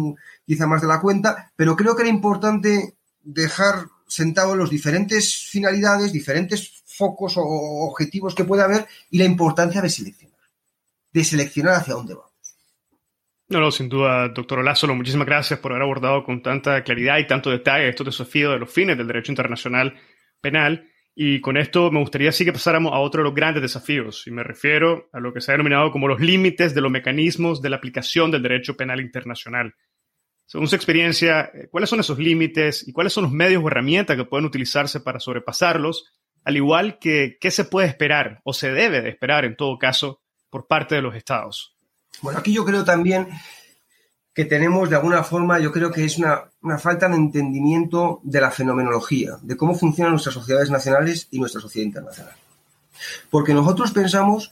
quizá 0.46 0.68
más 0.68 0.82
de 0.82 0.88
la 0.88 1.00
cuenta, 1.00 1.52
pero 1.56 1.76
creo 1.78 1.96
que 1.96 2.02
era 2.02 2.12
importante 2.12 2.96
dejar 3.22 3.86
sentados 4.08 4.58
los 4.58 4.70
diferentes 4.70 5.48
finalidades, 5.50 6.12
diferentes 6.12 6.84
focos 6.86 7.38
o 7.38 7.44
objetivos 7.44 8.36
que 8.36 8.44
puede 8.44 8.64
haber 8.64 8.88
y 9.10 9.18
la 9.20 9.26
importancia 9.26 9.82
de 9.82 9.90
seleccionar 9.90 10.36
de 11.16 11.24
seleccionar 11.24 11.76
hacia 11.76 11.94
dónde 11.94 12.14
vamos. 12.14 12.25
No, 13.48 13.60
no, 13.60 13.70
sin 13.70 13.90
duda, 13.90 14.30
doctor 14.30 14.60
Olázolo, 14.60 14.96
muchísimas 14.96 15.28
gracias 15.28 15.60
por 15.60 15.72
haber 15.72 15.84
abordado 15.84 16.24
con 16.24 16.42
tanta 16.42 16.84
claridad 16.84 17.20
y 17.20 17.28
tanto 17.28 17.52
detalle 17.52 17.90
estos 17.90 18.08
desafíos 18.08 18.54
de 18.54 18.60
los 18.60 18.74
fines 18.74 18.98
del 18.98 19.08
derecho 19.08 19.32
internacional 19.32 19.94
penal. 20.42 20.90
Y 21.14 21.40
con 21.42 21.56
esto 21.56 21.92
me 21.92 22.00
gustaría 22.00 22.32
sí 22.32 22.44
que 22.44 22.52
pasáramos 22.52 22.92
a 22.92 22.98
otro 22.98 23.22
de 23.22 23.26
los 23.26 23.36
grandes 23.36 23.62
desafíos, 23.62 24.26
y 24.26 24.32
me 24.32 24.44
refiero 24.44 25.10
a 25.14 25.20
lo 25.20 25.32
que 25.32 25.42
se 25.42 25.52
ha 25.52 25.54
denominado 25.54 25.92
como 25.92 26.08
los 26.08 26.20
límites 26.20 26.74
de 26.74 26.82
los 26.82 26.92
mecanismos 26.92 27.62
de 27.62 27.70
la 27.70 27.78
aplicación 27.78 28.32
del 28.32 28.42
derecho 28.42 28.76
penal 28.76 29.00
internacional. 29.00 29.76
Según 30.48 30.68
su 30.68 30.76
experiencia, 30.76 31.52
eh, 31.54 31.68
¿cuáles 31.70 31.90
son 31.90 32.00
esos 32.00 32.18
límites 32.18 32.88
y 32.88 32.94
cuáles 32.94 33.14
son 33.14 33.26
los 33.26 33.32
medios 33.32 33.64
o 33.64 33.68
herramientas 33.68 34.18
que 34.18 34.26
pueden 34.26 34.46
utilizarse 34.46 35.00
para 35.02 35.20
sobrepasarlos? 35.20 36.12
Al 36.44 36.58
igual 36.58 36.98
que, 37.00 37.38
¿qué 37.40 37.52
se 37.52 37.66
puede 37.66 37.88
esperar 37.88 38.42
o 38.44 38.54
se 38.54 38.72
debe 38.72 39.02
de 39.02 39.10
esperar 39.10 39.46
en 39.46 39.56
todo 39.56 39.78
caso 39.78 40.22
por 40.56 40.68
parte 40.68 40.96
de 40.96 41.02
los 41.02 41.16
estados. 41.16 41.75
Bueno, 42.22 42.40
aquí 42.40 42.54
yo 42.54 42.66
creo 42.66 42.84
también 42.84 43.28
que 44.34 44.46
tenemos 44.46 44.90
de 44.90 44.98
alguna 44.98 45.24
forma, 45.24 45.60
yo 45.60 45.72
creo 45.72 45.92
que 45.92 46.04
es 46.04 46.18
una, 46.18 46.52
falta 46.78 47.08
de 47.08 47.16
entendimiento 47.16 48.20
de 48.24 48.42
la 48.42 48.52
fenomenología, 48.52 49.38
de 49.42 49.56
cómo 49.56 49.76
funcionan 49.76 50.12
nuestras 50.12 50.36
sociedades 50.36 50.70
nacionales 50.70 51.28
y 51.32 51.40
nuestra 51.40 51.62
sociedad 51.62 51.86
internacional. 51.86 52.36
Porque 53.30 53.54
nosotros 53.54 53.92
pensamos, 53.92 54.52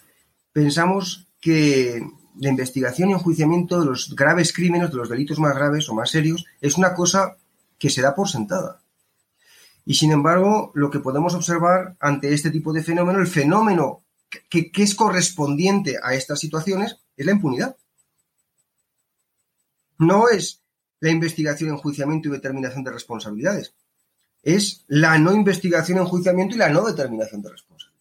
pensamos 0.54 1.28
que 1.42 2.02
la 2.40 2.50
investigación 2.50 3.10
y 3.10 3.14
enjuiciamiento 3.14 3.80
de 3.80 3.86
los 3.86 4.16
graves 4.16 4.54
crímenes, 4.54 4.90
de 4.90 4.98
los 4.98 5.10
delitos 5.10 5.40
más 5.40 5.54
graves 5.54 5.90
o 5.90 5.94
más 5.94 6.10
serios, 6.10 6.46
es 6.62 6.78
una 6.78 6.94
cosa 6.94 7.36
que 7.78 7.90
se 7.90 8.02
da 8.02 8.16
por 8.16 8.30
sentada. 8.30 8.80
Y 9.86 9.96
sin 9.96 10.12
embargo, 10.12 10.72
lo 10.74 10.90
que 10.90 11.00
podemos 11.00 11.34
observar 11.34 11.98
ante 12.00 12.34
este 12.34 12.52
tipo 12.52 12.72
de 12.72 12.84
fenómeno, 12.84 13.20
el 13.20 13.28
fenómeno 13.28 14.04
que, 14.50 14.72
es 14.74 14.96
correspondiente 14.96 15.98
a 16.02 16.14
estas 16.14 16.40
situaciones 16.40 16.98
es 17.16 17.26
la 17.26 17.32
impunidad. 17.32 17.78
No 20.00 20.30
es 20.30 20.62
la 21.00 21.12
investigación, 21.12 21.70
enjuiciamiento 21.70 22.30
y 22.30 22.32
determinación 22.32 22.84
de 22.84 22.92
responsabilidades. 22.92 23.74
Es 24.42 24.84
la 24.88 25.18
no 25.18 25.34
investigación, 25.34 26.00
enjuiciamiento 26.00 26.56
y 26.56 26.60
la 26.60 26.70
no 26.70 26.86
determinación 26.86 27.42
de 27.42 27.50
responsabilidades. 27.50 27.94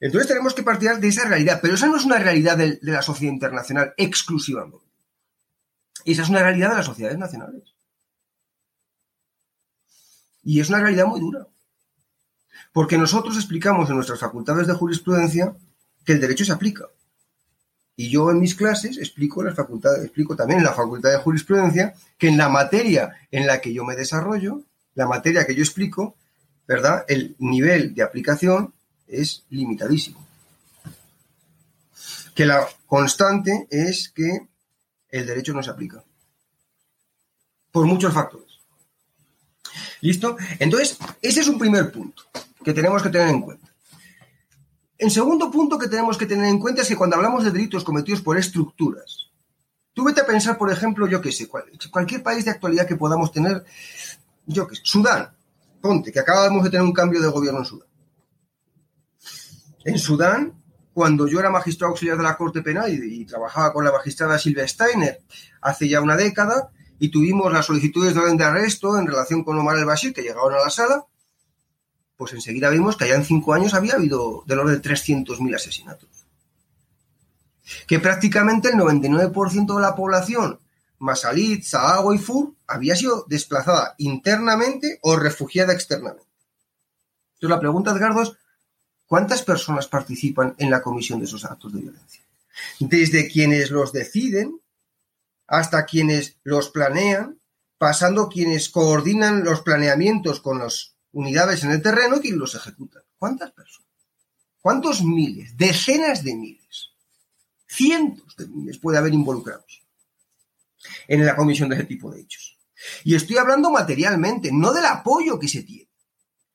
Entonces 0.00 0.28
tenemos 0.28 0.54
que 0.54 0.62
partir 0.62 0.90
de 0.92 1.08
esa 1.08 1.26
realidad, 1.26 1.60
pero 1.62 1.74
esa 1.74 1.86
no 1.86 1.96
es 1.96 2.04
una 2.04 2.18
realidad 2.18 2.58
de, 2.58 2.76
de 2.76 2.92
la 2.92 3.02
sociedad 3.02 3.32
internacional 3.32 3.94
exclusivamente. 3.96 4.84
Esa 6.04 6.22
es 6.22 6.28
una 6.28 6.42
realidad 6.42 6.70
de 6.70 6.76
las 6.76 6.86
sociedades 6.86 7.18
nacionales. 7.18 7.74
Y 10.42 10.60
es 10.60 10.68
una 10.68 10.80
realidad 10.80 11.06
muy 11.06 11.20
dura. 11.20 11.48
Porque 12.72 12.98
nosotros 12.98 13.36
explicamos 13.36 13.88
en 13.88 13.96
nuestras 13.96 14.20
facultades 14.20 14.66
de 14.66 14.74
jurisprudencia 14.74 15.56
que 16.04 16.12
el 16.12 16.20
derecho 16.20 16.44
se 16.44 16.52
aplica. 16.52 16.86
Y 17.96 18.10
yo 18.10 18.30
en 18.30 18.40
mis 18.40 18.54
clases 18.54 18.98
explico, 18.98 19.42
las 19.42 19.54
facultades, 19.54 20.04
explico 20.04 20.34
también 20.34 20.58
en 20.58 20.64
la 20.64 20.72
facultad 20.72 21.10
de 21.10 21.18
jurisprudencia 21.18 21.94
que 22.18 22.28
en 22.28 22.36
la 22.36 22.48
materia 22.48 23.14
en 23.30 23.46
la 23.46 23.60
que 23.60 23.72
yo 23.72 23.84
me 23.84 23.94
desarrollo, 23.94 24.62
la 24.94 25.06
materia 25.06 25.46
que 25.46 25.54
yo 25.54 25.62
explico, 25.62 26.16
¿verdad? 26.66 27.04
El 27.08 27.36
nivel 27.38 27.94
de 27.94 28.02
aplicación 28.02 28.72
es 29.06 29.44
limitadísimo. 29.50 30.26
Que 32.34 32.46
la 32.46 32.66
constante 32.86 33.68
es 33.70 34.08
que 34.08 34.48
el 35.10 35.26
derecho 35.26 35.52
no 35.52 35.62
se 35.62 35.70
aplica. 35.70 36.02
Por 37.70 37.86
muchos 37.86 38.12
factores. 38.12 38.58
¿Listo? 40.00 40.36
Entonces, 40.58 40.98
ese 41.22 41.40
es 41.40 41.48
un 41.48 41.58
primer 41.58 41.90
punto 41.92 42.24
que 42.64 42.72
tenemos 42.72 43.02
que 43.02 43.10
tener 43.10 43.28
en 43.28 43.40
cuenta. 43.40 43.73
El 44.96 45.10
segundo 45.10 45.50
punto 45.50 45.78
que 45.78 45.88
tenemos 45.88 46.16
que 46.16 46.26
tener 46.26 46.46
en 46.46 46.58
cuenta 46.58 46.82
es 46.82 46.88
que 46.88 46.96
cuando 46.96 47.16
hablamos 47.16 47.44
de 47.44 47.50
delitos 47.50 47.84
cometidos 47.84 48.20
por 48.20 48.38
estructuras, 48.38 49.30
tú 49.92 50.04
vete 50.04 50.20
a 50.20 50.26
pensar, 50.26 50.56
por 50.56 50.70
ejemplo, 50.70 51.06
yo 51.08 51.20
qué 51.20 51.32
sé, 51.32 51.48
cualquier 51.48 52.22
país 52.22 52.44
de 52.44 52.52
actualidad 52.52 52.86
que 52.86 52.96
podamos 52.96 53.32
tener, 53.32 53.64
yo 54.46 54.66
qué 54.68 54.76
sé, 54.76 54.82
Sudán, 54.84 55.34
ponte, 55.80 56.12
que 56.12 56.20
acabamos 56.20 56.62
de 56.64 56.70
tener 56.70 56.84
un 56.84 56.92
cambio 56.92 57.20
de 57.20 57.28
gobierno 57.28 57.60
en 57.60 57.64
Sudán. 57.64 57.88
En 59.84 59.98
Sudán, 59.98 60.62
cuando 60.92 61.26
yo 61.26 61.40
era 61.40 61.50
magistrado 61.50 61.90
auxiliar 61.90 62.16
de 62.16 62.22
la 62.22 62.36
Corte 62.36 62.62
Penal 62.62 62.92
y, 62.92 63.22
y 63.22 63.24
trabajaba 63.24 63.72
con 63.72 63.84
la 63.84 63.92
magistrada 63.92 64.38
Silvia 64.38 64.66
Steiner 64.66 65.20
hace 65.60 65.88
ya 65.88 66.00
una 66.00 66.16
década, 66.16 66.70
y 66.98 67.10
tuvimos 67.10 67.52
las 67.52 67.66
solicitudes 67.66 68.14
de 68.14 68.20
orden 68.20 68.36
de 68.36 68.44
arresto 68.44 68.96
en 68.96 69.06
relación 69.06 69.44
con 69.44 69.58
Omar 69.58 69.76
el-Bashir 69.76 70.14
que 70.14 70.22
llegaron 70.22 70.54
a 70.54 70.58
la 70.58 70.70
sala, 70.70 71.04
pues 72.16 72.32
enseguida 72.32 72.70
vimos 72.70 72.96
que 72.96 73.04
allá 73.04 73.16
en 73.16 73.24
cinco 73.24 73.54
años 73.54 73.74
había 73.74 73.94
habido 73.94 74.44
del 74.46 74.60
orden 74.60 74.80
de 74.80 74.90
300.000 74.90 75.54
asesinatos. 75.54 76.08
Que 77.86 77.98
prácticamente 77.98 78.68
el 78.68 78.74
99% 78.74 79.74
de 79.74 79.80
la 79.80 79.96
población 79.96 80.58
Masalit, 80.98 81.64
Sahagua 81.64 82.14
y 82.14 82.18
Fur 82.18 82.54
había 82.66 82.96
sido 82.96 83.24
desplazada 83.28 83.94
internamente 83.98 84.98
o 85.02 85.16
refugiada 85.16 85.72
externamente. 85.72 86.28
Entonces 87.34 87.50
la 87.50 87.60
pregunta, 87.60 87.90
Edgardo, 87.90 88.22
es 88.22 88.32
¿cuántas 89.06 89.42
personas 89.42 89.86
participan 89.86 90.54
en 90.58 90.70
la 90.70 90.82
comisión 90.82 91.18
de 91.18 91.26
esos 91.26 91.44
actos 91.44 91.72
de 91.72 91.80
violencia? 91.80 92.22
Desde 92.78 93.28
quienes 93.28 93.70
los 93.70 93.92
deciden 93.92 94.60
hasta 95.46 95.84
quienes 95.84 96.36
los 96.42 96.70
planean, 96.70 97.38
pasando 97.76 98.28
quienes 98.28 98.70
coordinan 98.70 99.44
los 99.44 99.60
planeamientos 99.60 100.40
con 100.40 100.58
las 100.60 100.93
unidades 101.14 101.64
en 101.64 101.70
el 101.70 101.82
terreno 101.82 102.20
quienes 102.20 102.38
los 102.38 102.54
ejecutan. 102.54 103.02
¿Cuántas 103.18 103.50
personas? 103.52 103.90
¿Cuántos 104.60 105.02
miles? 105.02 105.56
Decenas 105.56 106.22
de 106.22 106.34
miles. 106.34 106.90
Cientos 107.66 108.36
de 108.36 108.46
miles 108.46 108.78
puede 108.78 108.98
haber 108.98 109.12
involucrados 109.12 109.82
en 111.08 111.24
la 111.24 111.36
comisión 111.36 111.68
de 111.68 111.76
ese 111.76 111.84
tipo 111.84 112.10
de 112.10 112.20
hechos. 112.20 112.58
Y 113.04 113.14
estoy 113.14 113.38
hablando 113.38 113.70
materialmente, 113.70 114.50
no 114.52 114.72
del 114.72 114.84
apoyo 114.84 115.38
que 115.38 115.48
se 115.48 115.62
tiene. 115.62 115.88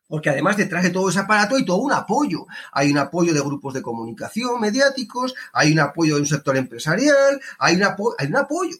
Porque 0.07 0.30
además 0.32 0.57
detrás 0.57 0.84
de 0.84 0.89
todo 0.89 1.10
ese 1.10 1.20
aparato 1.20 1.55
hay 1.55 1.66
todo 1.66 1.78
un 1.78 1.91
apoyo. 1.91 2.47
Hay 2.72 2.91
un 2.91 2.97
apoyo 2.97 3.34
de 3.34 3.41
grupos 3.41 3.76
de 3.76 3.82
comunicación 3.82 4.60
mediáticos, 4.60 5.36
hay 5.53 5.72
un 5.74 5.80
apoyo 5.80 6.16
de 6.16 6.22
un 6.22 6.28
sector 6.28 6.57
empresarial, 6.57 7.39
hay 7.60 7.76
un, 7.76 7.84
hay 8.18 8.28
un 8.28 8.36
apoyo. 8.36 8.76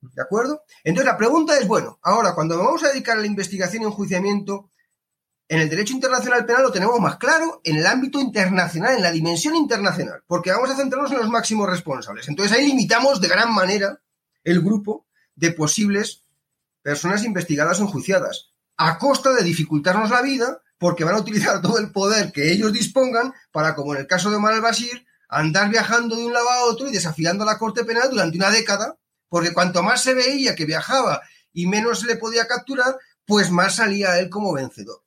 ¿De 0.00 0.22
acuerdo? 0.22 0.62
Entonces 0.84 1.10
la 1.10 1.18
pregunta 1.18 1.58
es, 1.58 1.66
bueno, 1.66 1.98
ahora 2.02 2.34
cuando 2.34 2.56
nos 2.56 2.66
vamos 2.66 2.84
a 2.84 2.88
dedicar 2.88 3.16
a 3.16 3.20
la 3.20 3.26
investigación 3.26 3.82
y 3.82 3.86
enjuiciamiento, 3.86 4.70
en 5.48 5.60
el 5.60 5.68
derecho 5.68 5.94
internacional 5.94 6.44
penal 6.44 6.64
lo 6.64 6.72
tenemos 6.72 6.98
más 6.98 7.16
claro 7.16 7.60
en 7.64 7.76
el 7.76 7.86
ámbito 7.86 8.20
internacional, 8.20 8.96
en 8.96 9.02
la 9.02 9.12
dimensión 9.12 9.54
internacional, 9.54 10.22
porque 10.26 10.50
vamos 10.50 10.70
a 10.70 10.76
centrarnos 10.76 11.12
en 11.12 11.18
los 11.18 11.28
máximos 11.28 11.68
responsables. 11.68 12.28
Entonces 12.28 12.56
ahí 12.56 12.66
limitamos 12.66 13.20
de 13.20 13.28
gran 13.28 13.54
manera 13.54 14.00
el 14.42 14.60
grupo 14.60 15.06
de 15.34 15.52
posibles 15.52 16.24
personas 16.82 17.24
investigadas 17.24 17.80
o 17.80 17.84
enjuiciadas, 17.84 18.50
a 18.76 18.98
costa 18.98 19.32
de 19.32 19.42
dificultarnos 19.42 20.10
la 20.10 20.22
vida, 20.22 20.62
porque 20.78 21.04
van 21.04 21.14
a 21.14 21.20
utilizar 21.20 21.60
todo 21.62 21.78
el 21.78 21.90
poder 21.90 22.32
que 22.32 22.52
ellos 22.52 22.72
dispongan 22.72 23.32
para, 23.50 23.74
como 23.74 23.94
en 23.94 24.00
el 24.00 24.06
caso 24.06 24.30
de 24.30 24.36
Omar 24.36 24.54
al-Bashir, 24.54 25.06
andar 25.28 25.70
viajando 25.70 26.16
de 26.16 26.26
un 26.26 26.32
lado 26.32 26.50
a 26.50 26.64
otro 26.64 26.88
y 26.88 26.92
desafiando 26.92 27.44
a 27.44 27.46
la 27.46 27.58
Corte 27.58 27.84
Penal 27.84 28.10
durante 28.10 28.36
una 28.36 28.50
década, 28.50 28.96
porque 29.36 29.52
cuanto 29.52 29.82
más 29.82 30.02
se 30.02 30.14
veía 30.14 30.54
que 30.54 30.64
viajaba 30.64 31.20
y 31.52 31.66
menos 31.66 32.04
le 32.04 32.16
podía 32.16 32.46
capturar, 32.46 32.96
pues 33.26 33.50
más 33.50 33.76
salía 33.76 34.18
él 34.18 34.30
como 34.30 34.54
vencedor. 34.54 35.04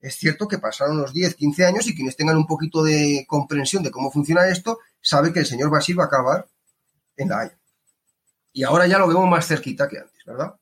Es 0.00 0.16
cierto 0.16 0.46
que 0.46 0.58
pasaron 0.58 0.98
unos 0.98 1.14
10, 1.14 1.34
15 1.36 1.64
años 1.64 1.86
y 1.86 1.94
quienes 1.94 2.14
tengan 2.14 2.36
un 2.36 2.46
poquito 2.46 2.82
de 2.82 3.24
comprensión 3.26 3.82
de 3.82 3.90
cómo 3.90 4.12
funciona 4.12 4.48
esto, 4.48 4.80
sabe 5.00 5.32
que 5.32 5.38
el 5.38 5.46
señor 5.46 5.70
Basir 5.70 5.98
va 5.98 6.02
a 6.02 6.06
acabar 6.08 6.46
en 7.16 7.30
la 7.30 7.40
Haya. 7.40 7.58
Y 8.52 8.64
ahora 8.64 8.86
ya 8.86 8.98
lo 8.98 9.08
vemos 9.08 9.26
más 9.26 9.46
cerquita 9.46 9.88
que 9.88 10.00
antes, 10.00 10.22
¿verdad? 10.26 10.54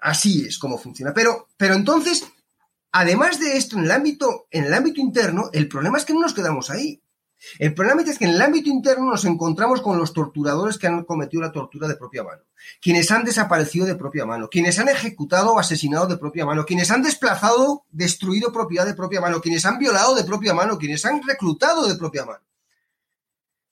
Así 0.00 0.46
es 0.46 0.56
como 0.56 0.78
funciona. 0.78 1.12
Pero, 1.12 1.48
pero 1.56 1.74
entonces, 1.74 2.24
además 2.92 3.40
de 3.40 3.56
esto, 3.56 3.76
en 3.76 3.86
el 3.86 3.90
ámbito, 3.90 4.46
en 4.52 4.66
el 4.66 4.72
ámbito 4.72 5.00
interno, 5.00 5.50
el 5.52 5.66
problema 5.66 5.98
es 5.98 6.04
que 6.04 6.14
no 6.14 6.20
nos 6.20 6.32
quedamos 6.32 6.70
ahí. 6.70 7.02
El 7.58 7.74
problema 7.74 8.02
es 8.02 8.18
que 8.18 8.24
en 8.24 8.32
el 8.32 8.42
ámbito 8.42 8.68
interno 8.68 9.06
nos 9.06 9.24
encontramos 9.24 9.80
con 9.80 9.98
los 9.98 10.12
torturadores 10.12 10.78
que 10.78 10.86
han 10.86 11.04
cometido 11.04 11.42
la 11.42 11.52
tortura 11.52 11.88
de 11.88 11.96
propia 11.96 12.22
mano, 12.22 12.42
quienes 12.80 13.10
han 13.10 13.24
desaparecido 13.24 13.86
de 13.86 13.94
propia 13.94 14.26
mano, 14.26 14.48
quienes 14.48 14.78
han 14.78 14.88
ejecutado 14.88 15.52
o 15.52 15.58
asesinado 15.58 16.06
de 16.06 16.16
propia 16.16 16.46
mano, 16.46 16.64
quienes 16.64 16.90
han 16.90 17.02
desplazado, 17.02 17.84
destruido 17.90 18.52
propiedad 18.52 18.86
de 18.86 18.94
propia 18.94 19.20
mano, 19.20 19.40
quienes 19.40 19.64
han 19.64 19.78
violado 19.78 20.14
de 20.14 20.24
propia 20.24 20.54
mano, 20.54 20.78
quienes 20.78 21.04
han 21.04 21.22
reclutado 21.22 21.86
de 21.86 21.96
propia 21.96 22.24
mano. 22.24 22.44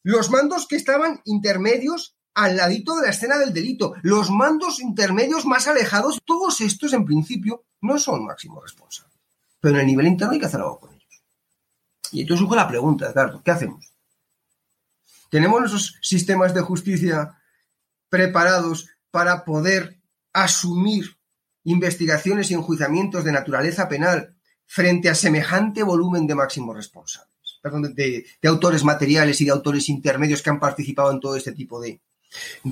Los 0.02 0.30
mandos 0.30 0.66
que 0.66 0.76
estaban 0.76 1.20
intermedios 1.24 2.16
al 2.34 2.56
ladito 2.56 2.96
de 2.96 3.02
la 3.02 3.10
escena 3.10 3.38
del 3.38 3.52
delito, 3.52 3.94
los 4.02 4.30
mandos 4.30 4.80
intermedios 4.80 5.44
más 5.44 5.68
alejados, 5.68 6.20
todos 6.24 6.60
estos 6.60 6.92
en 6.92 7.04
principio 7.04 7.64
no 7.80 7.98
son 7.98 8.24
máximos 8.24 8.62
responsables. 8.62 9.16
Pero 9.60 9.74
en 9.74 9.80
el 9.82 9.86
nivel 9.86 10.06
interno 10.06 10.32
hay 10.32 10.40
que 10.40 10.46
hacer 10.46 10.60
algo 10.60 10.80
con 10.80 10.92
y 12.12 12.20
entonces 12.20 12.42
surge 12.42 12.56
la 12.56 12.68
pregunta, 12.68 13.10
Edgardo, 13.10 13.42
¿qué 13.42 13.50
hacemos? 13.50 13.92
¿Tenemos 15.30 15.60
nuestros 15.60 15.98
sistemas 16.02 16.52
de 16.52 16.60
justicia 16.60 17.38
preparados 18.10 18.88
para 19.10 19.44
poder 19.44 19.98
asumir 20.34 21.16
investigaciones 21.64 22.50
y 22.50 22.54
enjuiciamientos 22.54 23.24
de 23.24 23.32
naturaleza 23.32 23.88
penal 23.88 24.34
frente 24.66 25.08
a 25.08 25.14
semejante 25.14 25.82
volumen 25.82 26.26
de 26.26 26.34
máximos 26.34 26.76
responsables? 26.76 27.30
Perdón, 27.62 27.94
de, 27.94 28.26
autores 28.44 28.84
materiales 28.84 29.40
y 29.40 29.46
de 29.46 29.52
autores 29.52 29.88
intermedios 29.88 30.42
que 30.42 30.50
han 30.50 30.60
participado 30.60 31.10
en 31.12 31.20
todo 31.20 31.36
este 31.36 31.52
tipo 31.52 31.80
de, 31.80 32.00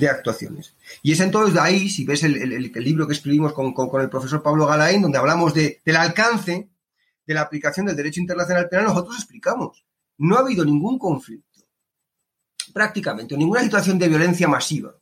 actuaciones. 0.07 0.75
Y 1.01 1.13
es 1.13 1.19
entonces 1.19 1.55
de 1.55 1.61
ahí, 1.61 1.89
si 1.89 2.05
ves 2.05 2.23
el, 2.23 2.71
libro 2.75 3.07
que 3.07 3.13
escribimos 3.13 3.53
con, 3.53 3.73
el 4.01 4.09
profesor 4.09 4.43
Pablo 4.43 4.67
Galain, 4.67 5.01
donde 5.01 5.17
hablamos 5.17 5.53
del 5.55 5.95
alcance 5.95 6.70
de 7.31 7.35
la 7.35 7.41
aplicación 7.41 7.85
del 7.85 7.95
derecho 7.95 8.19
internacional 8.19 8.69
penal, 8.69 8.85
nosotros 8.85 9.15
explicamos, 9.17 9.85
no 10.17 10.35
ha 10.35 10.41
habido 10.41 10.63
ningún 10.65 10.99
conflicto, 10.99 11.61
prácticamente, 12.73 13.37
ninguna 13.37 13.61
situación 13.61 13.97
de 13.97 14.09
violencia 14.09 14.47
masiva 14.47 14.93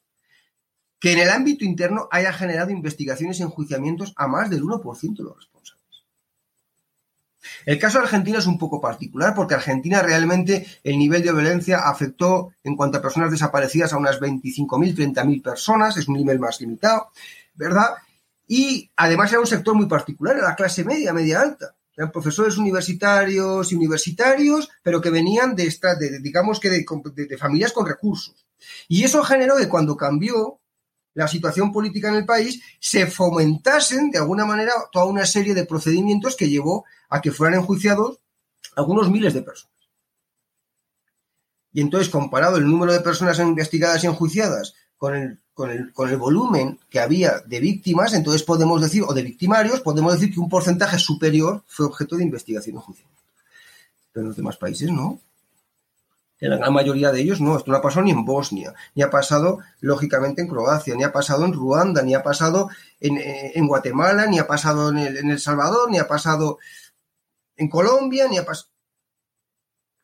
que 0.99 1.13
en 1.13 1.19
el 1.19 1.29
ámbito 1.29 1.63
interno 1.63 2.07
haya 2.11 2.33
generado 2.33 2.71
investigaciones 2.71 3.39
y 3.39 3.43
enjuiciamientos 3.43 4.13
a 4.17 4.27
más 4.27 4.49
del 4.49 4.63
1% 4.63 5.17
de 5.17 5.23
los 5.23 5.37
responsables. 5.37 5.79
El 7.65 7.79
caso 7.79 7.97
de 7.97 8.03
Argentina 8.03 8.39
es 8.39 8.47
un 8.47 8.57
poco 8.57 8.81
particular 8.81 9.33
porque 9.33 9.55
Argentina 9.55 10.01
realmente 10.01 10.67
el 10.83 10.99
nivel 10.99 11.23
de 11.23 11.31
violencia 11.31 11.79
afectó 11.89 12.51
en 12.63 12.75
cuanto 12.75 12.97
a 12.97 13.01
personas 13.01 13.31
desaparecidas 13.31 13.93
a 13.93 13.97
unas 13.97 14.19
25.000, 14.19 15.13
30.000 15.13 15.41
personas, 15.41 15.95
es 15.95 16.07
un 16.07 16.17
nivel 16.17 16.39
más 16.39 16.59
limitado, 16.59 17.11
¿verdad? 17.55 17.95
Y 18.45 18.91
además 18.97 19.31
era 19.31 19.39
un 19.39 19.47
sector 19.47 19.75
muy 19.75 19.85
particular, 19.85 20.35
era 20.35 20.49
la 20.49 20.55
clase 20.55 20.83
media, 20.83 21.13
media 21.13 21.41
alta 21.41 21.75
eran 21.99 22.13
profesores 22.13 22.57
universitarios 22.57 23.73
y 23.73 23.75
universitarios, 23.75 24.69
pero 24.81 25.01
que 25.01 25.09
venían 25.09 25.53
de, 25.53 25.65
de 25.99 26.19
digamos 26.19 26.57
que 26.57 26.69
de, 26.69 27.37
familias 27.37 27.73
con 27.73 27.85
recursos. 27.85 28.45
Y 28.87 29.03
eso 29.03 29.21
generó 29.21 29.57
que 29.57 29.67
cuando 29.67 29.97
cambió 29.97 30.61
la 31.13 31.27
situación 31.27 31.73
política 31.73 32.07
en 32.07 32.15
el 32.15 32.25
país, 32.25 32.61
se 32.79 33.05
fomentasen 33.05 34.11
de 34.11 34.19
alguna 34.19 34.45
manera 34.45 34.71
toda 34.93 35.07
una 35.07 35.25
serie 35.25 35.53
de 35.53 35.65
procedimientos 35.65 36.37
que 36.37 36.47
llevó 36.47 36.85
a 37.09 37.19
que 37.19 37.33
fueran 37.33 37.59
enjuiciados 37.59 38.21
algunos 38.77 39.11
miles 39.11 39.33
de 39.33 39.41
personas. 39.41 39.75
Y 41.73 41.81
entonces, 41.81 42.07
comparado 42.07 42.55
el 42.55 42.65
número 42.65 42.93
de 42.93 43.01
personas 43.01 43.39
investigadas 43.39 44.05
y 44.05 44.07
enjuiciadas 44.07 44.73
con 44.95 45.17
el 45.17 45.41
con 45.59 45.71
el, 45.71 45.91
con 45.91 46.09
el 46.09 46.15
volumen 46.15 46.79
que 46.89 47.01
había 47.01 47.39
de 47.45 47.59
víctimas, 47.59 48.13
entonces 48.13 48.43
podemos 48.43 48.81
decir, 48.81 49.03
o 49.05 49.13
de 49.13 49.23
victimarios, 49.23 49.81
podemos 49.81 50.13
decir 50.13 50.33
que 50.33 50.39
un 50.39 50.47
porcentaje 50.47 50.97
superior 50.97 51.63
fue 51.67 51.85
objeto 51.85 52.15
de 52.15 52.23
investigación 52.23 52.77
o 52.77 52.79
juicio. 52.79 53.05
Pero 54.13 54.21
en 54.21 54.27
los 54.29 54.37
demás 54.37 54.55
países 54.55 54.89
no. 54.89 55.19
En 56.39 56.51
la 56.51 56.55
gran 56.55 56.71
mayoría 56.71 57.11
de 57.11 57.19
ellos 57.19 57.41
no. 57.41 57.57
Esto 57.57 57.71
no 57.71 57.77
ha 57.77 57.81
pasado 57.81 58.05
ni 58.05 58.11
en 58.11 58.23
Bosnia, 58.23 58.73
ni 58.95 59.03
ha 59.03 59.09
pasado, 59.09 59.59
lógicamente, 59.81 60.41
en 60.41 60.47
Croacia, 60.47 60.95
ni 60.95 61.03
ha 61.03 61.11
pasado 61.11 61.43
en 61.43 61.51
Ruanda, 61.51 62.03
ni 62.03 62.15
ha 62.15 62.23
pasado 62.23 62.69
en, 63.01 63.67
Guatemala, 63.67 64.27
ni 64.27 64.39
ha 64.39 64.47
pasado 64.47 64.91
en 64.91 64.99
el, 64.99 65.17
en 65.17 65.29
el, 65.29 65.41
Salvador, 65.41 65.91
ni 65.91 65.99
ha 65.99 66.07
pasado 66.07 66.57
en 67.57 67.67
Colombia, 67.67 68.29
ni 68.29 68.37
ha 68.37 68.45
pasado. 68.45 68.69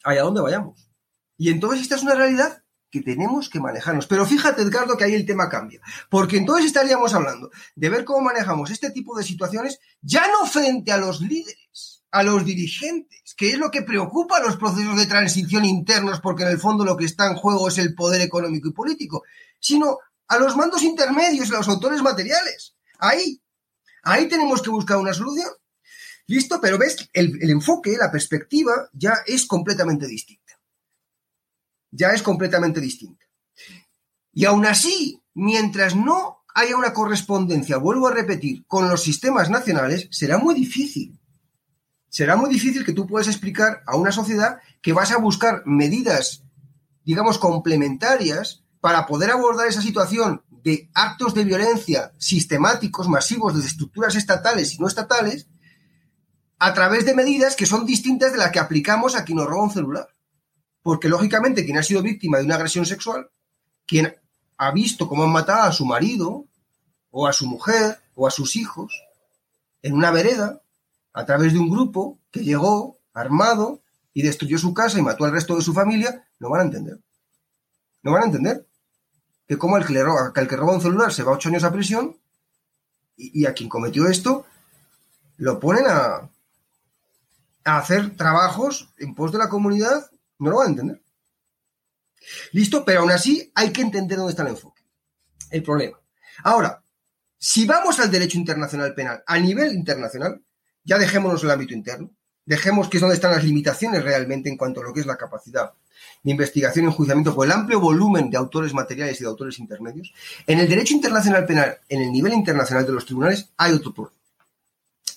Allá 0.03 0.23
donde 0.23 0.41
vayamos. 0.41 0.89
Y 1.37 1.49
entonces 1.49 1.83
esta 1.83 1.95
es 1.95 2.03
una 2.03 2.15
realidad 2.15 2.64
que 2.95 3.01
tenemos 3.01 3.49
que 3.49 3.59
manejarnos. 3.59 4.07
Pero 4.07 4.25
fíjate, 4.25 4.61
Edgardo, 4.61 4.95
que 4.95 5.03
ahí 5.03 5.13
el 5.13 5.25
tema 5.25 5.49
cambia. 5.49 5.81
Porque 6.09 6.37
entonces 6.37 6.67
estaríamos 6.67 7.13
hablando 7.13 7.51
de 7.75 7.89
ver 7.89 8.05
cómo 8.05 8.21
manejamos 8.21 8.71
este 8.71 8.89
tipo 8.89 9.17
de 9.17 9.23
situaciones, 9.25 9.79
ya 10.01 10.25
no 10.29 10.45
frente 10.47 10.93
a 10.93 10.97
los 10.97 11.19
líderes, 11.19 12.03
a 12.11 12.23
los 12.23 12.45
dirigentes, 12.45 13.35
que 13.35 13.49
es 13.49 13.57
lo 13.57 13.69
que 13.69 13.81
preocupa 13.81 14.37
a 14.37 14.43
los 14.43 14.55
procesos 14.55 14.95
de 14.95 15.07
transición 15.07 15.65
internos, 15.65 16.21
porque 16.21 16.43
en 16.43 16.51
el 16.51 16.57
fondo 16.57 16.85
lo 16.85 16.95
que 16.95 17.03
está 17.03 17.27
en 17.27 17.35
juego 17.35 17.67
es 17.67 17.77
el 17.79 17.93
poder 17.93 18.21
económico 18.21 18.69
y 18.69 18.73
político, 18.73 19.23
sino 19.59 19.97
a 20.29 20.37
los 20.37 20.55
mandos 20.55 20.81
intermedios, 20.81 21.51
a 21.51 21.57
los 21.57 21.67
autores 21.67 22.01
materiales. 22.01 22.77
Ahí, 22.99 23.41
ahí 24.03 24.29
tenemos 24.29 24.61
que 24.61 24.69
buscar 24.69 24.97
una 24.97 25.13
solución. 25.13 25.49
Listo, 26.27 26.61
pero 26.61 26.77
ves, 26.77 27.09
el, 27.11 27.37
el 27.41 27.49
enfoque, 27.49 27.97
la 27.97 28.09
perspectiva 28.09 28.89
ya 28.93 29.15
es 29.27 29.45
completamente 29.45 30.07
distinta 30.07 30.44
ya 31.91 32.09
es 32.09 32.21
completamente 32.21 32.81
distinta. 32.81 33.25
Y 34.33 34.45
aún 34.45 34.65
así, 34.65 35.23
mientras 35.33 35.95
no 35.95 36.43
haya 36.53 36.77
una 36.77 36.93
correspondencia, 36.93 37.77
vuelvo 37.77 38.07
a 38.07 38.13
repetir, 38.13 38.65
con 38.67 38.89
los 38.89 39.01
sistemas 39.01 39.49
nacionales, 39.49 40.07
será 40.11 40.37
muy 40.37 40.55
difícil. 40.55 41.19
Será 42.09 42.35
muy 42.35 42.49
difícil 42.49 42.85
que 42.85 42.93
tú 42.93 43.07
puedas 43.07 43.27
explicar 43.27 43.81
a 43.85 43.95
una 43.95 44.11
sociedad 44.11 44.59
que 44.81 44.93
vas 44.93 45.11
a 45.11 45.17
buscar 45.17 45.63
medidas, 45.65 46.43
digamos, 47.03 47.37
complementarias 47.37 48.63
para 48.79 49.05
poder 49.05 49.31
abordar 49.31 49.67
esa 49.67 49.81
situación 49.81 50.43
de 50.49 50.89
actos 50.93 51.33
de 51.33 51.43
violencia 51.43 52.11
sistemáticos, 52.17 53.07
masivos, 53.07 53.53
desde 53.53 53.67
estructuras 53.67 54.15
estatales 54.15 54.73
y 54.73 54.79
no 54.79 54.87
estatales, 54.87 55.47
a 56.57 56.73
través 56.73 57.05
de 57.05 57.13
medidas 57.13 57.55
que 57.55 57.65
son 57.65 57.85
distintas 57.85 58.31
de 58.31 58.37
las 58.37 58.51
que 58.51 58.59
aplicamos 58.59 59.15
a 59.15 59.25
quien 59.25 59.37
nos 59.37 59.47
roba 59.47 59.63
un 59.63 59.71
celular 59.71 60.14
porque 60.85 61.09
lógicamente 61.09 61.65
quien 61.65 61.79
ha 61.79 61.83
sido 61.83 62.03
víctima 62.03 62.37
de 62.37 62.45
una 62.45 62.57
agresión 62.57 62.85
sexual, 62.85 63.31
quien 63.87 64.15
ha 64.55 64.71
visto 64.71 65.07
cómo 65.07 65.23
han 65.23 65.31
matado 65.31 65.63
a 65.63 65.71
su 65.71 65.83
marido 65.83 66.45
o 67.09 67.25
a 67.25 67.33
su 67.33 67.47
mujer 67.47 68.03
o 68.13 68.27
a 68.27 68.29
sus 68.29 68.55
hijos 68.55 68.93
en 69.81 69.93
una 69.93 70.11
vereda 70.11 70.61
a 71.11 71.25
través 71.25 71.53
de 71.53 71.59
un 71.59 71.71
grupo 71.71 72.19
que 72.29 72.43
llegó 72.43 72.99
armado 73.15 73.81
y 74.13 74.21
destruyó 74.21 74.59
su 74.59 74.75
casa 74.75 74.99
y 74.99 75.01
mató 75.01 75.25
al 75.25 75.31
resto 75.31 75.55
de 75.55 75.63
su 75.63 75.73
familia, 75.73 76.23
no 76.37 76.51
van 76.51 76.61
a 76.61 76.65
entender. 76.65 76.99
No 78.03 78.11
van 78.11 78.21
a 78.21 78.25
entender 78.27 78.67
que 79.47 79.57
como 79.57 79.77
el 79.77 79.87
que, 79.87 80.03
roba, 80.03 80.33
el 80.35 80.47
que 80.47 80.55
roba 80.55 80.75
un 80.75 80.81
celular 80.81 81.11
se 81.11 81.23
va 81.23 81.31
ocho 81.31 81.49
años 81.49 81.63
a 81.63 81.73
prisión 81.73 82.15
y, 83.17 83.47
a 83.47 83.55
quien 83.55 83.69
cometió 83.69 84.07
esto 84.07 84.45
lo 85.37 85.59
ponen 85.59 85.85
a 85.87 86.29
hacer 87.63 88.15
trabajos 88.15 88.93
en 88.99 89.15
pos 89.15 89.31
de 89.31 89.39
la 89.39 89.49
comunidad, 89.49 90.11
no 90.39 90.49
lo 90.49 90.57
van 90.57 90.67
a 90.67 90.69
entender. 90.71 91.01
Listo, 92.51 92.83
pero 92.83 93.01
aún 93.01 93.11
así 93.11 93.51
hay 93.55 93.71
que 93.71 93.81
entender 93.81 94.17
dónde 94.17 94.31
está 94.31 94.43
el 94.43 94.49
enfoque, 94.49 94.81
el 95.51 95.63
problema. 95.63 95.99
Ahora, 96.43 96.81
si 97.37 97.65
vamos 97.65 97.99
al 97.99 98.11
derecho 98.11 98.37
internacional 98.37 98.93
penal 98.93 99.23
a 99.25 99.37
nivel 99.37 99.73
internacional, 99.73 100.41
ya 100.83 100.97
dejémonos 100.97 101.43
el 101.43 101.51
ámbito 101.51 101.73
interno, 101.73 102.09
dejemos 102.45 102.89
que 102.89 102.97
es 102.97 103.01
donde 103.01 103.15
están 103.15 103.31
las 103.31 103.43
limitaciones 103.43 104.03
realmente 104.03 104.49
en 104.49 104.57
cuanto 104.57 104.81
a 104.81 104.83
lo 104.83 104.93
que 104.93 105.01
es 105.01 105.05
la 105.05 105.17
capacidad 105.17 105.73
de 106.23 106.31
investigación 106.31 106.85
y 106.85 106.87
enjuiciamiento 106.89 107.33
por 107.33 107.45
el 107.45 107.51
amplio 107.51 107.79
volumen 107.79 108.29
de 108.29 108.37
autores 108.37 108.73
materiales 108.73 109.19
y 109.19 109.23
de 109.23 109.29
autores 109.29 109.59
intermedios. 109.59 110.13
En 110.45 110.59
el 110.59 110.67
derecho 110.67 110.93
internacional 110.93 111.45
penal, 111.45 111.77
en 111.87 112.01
el 112.01 112.11
nivel 112.11 112.33
internacional 112.33 112.85
de 112.85 112.91
los 112.91 113.05
tribunales, 113.05 113.49
hay 113.57 113.73
otro 113.73 113.93
problema, 113.93 114.17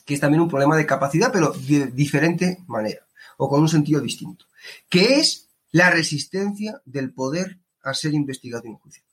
que 0.04 0.14
es 0.14 0.20
también 0.20 0.42
un 0.42 0.48
problema 0.48 0.76
de 0.76 0.86
capacidad, 0.86 1.32
pero 1.32 1.50
de 1.52 1.86
diferente 1.86 2.58
manera 2.66 3.07
o 3.38 3.48
con 3.48 3.62
un 3.62 3.68
sentido 3.68 4.00
distinto, 4.00 4.44
que 4.90 5.18
es 5.20 5.48
la 5.70 5.90
resistencia 5.90 6.82
del 6.84 7.12
poder 7.12 7.58
a 7.82 7.94
ser 7.94 8.12
investigado 8.14 8.64
y 8.66 8.70
enjuiciado. 8.70 9.08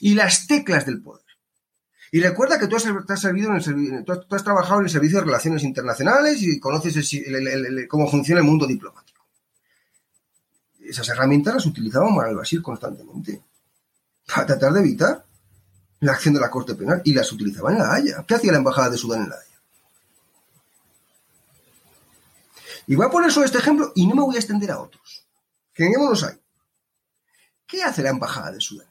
Y 0.00 0.14
las 0.14 0.46
teclas 0.46 0.86
del 0.86 1.02
poder. 1.02 1.24
Y 2.12 2.20
recuerda 2.20 2.58
que 2.58 2.68
tú 2.68 2.76
has, 2.76 2.82
servido 3.20 3.50
en 3.50 3.56
el, 3.56 4.04
tú 4.04 4.12
has, 4.12 4.44
trabajado 4.44 4.80
en 4.80 4.86
el 4.86 4.92
Servicio 4.92 5.18
de 5.18 5.24
Relaciones 5.24 5.64
Internacionales 5.64 6.40
y 6.42 6.60
conoces 6.60 6.94
cómo 7.88 8.08
funciona 8.08 8.40
el 8.40 8.46
mundo 8.46 8.66
diplomático. 8.66 9.26
Esas 10.80 11.08
herramientas 11.08 11.54
las 11.54 11.66
utilizábamos 11.66 12.22
al 12.22 12.36
Basir 12.36 12.62
constantemente 12.62 13.42
para 14.26 14.46
tratar 14.46 14.72
de 14.74 14.80
evitar 14.80 15.24
la 16.00 16.12
acción 16.12 16.34
de 16.34 16.40
la 16.40 16.50
Corte 16.50 16.74
Penal 16.74 17.00
y 17.04 17.14
las 17.14 17.32
utilizaba 17.32 17.72
en 17.72 17.78
La 17.78 17.94
Haya. 17.94 18.24
¿Qué 18.28 18.34
hacía 18.34 18.52
la 18.52 18.58
Embajada 18.58 18.90
de 18.90 18.98
Sudán 18.98 19.22
en 19.22 19.30
La 19.30 19.36
Haya? 19.36 19.53
Y 22.86 22.94
voy 22.94 23.06
a 23.06 23.10
poner 23.10 23.32
solo 23.32 23.46
este 23.46 23.58
ejemplo 23.58 23.92
y 23.94 24.06
no 24.06 24.14
me 24.14 24.22
voy 24.22 24.36
a 24.36 24.38
extender 24.38 24.70
a 24.70 24.80
otros. 24.80 25.24
Tengámonos 25.74 26.22
ahí. 26.24 26.36
¿Qué 27.66 27.82
hace 27.82 28.02
la 28.02 28.10
Embajada 28.10 28.52
de 28.52 28.60
Sudán? 28.60 28.88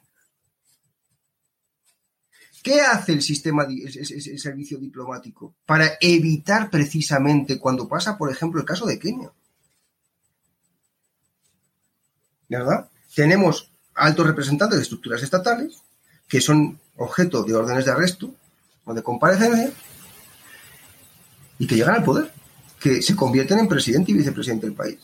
¿Qué 2.63 2.79
hace 2.79 3.11
el 3.11 3.21
sistema, 3.21 3.65
el, 3.65 4.39
servicio 4.39 4.77
diplomático 4.77 5.53
para 5.65 5.97
evitar 5.99 6.69
precisamente 6.69 7.59
cuando 7.59 7.89
pasa, 7.89 8.17
por 8.17 8.31
ejemplo, 8.31 8.61
el 8.61 8.65
caso 8.65 8.85
de 8.85 8.97
Kenia? 8.97 9.31
¿Verdad? 12.47 12.89
Tenemos 13.13 13.69
altos 13.93 14.25
representantes 14.25 14.77
de 14.77 14.83
estructuras 14.83 15.21
estatales 15.21 15.83
que 16.27 16.39
son 16.39 16.79
objeto 16.95 17.43
de 17.43 17.53
órdenes 17.53 17.83
de 17.83 17.91
arresto 17.91 18.33
o 18.85 18.93
de 18.93 19.03
comparecencia 19.03 19.71
y 21.59 21.67
que 21.67 21.75
llegan 21.75 21.95
al 21.95 22.03
poder, 22.03 22.31
que 22.83 23.01
se 23.01 23.15
convierten 23.15 23.59
en 23.59 23.69
presidente 23.69 24.11
y 24.11 24.15
vicepresidente 24.15 24.65
del 24.65 24.75
país 24.75 24.99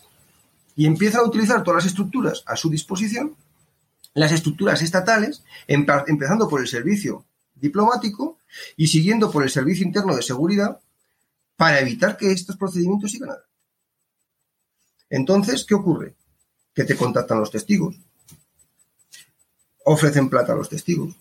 y 0.76 0.86
empiezan 0.86 1.22
a 1.22 1.24
utilizar 1.24 1.64
todas 1.64 1.86
las 1.86 1.92
estructuras 1.94 2.44
a 2.46 2.58
su 2.58 2.70
disposición, 2.70 3.38
las 4.16 4.34
estructuras 4.34 4.82
estatales, 4.82 5.44
empezando 5.66 6.50
por 6.50 6.60
el 6.60 6.68
servicio 6.68 7.24
diplomático 7.56 8.38
y 8.76 8.88
siguiendo 8.88 9.32
por 9.32 9.44
el 9.44 9.50
servicio 9.50 9.88
interno 9.88 10.14
de 10.14 10.22
seguridad 10.22 10.82
para 11.56 11.80
evitar 11.80 12.18
que 12.18 12.34
estos 12.34 12.58
procedimientos 12.58 13.12
sigan 13.12 13.30
adelante. 13.30 13.54
Entonces, 15.10 15.64
¿qué 15.64 15.76
ocurre? 15.76 16.16
Que 16.74 16.84
te 16.84 16.98
contactan 16.98 17.40
los 17.40 17.50
testigos, 17.50 17.96
ofrecen 19.86 20.30
plata 20.30 20.52
a 20.52 20.58
los 20.58 20.68
testigos, 20.68 21.16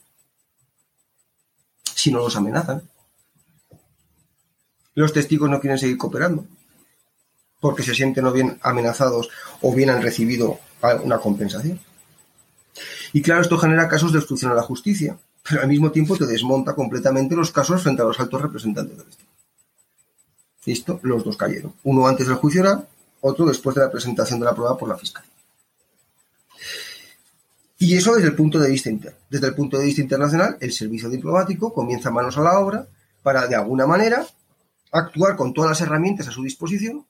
si 1.84 2.10
no 2.10 2.18
los 2.18 2.34
amenazan. 2.34 2.82
Los 4.98 5.12
testigos 5.12 5.48
no 5.48 5.60
quieren 5.60 5.78
seguir 5.78 5.96
cooperando 5.96 6.44
porque 7.60 7.84
se 7.84 7.94
sienten 7.94 8.26
o 8.26 8.32
bien 8.32 8.58
amenazados 8.62 9.28
o 9.62 9.72
bien 9.72 9.90
han 9.90 10.02
recibido 10.02 10.58
una 11.04 11.18
compensación. 11.18 11.78
Y 13.12 13.22
claro, 13.22 13.42
esto 13.42 13.56
genera 13.58 13.86
casos 13.86 14.10
de 14.10 14.18
obstrucción 14.18 14.50
a 14.50 14.56
la 14.56 14.62
justicia, 14.62 15.16
pero 15.48 15.62
al 15.62 15.68
mismo 15.68 15.92
tiempo 15.92 16.16
te 16.16 16.26
desmonta 16.26 16.74
completamente 16.74 17.36
los 17.36 17.52
casos 17.52 17.80
frente 17.80 18.02
a 18.02 18.06
los 18.06 18.18
altos 18.18 18.42
representantes 18.42 18.98
del 18.98 19.08
Estado. 19.08 19.28
Listo, 20.64 20.98
los 21.04 21.22
dos 21.22 21.36
cayeron. 21.36 21.74
Uno 21.84 22.08
antes 22.08 22.26
del 22.26 22.34
juicio 22.34 22.62
oral, 22.62 22.88
otro 23.20 23.46
después 23.46 23.76
de 23.76 23.82
la 23.82 23.92
presentación 23.92 24.40
de 24.40 24.46
la 24.46 24.54
prueba 24.56 24.76
por 24.76 24.88
la 24.88 24.98
Fiscalía. 24.98 25.30
Y 27.78 27.96
eso 27.96 28.16
desde 28.16 28.30
el 28.30 28.34
punto 28.34 28.58
de 28.58 28.68
vista 28.68 28.90
interno. 28.90 29.16
Desde 29.30 29.46
el 29.46 29.54
punto 29.54 29.78
de 29.78 29.84
vista 29.84 30.02
internacional, 30.02 30.56
el 30.58 30.72
servicio 30.72 31.08
diplomático 31.08 31.72
comienza 31.72 32.10
manos 32.10 32.36
a 32.36 32.42
la 32.42 32.58
obra 32.58 32.88
para, 33.22 33.46
de 33.46 33.54
alguna 33.54 33.86
manera, 33.86 34.26
actuar 34.92 35.36
con 35.36 35.52
todas 35.52 35.70
las 35.70 35.80
herramientas 35.80 36.28
a 36.28 36.32
su 36.32 36.42
disposición 36.42 37.06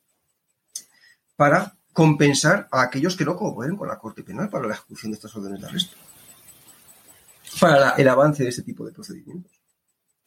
para 1.37 1.75
compensar 1.93 2.69
a 2.71 2.83
aquellos 2.83 3.17
que 3.17 3.25
no 3.25 3.37
cooperen 3.37 3.77
con 3.77 3.89
la 3.89 3.99
Corte 3.99 4.23
Penal 4.23 4.49
para 4.49 4.67
la 4.67 4.75
ejecución 4.75 5.13
de 5.13 5.17
estas 5.17 5.35
órdenes 5.37 5.61
de 5.61 5.67
arresto, 5.67 5.97
para 7.61 7.91
el 7.91 8.09
avance 8.09 8.43
de 8.43 8.51
este 8.51 8.63
tipo 8.63 8.85
de 8.85 8.93
procedimientos. 8.93 9.53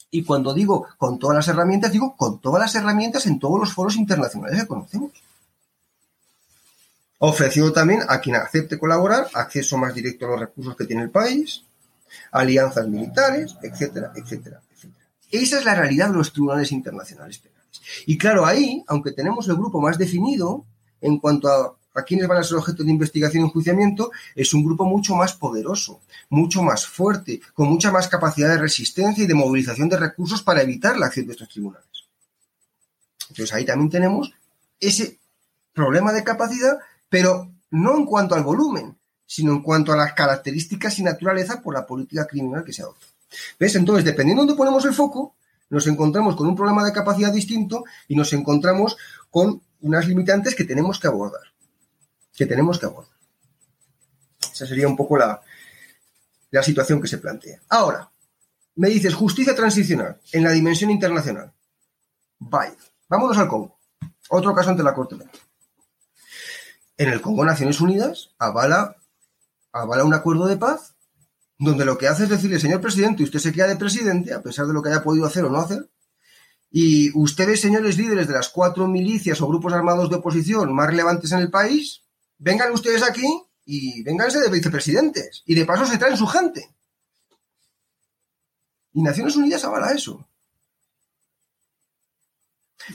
Y 0.10 0.24
cuando 0.24 0.54
digo 0.54 0.88
con 0.98 1.18
todas 1.18 1.38
las 1.38 1.48
herramientas, 1.48 1.94
digo 1.94 2.16
con 2.18 2.42
todas 2.42 2.62
las 2.62 2.76
herramientas 2.76 3.26
en 3.26 3.40
todos 3.40 3.60
los 3.60 3.74
foros 3.74 3.96
internacionales 3.96 4.60
que 4.60 4.68
conocemos. 4.68 5.12
Ofreciendo 7.20 7.72
también 7.72 8.02
a 8.10 8.20
quien 8.20 8.36
acepte 8.36 8.78
colaborar 8.78 9.30
acceso 9.34 9.78
más 9.78 9.94
directo 9.94 10.26
a 10.26 10.30
los 10.32 10.40
recursos 10.40 10.76
que 10.76 10.86
tiene 10.86 11.04
el 11.04 11.12
país, 11.12 11.64
alianzas 12.32 12.88
militares, 12.88 13.56
etcétera, 13.62 14.12
etcétera. 14.16 14.62
Esa 15.32 15.60
es 15.60 15.66
la 15.66 15.76
realidad 15.76 16.10
de 16.10 16.18
los 16.18 16.32
tribunales 16.32 16.72
internacionales 16.72 17.40
penales. 17.40 17.82
Y 18.06 18.18
claro, 18.18 18.46
ahí, 18.46 18.84
aunque 18.88 19.12
tenemos 19.12 19.48
el 19.48 19.56
grupo 19.56 19.82
más 19.82 19.98
definido, 19.98 20.66
en 21.00 21.18
cuanto 21.20 21.48
a, 21.48 21.76
a 21.94 22.04
quiénes 22.04 22.28
van 22.28 22.40
a 22.40 22.44
ser 22.44 22.58
objeto 22.58 22.84
de 22.84 22.92
investigación 22.92 23.44
y 23.44 23.46
enjuiciamiento, 23.48 24.12
es 24.36 24.54
un 24.54 24.64
grupo 24.64 24.86
mucho 24.86 25.16
más 25.16 25.34
poderoso, 25.34 26.02
mucho 26.30 26.62
más 26.62 26.86
fuerte, 26.86 27.42
con 27.54 27.68
mucha 27.68 27.92
más 27.92 28.08
capacidad 28.08 28.50
de 28.50 28.58
resistencia 28.58 29.24
y 29.24 29.28
de 29.28 29.34
movilización 29.34 29.90
de 29.90 29.98
recursos 29.98 30.44
para 30.44 30.62
evitar 30.62 30.98
la 30.98 31.08
acción 31.08 31.28
de 31.28 31.34
estos 31.34 31.50
tribunales. 31.50 31.86
Entonces 33.30 33.54
ahí 33.54 33.66
también 33.66 33.90
tenemos 33.90 34.34
ese 34.80 35.20
problema 35.74 36.12
de 36.12 36.24
capacidad, 36.24 36.78
pero 37.10 37.50
no 37.70 37.98
en 37.98 38.06
cuanto 38.06 38.36
al 38.36 38.44
volumen, 38.44 38.98
sino 39.26 39.54
en 39.54 39.62
cuanto 39.62 39.94
a 39.94 39.98
las 39.98 40.14
características 40.14 41.00
y 41.00 41.04
naturaleza 41.04 41.62
por 41.62 41.74
la 41.74 41.86
política 41.86 42.28
criminal 42.28 42.64
que 42.66 42.74
se 42.74 42.82
adopta. 42.82 43.08
¿Ves? 43.60 43.76
Entonces, 43.76 44.06
dependiendo 44.06 44.44
de 44.44 44.48
dónde 44.48 44.58
ponemos 44.58 44.86
el 44.86 44.94
foco, 44.94 45.36
nos 45.70 45.88
encontramos 45.88 46.36
con 46.36 46.48
un 46.48 46.56
problema 46.56 46.84
de 46.84 46.92
capacidad 46.92 47.32
distinto 47.32 47.86
y 48.08 48.16
nos 48.16 48.34
encontramos 48.34 48.98
con 49.30 49.62
unas 49.82 50.08
limitantes 50.08 50.56
que 50.56 50.66
tenemos 50.66 51.00
que 51.00 51.08
abordar. 51.08 51.42
Que 52.34 52.46
tenemos 52.46 52.80
que 52.80 52.86
abordar. 52.86 53.16
Esa 54.54 54.68
sería 54.68 54.88
un 54.88 54.98
poco 54.98 55.18
la, 55.18 55.42
la 56.52 56.64
situación 56.64 57.02
que 57.02 57.08
se 57.08 57.18
plantea. 57.18 57.62
Ahora, 57.70 58.12
me 58.76 58.90
dices 58.90 59.14
justicia 59.14 59.56
transicional 59.56 60.20
en 60.32 60.44
la 60.44 60.52
dimensión 60.52 60.92
internacional. 60.92 61.54
Vaya, 62.40 62.76
vámonos 63.08 63.38
al 63.38 63.48
Congo. 63.48 63.80
Otro 64.30 64.54
caso 64.54 64.70
ante 64.70 64.84
la 64.84 64.94
Corte 64.94 65.16
Penal. 65.16 65.34
En 66.98 67.10
el 67.10 67.22
Congo, 67.22 67.46
Naciones 67.46 67.82
Unidas 67.82 68.32
avala, 68.38 68.98
avala 69.72 70.04
un 70.04 70.14
acuerdo 70.14 70.48
de 70.48 70.58
paz 70.58 70.91
donde 71.62 71.86
lo 71.86 71.98
que 71.98 72.08
hace 72.08 72.24
es 72.24 72.30
decirle, 72.30 72.60
señor 72.60 72.82
presidente, 72.82 73.24
usted 73.24 73.38
se 73.38 73.52
queda 73.52 73.68
de 73.68 73.76
presidente, 73.76 74.34
a 74.34 74.42
pesar 74.42 74.66
de 74.66 74.74
lo 74.74 74.82
que 74.82 74.90
haya 74.90 75.04
podido 75.04 75.28
hacer 75.28 75.46
o 75.46 75.50
no 75.50 75.60
hacer, 75.60 75.88
y 76.72 77.12
ustedes, 77.16 77.62
señores 77.62 77.98
líderes 77.98 78.28
de 78.28 78.34
las 78.34 78.50
cuatro 78.50 78.88
milicias 78.88 79.40
o 79.42 79.48
grupos 79.48 79.72
armados 79.72 80.10
de 80.10 80.16
oposición 80.16 80.74
más 80.74 80.90
relevantes 80.90 81.32
en 81.34 81.40
el 81.40 81.52
país, 81.52 82.02
vengan 82.40 82.72
ustedes 82.72 83.04
aquí 83.04 83.28
y 83.66 84.02
vénganse 84.02 84.40
de 84.40 84.50
vicepresidentes. 84.50 85.44
Y 85.46 85.54
de 85.54 85.66
paso 85.66 85.86
se 85.86 85.98
traen 86.00 86.18
su 86.18 86.26
gente. 86.26 86.74
Y 88.94 89.04
Naciones 89.04 89.36
Unidas 89.36 89.64
avala 89.64 89.92
eso. 89.92 90.28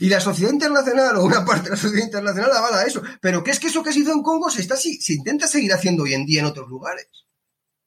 Y 0.01 0.09
la 0.09 0.19
sociedad 0.19 0.51
internacional, 0.51 1.15
o 1.15 1.23
una 1.23 1.45
parte 1.45 1.65
de 1.65 1.69
la 1.69 1.77
sociedad 1.77 2.05
internacional, 2.05 2.51
avala 2.51 2.83
eso. 2.83 3.01
Pero 3.21 3.43
¿qué 3.43 3.51
es 3.51 3.59
que 3.59 3.67
eso 3.67 3.83
que 3.83 3.93
se 3.93 3.99
hizo 3.99 4.11
en 4.11 4.23
Congo 4.23 4.49
se, 4.49 4.61
está, 4.61 4.75
se 4.75 5.13
intenta 5.13 5.47
seguir 5.47 5.71
haciendo 5.71 6.03
hoy 6.03 6.15
en 6.15 6.25
día 6.25 6.41
en 6.41 6.47
otros 6.47 6.67
lugares? 6.67 7.26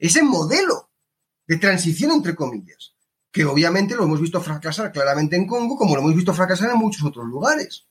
Ese 0.01 0.23
modelo 0.23 0.91
de 1.47 1.59
transición, 1.59 2.11
entre 2.11 2.35
comillas 2.35 2.95
que 3.33 3.45
obviamente 3.45 3.95
lo 3.95 4.05
hemos 4.05 4.21
visto 4.21 4.41
fracasar 4.41 4.91
claramente 4.91 5.37
en 5.37 5.47
Congo, 5.47 5.77
como 5.77 5.95
lo 5.95 6.03
hemos 6.03 6.17
visto 6.17 6.35
fracasar 6.35 6.71
en 6.71 6.79
muchos 6.79 7.05
otros 7.05 7.27
lugares. 7.27 7.87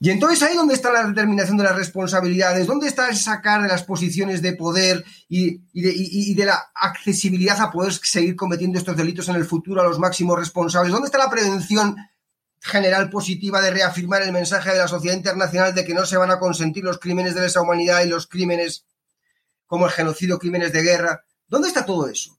Y 0.00 0.10
entonces 0.10 0.42
ahí 0.42 0.54
donde 0.54 0.74
está 0.74 0.92
la 0.92 1.06
determinación 1.06 1.56
de 1.56 1.64
las 1.64 1.74
responsabilidades, 1.74 2.66
dónde 2.68 2.86
está 2.86 3.08
el 3.08 3.16
sacar 3.16 3.62
de 3.62 3.68
las 3.68 3.82
posiciones 3.82 4.42
de 4.42 4.52
poder 4.52 5.04
y, 5.28 5.60
y, 5.72 6.34
de, 6.34 6.44
la 6.44 6.70
accesibilidad 6.72 7.60
a 7.60 7.72
poder 7.72 7.92
seguir 7.92 8.36
cometiendo 8.36 8.78
estos 8.78 8.96
delitos 8.96 9.28
en 9.28 9.34
el 9.34 9.44
futuro 9.44 9.80
a 9.80 9.84
los 9.84 9.98
máximos 9.98 10.38
responsables, 10.38 10.92
dónde 10.92 11.06
está 11.06 11.18
la 11.18 11.30
prevención 11.30 11.96
general 12.60 13.10
positiva 13.10 13.60
de 13.60 13.72
reafirmar 13.72 14.22
el 14.22 14.32
mensaje 14.32 14.70
de 14.70 14.78
la 14.78 14.88
sociedad 14.88 15.16
internacional 15.16 15.74
de 15.74 15.84
que 15.84 15.94
no 15.94 16.06
se 16.06 16.16
van 16.16 16.30
a 16.30 16.38
consentir 16.38 16.84
los 16.84 16.98
crímenes 16.98 17.34
de 17.34 17.42
lesa 17.42 17.60
humanidad 17.60 18.02
y 18.04 18.08
los 18.08 18.28
crímenes 18.28 18.84
como 19.68 19.86
el 19.86 19.92
genocidio, 19.92 20.40
crímenes 20.40 20.72
de 20.72 20.82
guerra. 20.82 21.24
¿Dónde 21.46 21.68
está 21.68 21.86
todo 21.86 22.08
eso? 22.08 22.36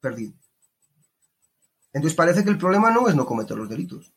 Perdido. 0.00 0.32
Entonces 1.92 2.16
parece 2.16 2.42
que 2.42 2.50
el 2.50 2.56
problema 2.56 2.90
no 2.90 3.08
es 3.08 3.14
no 3.14 3.26
cometer 3.26 3.56
los 3.56 3.68
delitos. 3.68 4.12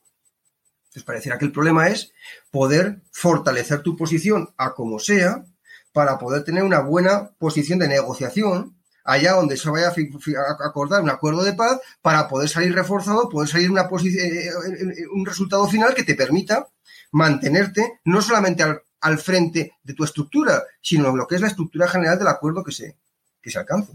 Entonces 0.85 1.03
pareciera 1.03 1.37
que 1.37 1.45
el 1.45 1.51
problema 1.51 1.89
es 1.89 2.13
poder 2.51 3.01
fortalecer 3.11 3.81
tu 3.81 3.97
posición 3.97 4.53
a 4.55 4.73
como 4.73 4.99
sea 4.99 5.43
para 5.91 6.17
poder 6.17 6.45
tener 6.45 6.63
una 6.63 6.79
buena 6.79 7.31
posición 7.37 7.79
de 7.79 7.89
negociación 7.89 8.77
allá 9.03 9.33
donde 9.33 9.57
se 9.57 9.69
vaya 9.69 9.89
a 9.89 10.65
acordar 10.65 11.01
un 11.01 11.09
acuerdo 11.09 11.43
de 11.43 11.53
paz 11.53 11.79
para 12.01 12.27
poder 12.27 12.49
salir 12.49 12.73
reforzado, 12.73 13.29
poder 13.29 13.49
salir 13.49 13.71
posición, 13.89 14.25
eh, 14.25 14.47
eh, 14.47 15.07
un 15.13 15.25
resultado 15.25 15.67
final 15.67 15.93
que 15.93 16.03
te 16.03 16.15
permita 16.15 16.67
mantenerte 17.11 17.99
no 18.05 18.21
solamente 18.21 18.63
al, 18.63 18.81
al, 19.05 19.17
frente 19.17 19.73
de 19.83 19.93
tu 19.93 20.03
estructura, 20.03 20.63
sino 20.81 21.09
en 21.09 21.17
lo 21.17 21.27
que 21.27 21.35
es 21.35 21.41
la 21.41 21.47
estructura 21.47 21.87
general 21.87 22.17
del 22.17 22.27
acuerdo 22.27 22.63
que 22.63 22.71
se, 22.71 22.95
que 23.41 23.51
se 23.51 23.59
alcanza. 23.59 23.93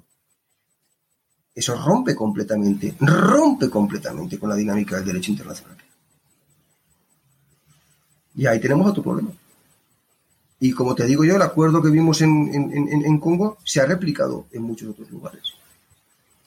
Eso 1.54 1.74
rompe 1.74 2.14
completamente, 2.14 2.94
rompe 3.00 3.68
completamente 3.68 4.38
con 4.38 4.48
la 4.48 4.56
dinámica 4.56 4.96
del 4.96 5.04
derecho 5.04 5.32
internacional. 5.32 5.76
Y 8.34 8.46
ahí 8.46 8.60
tenemos 8.60 8.88
otro 8.88 9.02
problema. 9.02 9.30
Y 10.60 10.72
como 10.72 10.94
te 10.94 11.06
digo 11.06 11.24
yo, 11.24 11.36
el 11.36 11.42
acuerdo 11.42 11.82
que 11.82 11.90
vimos 11.90 12.20
en, 12.20 13.18
Congo 13.18 13.58
se 13.64 13.80
ha 13.80 13.86
replicado 13.86 14.46
en 14.52 14.62
muchos 14.62 14.90
otros 14.90 15.10
lugares. 15.10 15.42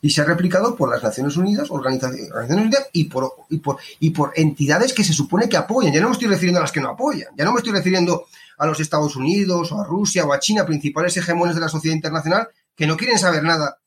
Y 0.04 0.10
se 0.10 0.20
ha 0.20 0.26
replicado 0.26 0.76
por 0.76 0.90
las 0.92 1.02
Naciones 1.02 1.38
Unidas, 1.38 1.72
Organizaciones 1.72 2.50
Unidas 2.50 2.90
y 2.92 3.06
por, 3.06 3.36
y, 3.50 4.10
por, 4.10 4.34
entidades 4.36 4.92
que 4.92 5.02
se 5.02 5.14
supone 5.14 5.48
que 5.48 5.56
apoyan. 5.56 5.94
Ya 5.94 6.02
no 6.02 6.10
me 6.10 6.12
estoy 6.12 6.28
refiriendo 6.28 6.60
a 6.60 6.64
las 6.64 6.74
que 6.74 6.82
no 6.82 6.90
apoyan. 6.90 7.30
Ya 7.38 7.46
no 7.46 7.54
me 7.54 7.60
estoy 7.60 7.72
refiriendo 7.72 8.26
a 8.58 8.66
los 8.66 8.82
Estados 8.82 9.16
Unidos 9.16 9.72
o 9.72 9.80
a 9.80 9.86
Rusia 9.86 10.26
o 10.26 10.34
a 10.34 10.40
China, 10.40 10.66
principales 10.66 11.16
hegemones 11.16 11.56
de 11.56 11.62
la 11.62 11.70
sociedad 11.70 11.96
internacional, 11.96 12.50
que 12.76 12.86
no 12.86 12.98
quieren 12.98 13.18
saber 13.18 13.44
nada 13.44 13.80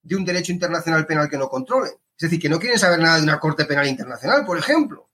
de 0.00 0.14
un 0.14 0.24
derecho 0.24 0.52
internacional 0.52 1.04
penal 1.06 1.28
que 1.28 1.38
no 1.38 1.48
controle. 1.48 1.90
Es 2.16 2.30
decir, 2.30 2.38
que 2.38 2.48
no 2.48 2.60
quieren 2.60 2.78
saber 2.78 3.00
nada 3.00 3.16
de 3.16 3.24
una 3.24 3.40
Corte 3.40 3.64
Penal 3.64 3.88
Internacional, 3.88 4.46
por 4.46 4.56
ejemplo. 4.56 5.08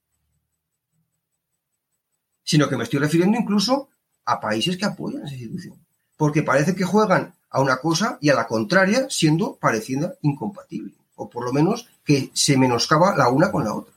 Sino 2.45 2.69
que 2.69 2.77
me 2.77 2.85
estoy 2.85 2.99
refiriendo 2.99 3.39
incluso 3.39 3.89
a 4.27 4.39
países 4.39 4.77
que 4.77 4.85
apoyan 4.85 5.25
esa 5.25 5.37
institución. 5.37 5.83
Porque 6.19 6.43
parece 6.43 6.75
que 6.75 6.85
juegan 6.85 7.35
a 7.53 7.61
una 7.61 7.77
cosa 7.77 8.19
y 8.21 8.31
a 8.31 8.35
la 8.35 8.47
contraria, 8.47 9.07
siendo 9.09 9.57
parecida 9.57 10.15
incompatible. 10.23 10.93
O 11.17 11.29
por 11.29 11.45
lo 11.45 11.53
menos 11.53 11.89
que 12.05 12.31
se 12.33 12.57
menoscaba 12.57 13.15
la 13.17 13.29
una 13.29 13.51
con 13.51 13.65
la 13.65 13.75
otra. 13.75 13.95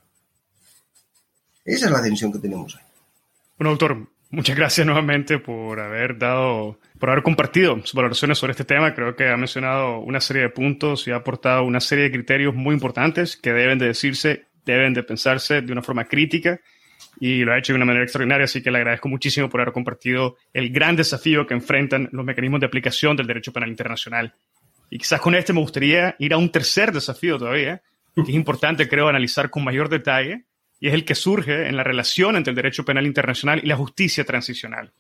Esa 1.64 1.86
es 1.88 1.92
la 1.92 2.04
tensión 2.04 2.32
que 2.32 2.40
tenemos 2.40 2.76
ahí. 2.76 2.84
Bueno, 3.58 3.72
doctor, 3.72 4.08
muchas 4.30 4.56
gracias 4.56 4.86
nuevamente 4.86 5.40
por 5.40 5.80
haber 5.80 6.18
dado 6.20 6.78
por 7.00 7.10
haber 7.10 7.24
compartido 7.24 7.80
sus 7.82 7.94
valoraciones 7.94 8.38
sobre 8.38 8.52
este 8.52 8.66
tema. 8.66 8.94
Creo 8.94 9.16
que 9.16 9.30
ha 9.30 9.38
mencionado 9.38 10.00
una 10.00 10.22
serie 10.22 10.44
de 10.44 10.50
puntos 10.50 11.08
y 11.08 11.12
ha 11.12 11.18
aportado 11.18 11.64
una 11.64 11.80
serie 11.80 12.06
de 12.06 12.12
criterios 12.12 12.54
muy 12.54 12.74
importantes 12.74 13.36
que 13.38 13.54
deben 13.54 13.80
de 13.80 13.88
decirse, 13.88 14.46
deben 14.66 14.94
de 14.94 15.04
pensarse 15.04 15.62
de 15.62 15.72
una 15.72 15.82
forma 15.82 16.06
crítica 16.06 16.60
y 17.20 17.44
lo 17.44 17.54
ha 17.54 17.58
hecho 17.58 17.74
de 17.74 17.78
una 17.78 17.86
manera 17.86 18.04
extraordinaria, 18.04 18.46
así 18.46 18.62
que 18.62 18.72
le 18.72 18.80
agradezco 18.80 19.08
muchísimo 19.08 19.50
por 19.50 19.62
haber 19.62 19.74
compartido 19.74 20.38
el 20.54 20.72
gran 20.72 20.96
desafío 20.96 21.48
que 21.48 21.54
enfrentan 21.54 22.10
los 22.12 22.26
mecanismos 22.26 22.60
de 22.60 22.68
aplicación 22.68 23.16
del 23.16 23.28
derecho 23.28 23.54
penal 23.54 23.70
internacional. 23.70 24.34
Y 24.90 24.98
quizás 24.98 25.22
con 25.22 25.36
este 25.36 25.54
me 25.54 25.62
gustaría 25.62 26.16
ir 26.20 26.34
a 26.34 26.38
un 26.38 26.50
tercer 26.50 26.92
desafío 26.92 27.38
todavía, 27.38 27.82
que 28.16 28.22
es 28.22 28.30
importante, 28.30 28.88
creo, 28.88 29.08
analizar 29.08 29.50
con 29.50 29.64
mayor 29.64 29.90
detalle, 29.90 30.46
y 30.80 30.88
es 30.88 30.94
el 30.94 31.06
que 31.06 31.16
surge 31.16 31.68
en 31.68 31.78
la 31.78 31.84
relación 31.84 32.36
entre 32.36 32.52
el 32.52 32.56
derecho 32.56 32.86
penal 32.86 33.06
internacional 33.06 33.62
y 33.64 33.68
la 33.68 33.76
justicia 33.76 34.24
transicional. 34.24 34.92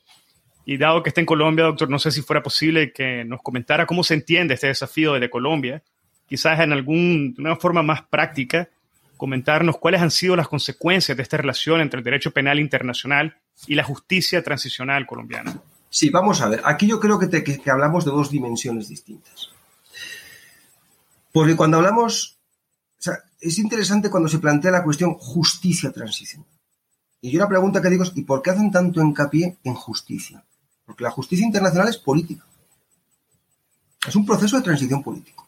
Y 0.65 0.77
dado 0.77 1.03
que 1.03 1.09
está 1.09 1.21
en 1.21 1.27
Colombia, 1.27 1.65
doctor, 1.65 1.89
no 1.89 1.99
sé 1.99 2.11
si 2.11 2.21
fuera 2.21 2.41
posible 2.41 2.91
que 2.91 3.23
nos 3.23 3.41
comentara 3.41 3.85
cómo 3.85 4.03
se 4.03 4.15
entiende 4.15 4.55
este 4.55 4.67
desafío 4.67 5.13
desde 5.13 5.29
Colombia, 5.29 5.83
quizás 6.27 6.59
en 6.61 6.73
alguna 6.73 7.55
forma 7.57 7.83
más 7.83 8.01
práctica, 8.03 8.69
comentarnos 9.17 9.77
cuáles 9.77 10.01
han 10.01 10.11
sido 10.11 10.35
las 10.35 10.47
consecuencias 10.47 11.15
de 11.15 11.23
esta 11.23 11.37
relación 11.37 11.81
entre 11.81 11.99
el 11.99 12.03
derecho 12.03 12.31
penal 12.31 12.59
internacional 12.59 13.37
y 13.67 13.75
la 13.75 13.83
justicia 13.83 14.43
transicional 14.43 15.05
colombiana. 15.05 15.61
Sí, 15.89 16.09
vamos 16.09 16.41
a 16.41 16.49
ver. 16.49 16.61
Aquí 16.65 16.87
yo 16.87 16.99
creo 16.99 17.17
que, 17.17 17.43
que 17.43 17.71
hablamos 17.71 18.03
de 18.05 18.11
dos 18.11 18.29
dimensiones 18.29 18.89
distintas. 18.89 19.49
Porque 21.31 21.55
cuando 21.55 21.77
hablamos, 21.77 22.37
es 23.41 23.59
interesante 23.59 24.09
cuando 24.09 24.29
se 24.29 24.39
plantea 24.39 24.71
la 24.71 24.83
cuestión 24.83 25.15
justicia 25.15 25.91
transicional. 25.91 26.47
Y 27.21 27.31
yo 27.31 27.39
la 27.39 27.47
pregunta 27.47 27.81
que 27.81 27.89
digo 27.89 28.03
es, 28.03 28.11
¿y 28.15 28.23
por 28.23 28.41
qué 28.41 28.51
hacen 28.51 28.71
tanto 28.71 29.01
hincapié 29.01 29.57
en 29.63 29.73
justicia? 29.73 30.43
Porque 30.85 31.03
la 31.03 31.11
justicia 31.11 31.45
internacional 31.45 31.89
es 31.89 31.97
política. 31.97 32.45
Es 34.07 34.15
un 34.15 34.25
proceso 34.25 34.57
de 34.57 34.63
transición 34.63 35.01
político. 35.01 35.44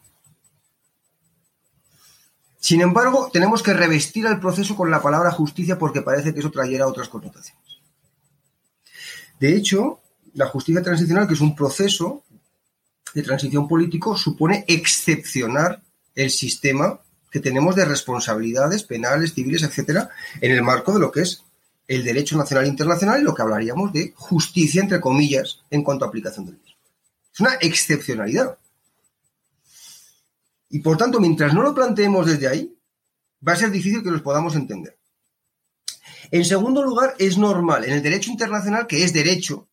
Sin 2.60 2.80
embargo, 2.80 3.30
tenemos 3.32 3.62
que 3.62 3.72
revestir 3.72 4.26
el 4.26 4.40
proceso 4.40 4.76
con 4.76 4.90
la 4.90 5.00
palabra 5.00 5.30
justicia 5.30 5.78
porque 5.78 6.02
parece 6.02 6.34
que 6.34 6.40
eso 6.40 6.50
trayera 6.50 6.86
otras 6.86 7.08
connotaciones. 7.08 7.78
De 9.38 9.54
hecho, 9.54 10.00
la 10.34 10.46
justicia 10.46 10.82
transicional, 10.82 11.28
que 11.28 11.34
es 11.34 11.40
un 11.40 11.54
proceso 11.54 12.24
de 13.14 13.22
transición 13.22 13.68
político, 13.68 14.16
supone 14.16 14.64
excepcionar 14.66 15.80
el 16.14 16.30
sistema 16.30 17.00
que 17.30 17.40
tenemos 17.40 17.76
de 17.76 17.84
responsabilidades 17.84 18.82
penales, 18.82 19.34
civiles, 19.34 19.62
etcétera, 19.62 20.10
en 20.40 20.52
el 20.52 20.62
marco 20.62 20.92
de 20.92 21.00
lo 21.00 21.12
que 21.12 21.20
es 21.20 21.44
el 21.86 22.04
derecho 22.04 22.36
nacional 22.36 22.66
e 22.66 22.68
internacional 22.68 23.20
y 23.20 23.24
lo 23.24 23.34
que 23.34 23.42
hablaríamos 23.42 23.92
de 23.92 24.12
justicia, 24.16 24.82
entre 24.82 25.00
comillas, 25.00 25.60
en 25.70 25.82
cuanto 25.82 26.04
a 26.04 26.08
aplicación 26.08 26.46
del 26.46 26.56
mismo. 26.56 26.76
Es 27.32 27.40
una 27.40 27.54
excepcionalidad. 27.60 28.58
Y 30.70 30.80
por 30.80 30.96
tanto, 30.96 31.20
mientras 31.20 31.54
no 31.54 31.62
lo 31.62 31.74
planteemos 31.74 32.26
desde 32.26 32.48
ahí, 32.48 32.78
va 33.46 33.52
a 33.52 33.56
ser 33.56 33.70
difícil 33.70 34.02
que 34.02 34.10
los 34.10 34.22
podamos 34.22 34.54
entender. 34.54 34.98
En 36.30 36.44
segundo 36.44 36.82
lugar, 36.82 37.14
es 37.18 37.38
normal 37.38 37.84
en 37.84 37.92
el 37.92 38.02
derecho 38.02 38.30
internacional, 38.30 38.86
que 38.86 39.02
es 39.02 39.12
derecho, 39.12 39.68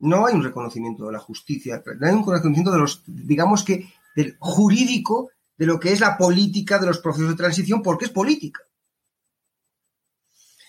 no 0.00 0.26
hay 0.26 0.34
un 0.34 0.44
reconocimiento 0.44 1.06
de 1.06 1.12
la 1.12 1.18
justicia, 1.18 1.82
no 1.98 2.06
hay 2.06 2.12
un 2.12 2.20
reconocimiento 2.20 2.70
de 2.70 2.78
los, 2.78 3.02
digamos 3.06 3.64
que, 3.64 3.92
del 4.14 4.36
jurídico 4.38 5.30
de 5.56 5.66
lo 5.66 5.80
que 5.80 5.92
es 5.92 6.00
la 6.00 6.16
política 6.16 6.78
de 6.78 6.86
los 6.86 6.98
procesos 6.98 7.30
de 7.30 7.36
transición, 7.36 7.82
porque 7.82 8.04
es 8.04 8.10
política. 8.12 8.60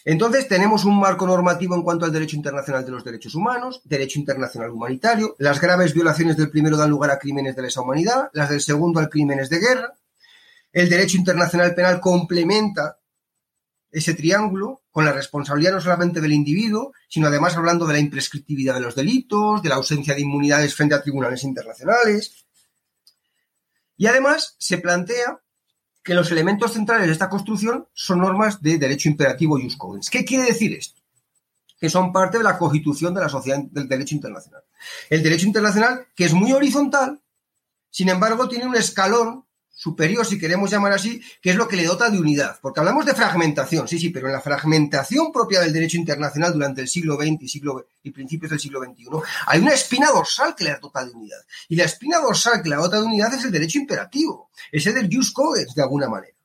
Entonces, 0.06 0.48
tenemos 0.48 0.86
un 0.86 1.00
marco 1.00 1.28
normativo 1.28 1.76
en 1.76 1.84
cuanto 1.84 2.06
al 2.06 2.12
derecho 2.12 2.36
internacional 2.36 2.86
de 2.86 2.92
los 2.92 3.04
derechos 3.04 3.36
humanos, 3.36 3.82
derecho 3.84 4.20
internacional 4.20 4.72
humanitario, 4.72 5.36
las 5.40 5.60
graves 5.60 5.94
violaciones 5.94 6.38
del 6.38 6.50
primero 6.50 6.78
dan 6.78 6.90
lugar 6.90 7.12
a 7.12 7.20
crímenes 7.20 7.56
de 7.56 7.64
lesa 7.64 7.82
humanidad, 7.82 8.30
las 8.34 8.50
del 8.50 8.62
segundo 8.62 9.00
a 9.00 9.10
crímenes 9.10 9.50
de 9.50 9.60
guerra. 9.60 9.94
El 10.72 10.90
derecho 10.90 11.18
internacional 11.18 11.76
penal 11.76 12.00
complementa 12.00 12.98
ese 13.92 14.14
triángulo 14.14 14.84
con 14.92 15.04
la 15.04 15.12
responsabilidad 15.12 15.74
no 15.74 15.82
solamente 15.82 16.22
del 16.22 16.34
individuo, 16.34 16.94
sino 17.08 17.28
además 17.28 17.58
hablando 17.58 17.88
de 17.88 17.94
la 17.94 18.00
imprescriptibilidad 18.00 18.76
de 18.76 18.82
los 18.82 18.96
delitos, 18.96 19.62
de 19.62 19.70
la 19.70 19.76
ausencia 19.76 20.14
de 20.14 20.22
inmunidades 20.22 20.76
frente 20.76 20.96
a 20.96 21.02
tribunales 21.02 21.44
internacionales. 21.44 22.46
Y 23.98 24.08
además 24.08 24.56
se 24.60 24.78
plantea 24.78 25.42
que 26.10 26.16
los 26.16 26.32
elementos 26.32 26.74
centrales 26.74 27.06
de 27.06 27.14
esta 27.14 27.30
construcción 27.30 27.88
son 27.94 28.22
normas 28.22 28.64
de 28.64 28.80
derecho 28.80 29.10
imperativo 29.10 29.60
y 29.60 29.78
cogens. 29.78 30.10
¿Qué 30.10 30.26
quiere 30.26 30.46
decir 30.46 30.74
esto? 30.74 31.00
Que 31.80 31.88
son 31.88 32.12
parte 32.12 32.40
de 32.40 32.44
la 32.44 32.58
constitución 32.58 33.14
de 33.14 33.22
la 33.22 33.30
sociedad 33.30 33.60
del 33.60 33.88
derecho 33.88 34.16
internacional. 34.16 34.64
El 35.08 35.22
derecho 35.22 35.46
internacional, 35.46 36.08
que 36.16 36.26
es 36.26 36.34
muy 36.34 36.52
horizontal, 36.52 37.22
sin 37.92 38.10
embargo, 38.10 38.50
tiene 38.50 38.66
un 38.66 38.76
escalón 38.76 39.46
superior, 39.80 40.26
si 40.26 40.38
queremos 40.38 40.70
llamar 40.70 40.92
así, 40.92 41.22
que 41.42 41.52
es 41.52 41.56
lo 41.56 41.66
que 41.66 41.78
le 41.78 41.86
dota 41.86 42.10
de 42.10 42.20
unidad. 42.20 42.60
Porque 42.62 42.82
hablamos 42.82 43.06
de 43.06 43.16
fragmentación, 43.16 43.88
sí, 43.88 43.98
sí, 43.98 44.10
pero 44.10 44.28
en 44.28 44.34
la 44.34 44.42
fragmentación 44.42 45.32
propia 45.32 45.62
del 45.62 45.72
derecho 45.72 45.96
internacional 45.96 46.52
durante 46.52 46.82
el 46.82 46.90
siglo 46.90 47.16
XX 47.16 47.42
y, 47.44 47.48
siglo, 47.48 47.88
y 48.04 48.12
principios 48.12 48.50
del 48.50 48.60
siglo 48.60 48.82
XXI, 48.84 49.06
hay 49.48 49.62
una 49.62 49.72
espina 49.72 50.12
dorsal 50.12 50.54
que 50.54 50.66
le 50.66 50.76
dota 50.82 51.06
de 51.06 51.12
unidad. 51.12 51.40
Y 51.70 51.78
la 51.78 51.86
espina 51.86 52.20
dorsal 52.20 52.62
que 52.62 52.68
le 52.68 52.76
dota 52.76 53.00
de 53.00 53.08
unidad 53.08 53.34
es 53.34 53.46
el 53.46 53.52
derecho 53.52 53.80
imperativo, 53.80 54.50
ese 54.70 54.92
del 54.92 55.10
jus 55.10 55.32
cogens, 55.32 55.74
de 55.74 55.82
alguna 55.82 56.10
manera, 56.10 56.36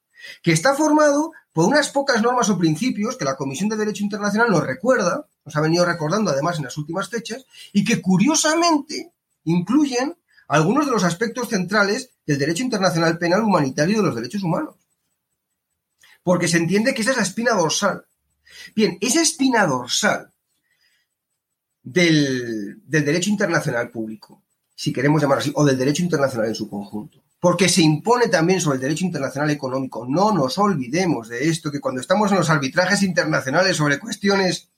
que 0.41 0.53
está 0.53 0.75
formado 0.75 1.33
por 1.53 1.67
unas 1.67 1.89
pocas 1.89 2.23
normas 2.23 2.49
o 2.51 2.57
principios 2.57 3.17
que 3.17 3.25
la 3.25 3.35
Comisión 3.35 3.69
de 3.69 3.77
Derecho 3.77 4.05
Internacional 4.05 4.49
nos 4.49 4.65
recuerda, 4.65 5.27
nos 5.45 5.57
ha 5.57 5.61
venido 5.61 5.85
recordando 5.85 6.31
además 6.31 6.59
en 6.59 6.65
las 6.65 6.79
últimas 6.79 7.09
fechas, 7.09 7.47
y 7.73 7.85
que 7.85 8.01
curiosamente 8.01 9.13
incluyen 9.43 10.15
algunos 10.49 10.87
de 10.87 10.93
los 10.93 11.05
aspectos 11.05 11.49
centrales 11.49 12.11
del 12.27 12.39
derecho 12.39 12.63
internacional 12.63 13.19
penal 13.19 13.43
humanitario 13.43 13.99
de 13.99 14.07
los 14.07 14.15
derechos 14.15 14.43
humanos. 14.43 14.77
porque 16.25 16.49
se 16.49 16.57
entiende 16.57 16.95
que 16.95 17.03
esa 17.03 17.11
es 17.13 17.19
la 17.19 17.23
espina 17.23 17.53
dorsal. 17.53 18.05
Bien, 18.75 18.97
esa 19.01 19.21
espina 19.21 19.67
dorsal 19.67 20.33
del, 21.83 22.81
del 22.87 23.05
derecho 23.05 23.31
internacional 23.31 23.91
público, 23.91 24.43
si 24.75 24.93
queremos 24.93 25.21
llamarlo 25.21 25.43
así, 25.43 25.53
o 25.55 25.65
del 25.65 25.77
derecho 25.77 26.03
internacional 26.03 26.49
en 26.49 26.55
su 26.55 26.69
conjunto, 26.69 27.23
porque 27.39 27.69
se 27.69 27.83
impone 27.83 28.29
también 28.29 28.61
sobre 28.61 28.77
el 28.77 28.83
derecho 28.83 29.05
internacional 29.05 29.51
económico. 29.51 30.07
No 30.09 30.33
nos 30.33 30.57
olvidemos 30.57 31.29
de 31.29 31.49
esto, 31.51 31.71
que 31.71 31.81
cuando 31.81 32.01
estamos 32.01 32.33
en 32.33 32.39
los 32.39 32.49
arbitrajes 32.49 33.03
internacionales 33.03 33.77
sobre 33.77 34.01
cuestiones, 34.01 34.71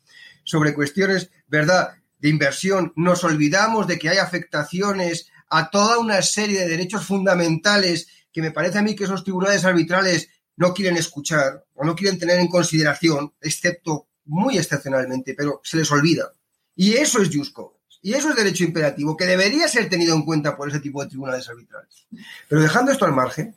sobre 0.42 0.74
cuestiones, 0.74 1.30
¿verdad?, 1.46 1.94
de 2.18 2.28
inversión, 2.28 2.92
nos 2.96 3.22
olvidamos 3.22 3.86
de 3.86 3.98
que 3.98 4.08
hay 4.08 4.18
afectaciones 4.18 5.30
a 5.48 5.70
toda 5.70 5.98
una 5.98 6.22
serie 6.22 6.60
de 6.60 6.68
derechos 6.68 7.04
fundamentales 7.04 8.08
que 8.32 8.42
me 8.42 8.50
parece 8.50 8.78
a 8.78 8.82
mí 8.82 8.94
que 8.94 9.04
esos 9.04 9.24
tribunales 9.24 9.64
arbitrales 9.64 10.28
no 10.56 10.74
quieren 10.74 10.96
escuchar 10.96 11.64
o 11.74 11.84
no 11.84 11.94
quieren 11.94 12.18
tener 12.18 12.38
en 12.38 12.48
consideración, 12.48 13.32
excepto 13.40 14.06
muy 14.26 14.58
excepcionalmente, 14.58 15.34
pero 15.34 15.60
se 15.62 15.76
les 15.76 15.90
olvida. 15.90 16.32
Y 16.74 16.94
eso 16.94 17.22
es 17.22 17.30
Jusco. 17.34 17.76
Y 18.02 18.14
eso 18.14 18.30
es 18.30 18.36
derecho 18.36 18.64
imperativo, 18.64 19.16
que 19.16 19.26
debería 19.26 19.66
ser 19.68 19.88
tenido 19.88 20.14
en 20.14 20.22
cuenta 20.22 20.56
por 20.56 20.68
ese 20.68 20.80
tipo 20.80 21.02
de 21.02 21.08
tribunales 21.08 21.48
arbitrales. 21.48 22.06
Pero 22.48 22.60
dejando 22.60 22.92
esto 22.92 23.04
al 23.04 23.12
margen, 23.12 23.56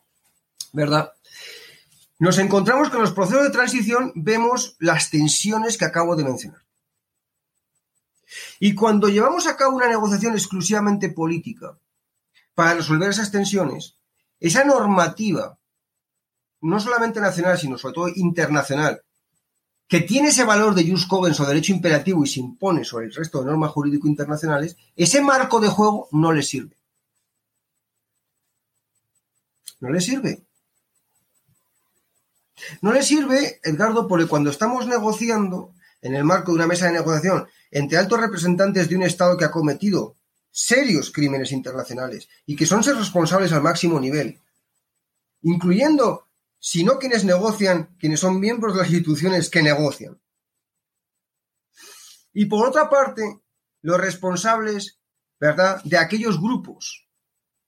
¿verdad? 0.74 1.12
Nos 2.18 2.38
encontramos 2.38 2.90
con 2.90 3.02
los 3.02 3.12
procesos 3.12 3.44
de 3.44 3.52
transición, 3.52 4.12
vemos 4.16 4.76
las 4.80 5.10
tensiones 5.10 5.78
que 5.78 5.86
acabo 5.86 6.16
de 6.16 6.24
mencionar. 6.24 6.62
Y 8.60 8.76
cuando 8.76 9.10
llevamos 9.10 9.48
a 9.48 9.56
cabo 9.56 9.76
una 9.76 9.88
negociación 9.88 10.34
exclusivamente 10.34 11.10
política 11.10 11.78
para 12.54 12.76
resolver 12.76 13.10
esas 13.10 13.32
tensiones, 13.32 13.96
esa 14.40 14.64
normativa, 14.64 15.58
no 16.62 16.80
solamente 16.80 17.20
nacional, 17.20 17.58
sino 17.58 17.78
sobre 17.78 17.94
todo 17.94 18.08
internacional, 18.16 19.02
que 19.88 20.02
tiene 20.02 20.30
ese 20.30 20.44
valor 20.44 20.76
de 20.76 20.88
jus 20.88 21.08
cogens 21.08 21.40
o 21.40 21.46
derecho 21.46 21.74
imperativo 21.74 22.24
y 22.24 22.28
se 22.28 22.40
impone 22.40 22.86
sobre 22.86 23.08
el 23.08 23.14
resto 23.14 23.40
de 23.40 23.48
normas 23.48 23.72
jurídico 23.72 24.08
internacionales, 24.08 24.78
ese 24.96 25.20
marco 25.22 25.60
de 25.60 25.68
juego 25.68 26.08
no 26.12 26.32
le 26.32 26.44
sirve. 26.44 26.78
No 29.80 29.90
le 29.90 30.00
sirve. 30.00 30.44
No 32.82 32.92
le 32.92 33.02
sirve, 33.02 33.60
Edgardo, 33.64 34.08
porque 34.08 34.28
cuando 34.28 34.50
estamos 34.50 34.86
negociando 34.86 35.74
en 36.02 36.16
el 36.16 36.24
marco 36.24 36.52
de 36.52 36.58
una 36.58 36.68
mesa 36.68 36.86
de 36.86 36.94
negociación 36.94 37.48
entre 37.72 37.98
altos 37.98 38.20
representantes 38.20 38.90
de 38.90 38.96
un 38.96 39.04
Estado 39.04 39.38
que 39.38 39.46
ha 39.46 39.52
cometido 39.52 40.16
serios 40.52 41.12
crímenes 41.12 41.52
internacionales 41.52 42.28
y 42.46 42.56
que 42.56 42.66
son 42.66 42.84
ser 42.84 42.96
responsables 42.96 43.52
al 43.52 43.62
máximo 43.62 44.00
nivel, 44.00 44.42
incluyendo, 45.42 46.28
si 46.60 46.84
no 46.84 47.00
quienes 47.00 47.24
negocian, 47.24 47.96
quienes 48.00 48.20
son 48.20 48.40
miembros 48.40 48.74
de 48.74 48.82
las 48.82 48.90
instituciones 48.90 49.50
que 49.50 49.62
negocian. 49.62 50.20
Y 52.34 52.46
por 52.46 52.68
otra 52.68 52.90
parte, 52.90 53.42
los 53.82 54.00
responsables, 54.00 55.00
¿verdad?, 55.40 55.82
de 55.84 55.98
aquellos 55.98 56.40
grupos 56.40 57.08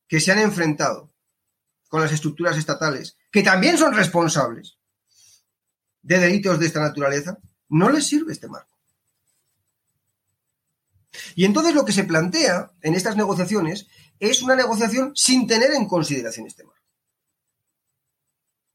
que 0.08 0.20
se 0.20 0.32
han 0.32 0.40
enfrentado 0.40 1.12
con 1.88 2.02
las 2.02 2.12
estructuras 2.12 2.58
estatales, 2.58 3.18
que 3.32 3.44
también 3.44 3.78
son 3.78 3.94
responsables 3.94 4.78
de 6.02 6.20
delitos 6.20 6.60
de 6.60 6.66
esta 6.66 6.80
naturaleza, 6.80 7.38
no 7.72 7.89
les 7.89 8.05
sirve 8.05 8.34
este 8.34 8.47
marco. 8.47 8.78
Y 11.36 11.45
entonces 11.45 11.74
lo 11.74 11.86
que 11.86 11.93
se 11.93 12.03
plantea 12.03 12.72
en 12.82 12.95
estas 12.95 13.15
negociaciones 13.15 13.88
es 14.19 14.41
una 14.43 14.55
negociación 14.55 15.13
sin 15.15 15.47
tener 15.47 15.72
en 15.72 15.88
consideración 15.88 16.45
este 16.45 16.63
marco. 16.63 16.86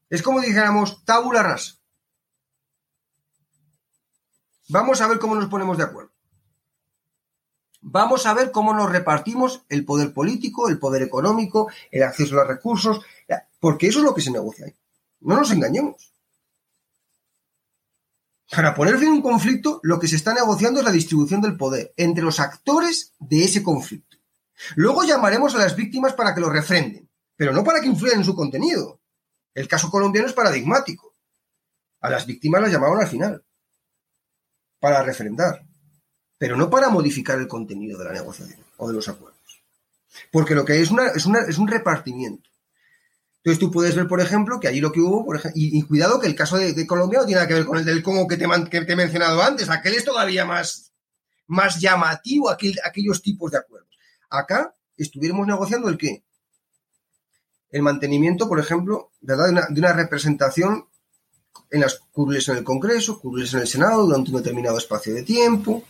Es 0.09 0.21
como 0.21 0.41
dijéramos 0.41 1.05
tabula 1.05 1.43
rasa. 1.43 1.75
Vamos 4.69 4.99
a 4.99 5.07
ver 5.07 5.19
cómo 5.19 5.35
nos 5.35 5.47
ponemos 5.47 5.77
de 5.77 5.83
acuerdo. 5.83 6.11
Vamos 7.81 8.25
a 8.25 8.33
ver 8.33 8.51
cómo 8.51 8.73
nos 8.73 8.91
repartimos 8.91 9.63
el 9.69 9.85
poder 9.85 10.11
político, 10.11 10.67
el 10.67 10.79
poder 10.79 11.03
económico, 11.03 11.69
el 11.91 12.03
acceso 12.03 12.33
a 12.33 12.39
los 12.39 12.47
recursos, 12.47 12.99
porque 13.59 13.87
eso 13.87 13.99
es 13.99 14.05
lo 14.05 14.15
que 14.15 14.21
se 14.21 14.31
negocia 14.31 14.65
ahí. 14.65 14.75
No 15.21 15.37
nos 15.37 15.51
engañemos. 15.51 16.16
Para 18.49 18.73
poner 18.73 18.97
fin 18.97 19.09
a 19.09 19.11
un 19.11 19.21
conflicto, 19.21 19.79
lo 19.83 19.99
que 19.99 20.07
se 20.07 20.15
está 20.15 20.33
negociando 20.33 20.79
es 20.79 20.85
la 20.85 20.91
distribución 20.91 21.41
del 21.41 21.57
poder 21.57 21.93
entre 21.97 22.23
los 22.23 22.39
actores 22.39 23.13
de 23.19 23.43
ese 23.43 23.61
conflicto. 23.61 24.17
Luego 24.75 25.03
llamaremos 25.03 25.53
a 25.55 25.59
las 25.59 25.75
víctimas 25.75 26.13
para 26.13 26.33
que 26.33 26.41
lo 26.41 26.49
refrenden, 26.49 27.09
pero 27.35 27.51
no 27.51 27.63
para 27.63 27.81
que 27.81 27.87
influyan 27.87 28.19
en 28.19 28.25
su 28.25 28.35
contenido. 28.35 28.99
El 29.53 29.67
caso 29.67 29.89
colombiano 29.89 30.27
es 30.27 30.33
paradigmático. 30.33 31.13
A 31.99 32.09
las 32.09 32.25
víctimas 32.25 32.61
las 32.61 32.71
llamaron 32.71 32.99
al 32.99 33.07
final, 33.07 33.43
para 34.79 35.03
refrendar, 35.03 35.65
pero 36.37 36.55
no 36.55 36.69
para 36.69 36.89
modificar 36.89 37.39
el 37.39 37.47
contenido 37.47 37.97
de 37.97 38.05
la 38.05 38.13
negociación 38.13 38.63
o 38.77 38.87
de 38.87 38.93
los 38.93 39.07
acuerdos. 39.07 39.37
Porque 40.31 40.55
lo 40.55 40.63
que 40.63 40.73
hay 40.73 40.81
es, 40.81 40.91
es 40.91 41.57
un 41.57 41.67
repartimiento. 41.67 42.49
Entonces 43.47 43.65
tú 43.65 43.71
puedes 43.71 43.95
ver, 43.95 44.09
por 44.09 44.19
ejemplo, 44.19 44.59
que 44.59 44.67
allí 44.67 44.81
lo 44.81 44.91
que 44.91 44.99
hubo, 44.99 45.25
y, 45.55 45.81
cuidado 45.83 46.19
que 46.19 46.27
el 46.27 46.35
caso 46.35 46.57
de, 46.57 46.85
Colombia 46.85 47.19
no 47.19 47.25
tiene 47.25 47.37
nada 47.37 47.47
que 47.47 47.53
ver 47.53 47.65
con 47.65 47.77
el 47.77 47.85
del 47.85 48.03
Congo 48.03 48.27
que 48.27 48.35
te, 48.35 48.43
he 48.43 48.95
mencionado 48.97 49.41
antes, 49.41 49.69
aquel 49.69 49.93
es 49.93 50.03
todavía 50.03 50.43
más, 50.43 50.91
más 51.45 51.79
llamativo, 51.79 52.49
aquellos 52.49 53.21
tipos 53.21 53.51
de 53.51 53.59
acuerdos. 53.59 53.97
Acá 54.29 54.75
estuviéramos 54.97 55.47
negociando 55.47 55.87
el 55.87 55.97
qué? 55.97 56.25
El 57.69 57.83
mantenimiento, 57.83 58.49
por 58.49 58.59
ejemplo, 58.59 59.13
¿verdad? 59.21 59.69
De, 59.69 59.79
una, 59.79 59.93
representación 59.93 60.89
en 61.71 61.79
las 61.79 61.99
curles 62.11 62.49
en 62.49 62.57
el 62.57 62.65
Congreso, 62.65 63.17
curles 63.17 63.53
en 63.53 63.61
el 63.61 63.67
Senado 63.67 64.07
durante 64.07 64.29
un 64.29 64.43
determinado 64.43 64.77
espacio 64.77 65.13
de 65.13 65.23
tiempo, 65.23 65.85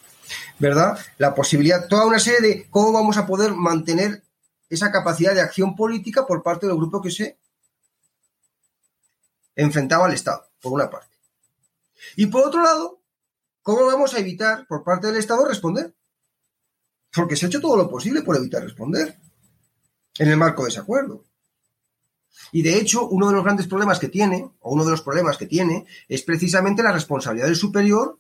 ¿verdad? 0.59 0.99
La 1.17 1.33
posibilidad, 1.33 1.87
toda 1.87 2.05
una 2.05 2.19
serie 2.19 2.39
de 2.39 2.67
cómo 2.69 2.91
vamos 2.91 3.17
a 3.17 3.25
poder 3.25 3.53
mantener 3.53 4.21
esa 4.69 4.91
capacidad 4.91 5.33
de 5.33 5.41
acción 5.41 5.75
política 5.75 6.27
por 6.27 6.43
parte 6.43 6.67
del 6.67 6.75
grupo 6.75 7.01
que 7.01 7.09
se 7.09 7.39
enfrentaba 9.57 10.05
al 10.05 10.13
Estado, 10.13 10.47
por 10.61 10.71
una 10.71 10.89
parte. 10.89 11.17
Y 12.15 12.27
por 12.27 12.47
otro 12.47 12.63
lado, 12.63 13.01
¿cómo 13.61 13.85
vamos 13.85 14.13
a 14.13 14.19
evitar 14.19 14.65
por 14.67 14.83
parte 14.83 15.07
del 15.07 15.17
Estado 15.17 15.45
responder? 15.45 15.93
Porque 17.13 17.35
se 17.35 17.45
ha 17.45 17.49
hecho 17.49 17.59
todo 17.59 17.75
lo 17.75 17.89
posible 17.89 18.21
por 18.21 18.37
evitar 18.37 18.63
responder 18.63 19.19
en 20.19 20.29
el 20.29 20.37
marco 20.37 20.63
de 20.63 20.69
ese 20.69 20.79
acuerdo. 20.79 21.25
Y 22.51 22.61
de 22.61 22.77
hecho, 22.77 23.07
uno 23.07 23.27
de 23.27 23.33
los 23.33 23.43
grandes 23.43 23.67
problemas 23.67 23.99
que 23.99 24.09
tiene, 24.09 24.49
o 24.59 24.71
uno 24.71 24.85
de 24.85 24.91
los 24.91 25.01
problemas 25.01 25.37
que 25.37 25.47
tiene, 25.47 25.85
es 26.07 26.21
precisamente 26.21 26.83
la 26.83 26.91
responsabilidad 26.91 27.47
del 27.47 27.55
superior, 27.55 28.19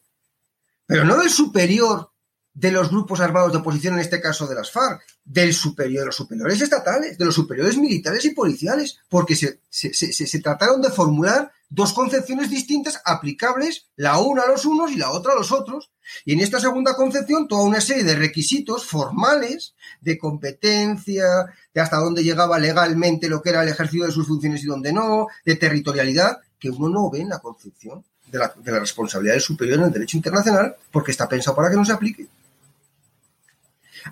pero 0.87 1.05
no 1.05 1.17
del 1.17 1.29
superior 1.29 2.11
de 2.57 2.71
los 2.71 2.89
grupos 2.89 3.19
armados 3.19 3.51
de 3.51 3.59
oposición, 3.59 3.93
en 3.93 3.99
este 3.99 4.19
caso 4.19 4.47
de 4.47 4.55
las 4.55 4.71
FARC, 4.71 5.03
del 5.23 5.53
superior, 5.53 5.99
de 5.99 6.05
los 6.07 6.15
superiores 6.15 6.59
estatales, 6.59 7.15
de 7.15 7.25
los 7.25 7.35
superiores 7.35 7.77
militares 7.77 8.25
y 8.25 8.31
policiales, 8.31 8.97
porque 9.07 9.35
se, 9.35 9.59
se, 9.69 10.39
trataron 10.39 10.81
de 10.81 10.89
formular 10.89 11.51
dos 11.69 11.93
concepciones 11.93 12.49
distintas 12.49 12.99
aplicables, 13.05 13.85
la 13.95 14.17
una 14.17 14.41
a 14.41 14.47
los 14.47 14.65
unos 14.65 14.91
y 14.91 14.95
la 14.95 15.11
otra 15.11 15.33
a 15.33 15.35
los 15.35 15.51
otros. 15.51 15.91
Y 16.25 16.33
en 16.33 16.39
esta 16.39 16.59
segunda 16.59 16.95
concepción, 16.95 17.47
toda 17.47 17.61
una 17.61 17.79
serie 17.79 18.03
de 18.03 18.15
requisitos 18.15 18.87
formales 18.87 19.75
de 20.01 20.17
competencia, 20.17 21.27
de 21.75 21.81
hasta 21.81 21.97
dónde 21.97 22.23
llegaba 22.23 22.57
legalmente 22.57 23.29
lo 23.29 23.43
que 23.43 23.51
era 23.51 23.61
el 23.61 23.69
ejercicio 23.69 24.07
de 24.07 24.11
sus 24.11 24.25
funciones 24.25 24.63
y 24.63 24.67
dónde 24.67 24.91
no, 24.91 25.27
de 25.45 25.57
territorialidad, 25.57 26.39
que 26.57 26.71
uno 26.71 26.89
no 26.89 27.11
ve 27.11 27.19
en 27.19 27.29
la 27.29 27.37
concepción 27.37 28.03
de 28.25 28.39
la, 28.39 28.51
de 28.57 28.71
la 28.71 28.79
responsabilidad 28.79 29.35
del 29.35 29.43
superior 29.43 29.77
en 29.77 29.85
el 29.85 29.93
derecho 29.93 30.17
internacional, 30.17 30.75
porque 30.91 31.11
está 31.11 31.29
pensado 31.29 31.55
para 31.55 31.69
que 31.69 31.75
no 31.75 31.85
se 31.85 31.91
aplique. 31.91 32.27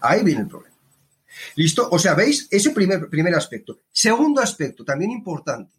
Ahí 0.02 0.24
viene 0.24 0.42
el 0.42 0.48
problema. 0.48 0.76
¿Listo? 1.56 1.88
O 1.92 2.00
sea, 2.00 2.14
¿veis? 2.14 2.48
Ese 2.50 2.72
primer, 2.72 3.10
primer 3.10 3.36
aspecto. 3.36 3.80
Segundo 3.92 4.42
aspecto, 4.42 4.84
también 4.84 5.12
importante. 5.12 5.74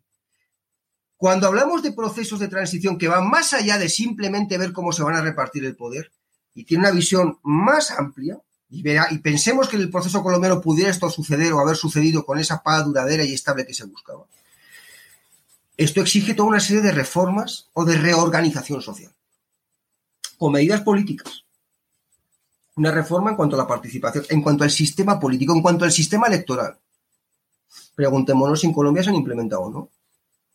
Cuando 1.16 1.46
hablamos 1.46 1.82
de 1.82 1.92
procesos 1.92 2.38
de 2.38 2.48
transición 2.48 2.98
que 2.98 3.08
van 3.08 3.28
más 3.28 3.54
allá 3.54 3.78
de 3.78 3.88
simplemente 3.88 4.58
ver 4.58 4.72
cómo 4.72 4.92
se 4.92 5.02
van 5.02 5.16
a 5.16 5.22
repartir 5.22 5.64
el 5.64 5.74
poder 5.74 6.12
y 6.54 6.64
tiene 6.64 6.84
una 6.84 6.92
visión 6.92 7.38
más 7.42 7.90
amplia, 7.90 8.38
y, 8.68 8.82
y 8.88 9.18
pensemos 9.18 9.68
que 9.68 9.76
en 9.76 9.82
el 9.82 9.90
proceso 9.90 10.22
colombiano 10.22 10.60
pudiera 10.60 10.90
esto 10.90 11.08
suceder 11.08 11.52
o 11.52 11.60
haber 11.60 11.76
sucedido 11.76 12.26
con 12.26 12.38
esa 12.38 12.62
paz 12.62 12.84
duradera 12.84 13.24
y 13.24 13.32
estable 13.32 13.66
que 13.66 13.74
se 13.74 13.84
buscaba, 13.84 14.24
esto 15.76 16.00
exige 16.00 16.34
toda 16.34 16.48
una 16.48 16.60
serie 16.60 16.82
de 16.82 16.92
reformas 16.92 17.68
o 17.74 17.84
de 17.84 17.96
reorganización 17.96 18.80
social, 18.82 19.12
con 20.38 20.52
medidas 20.52 20.80
políticas 20.80 21.45
una 22.76 22.90
reforma 22.90 23.30
en 23.30 23.36
cuanto 23.36 23.56
a 23.56 23.58
la 23.58 23.66
participación, 23.66 24.24
en 24.28 24.42
cuanto 24.42 24.64
al 24.64 24.70
sistema 24.70 25.18
político, 25.18 25.52
en 25.54 25.62
cuanto 25.62 25.84
al 25.84 25.92
sistema 25.92 26.26
electoral. 26.26 26.78
Preguntémonos 27.94 28.60
si 28.60 28.66
en 28.66 28.72
Colombia 28.72 29.02
se 29.02 29.10
han 29.10 29.16
implementado 29.16 29.62
o 29.62 29.70
no. 29.70 29.90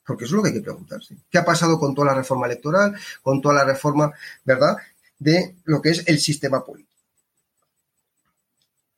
Porque 0.06 0.26
eso 0.26 0.34
es 0.34 0.38
lo 0.38 0.44
que 0.44 0.50
hay 0.50 0.56
que 0.56 0.62
preguntarse. 0.62 1.18
¿Qué 1.30 1.38
ha 1.38 1.46
pasado 1.46 1.80
con 1.80 1.94
toda 1.94 2.08
la 2.08 2.16
reforma 2.16 2.46
electoral, 2.46 2.96
con 3.22 3.42
toda 3.42 3.56
la 3.56 3.64
reforma, 3.64 4.12
¿verdad?, 4.44 4.78
de 5.18 5.56
lo 5.66 5.82
que 5.82 5.92
es 5.92 6.08
el 6.08 6.20
sistema 6.20 6.66
político. 6.66 6.98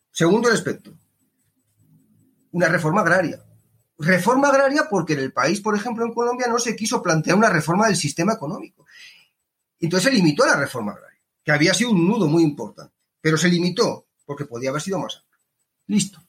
Segundo 0.10 0.50
aspecto, 0.50 0.94
una 2.54 2.70
reforma 2.70 3.02
agraria. 3.02 3.44
reforma 3.98 4.48
agraria 4.48 4.88
porque 4.90 5.14
en 5.14 5.20
el 5.20 5.34
país, 5.34 5.60
por 5.60 5.76
ejemplo, 5.76 6.06
en 6.06 6.14
Colombia, 6.14 6.48
no 6.48 6.60
se 6.60 6.76
quiso 6.76 7.02
plantear 7.02 7.36
una 7.36 7.50
reforma 7.50 7.88
del 7.88 7.98
sistema 7.98 8.34
económico. 8.34 8.86
Entonces 9.82 10.10
se 10.10 10.16
limitó 10.16 10.44
a 10.46 10.48
la 10.48 10.56
reforma 10.56 10.94
agraria, 10.94 11.20
que 11.44 11.52
había 11.52 11.74
sido 11.74 11.92
un 11.92 12.08
nudo 12.08 12.28
muy 12.28 12.44
importante, 12.44 12.93
pero 13.24 13.38
se 13.38 13.48
limitó 13.48 14.06
porque 14.26 14.44
podía 14.44 14.70
haber 14.70 14.82
sido 14.82 15.00
más 15.00 15.16
amplio. 15.16 15.40
Listo. 15.88 16.22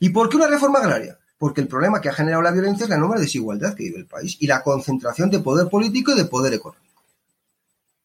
¿Y 0.00 0.10
por 0.10 0.28
qué 0.28 0.36
una 0.36 0.46
reforma 0.46 0.80
agraria? 0.80 1.18
Porque 1.38 1.62
el 1.62 1.66
problema 1.66 1.98
que 1.98 2.10
ha 2.10 2.12
generado 2.12 2.42
la 2.42 2.50
violencia 2.50 2.84
es 2.84 2.90
la 2.90 2.96
enorme 2.96 3.18
desigualdad 3.18 3.74
que 3.74 3.84
vive 3.84 4.00
el 4.00 4.06
país 4.06 4.36
y 4.38 4.46
la 4.46 4.62
concentración 4.62 5.30
de 5.30 5.38
poder 5.38 5.70
político 5.70 6.12
y 6.12 6.16
de 6.16 6.26
poder 6.26 6.52
económico. 6.52 7.02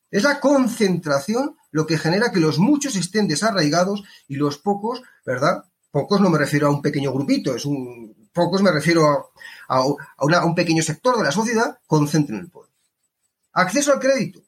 Es 0.10 0.24
la 0.24 0.40
concentración 0.40 1.58
lo 1.72 1.86
que 1.86 1.98
genera 1.98 2.32
que 2.32 2.40
los 2.40 2.58
muchos 2.58 2.96
estén 2.96 3.28
desarraigados 3.28 4.06
y 4.30 4.38
los 4.38 4.58
pocos, 4.58 5.02
¿verdad? 5.26 5.66
Pocos 5.92 6.22
no 6.22 6.30
me 6.30 6.38
refiero 6.38 6.68
a 6.68 6.72
un 6.72 6.82
pequeño 6.82 7.12
grupito, 7.12 7.54
es 7.54 7.66
un 7.66 8.16
pocos 8.32 8.62
me 8.62 8.72
refiero 8.72 9.32
a, 9.68 10.46
un 10.46 10.56
pequeño 10.56 10.82
sector 10.82 11.18
de 11.18 11.24
la 11.24 11.34
sociedad, 11.34 11.80
concentren 11.86 12.40
el 12.40 12.50
poder. 12.50 12.72
Acceso 13.52 13.92
al 13.92 14.00
crédito. 14.00 14.42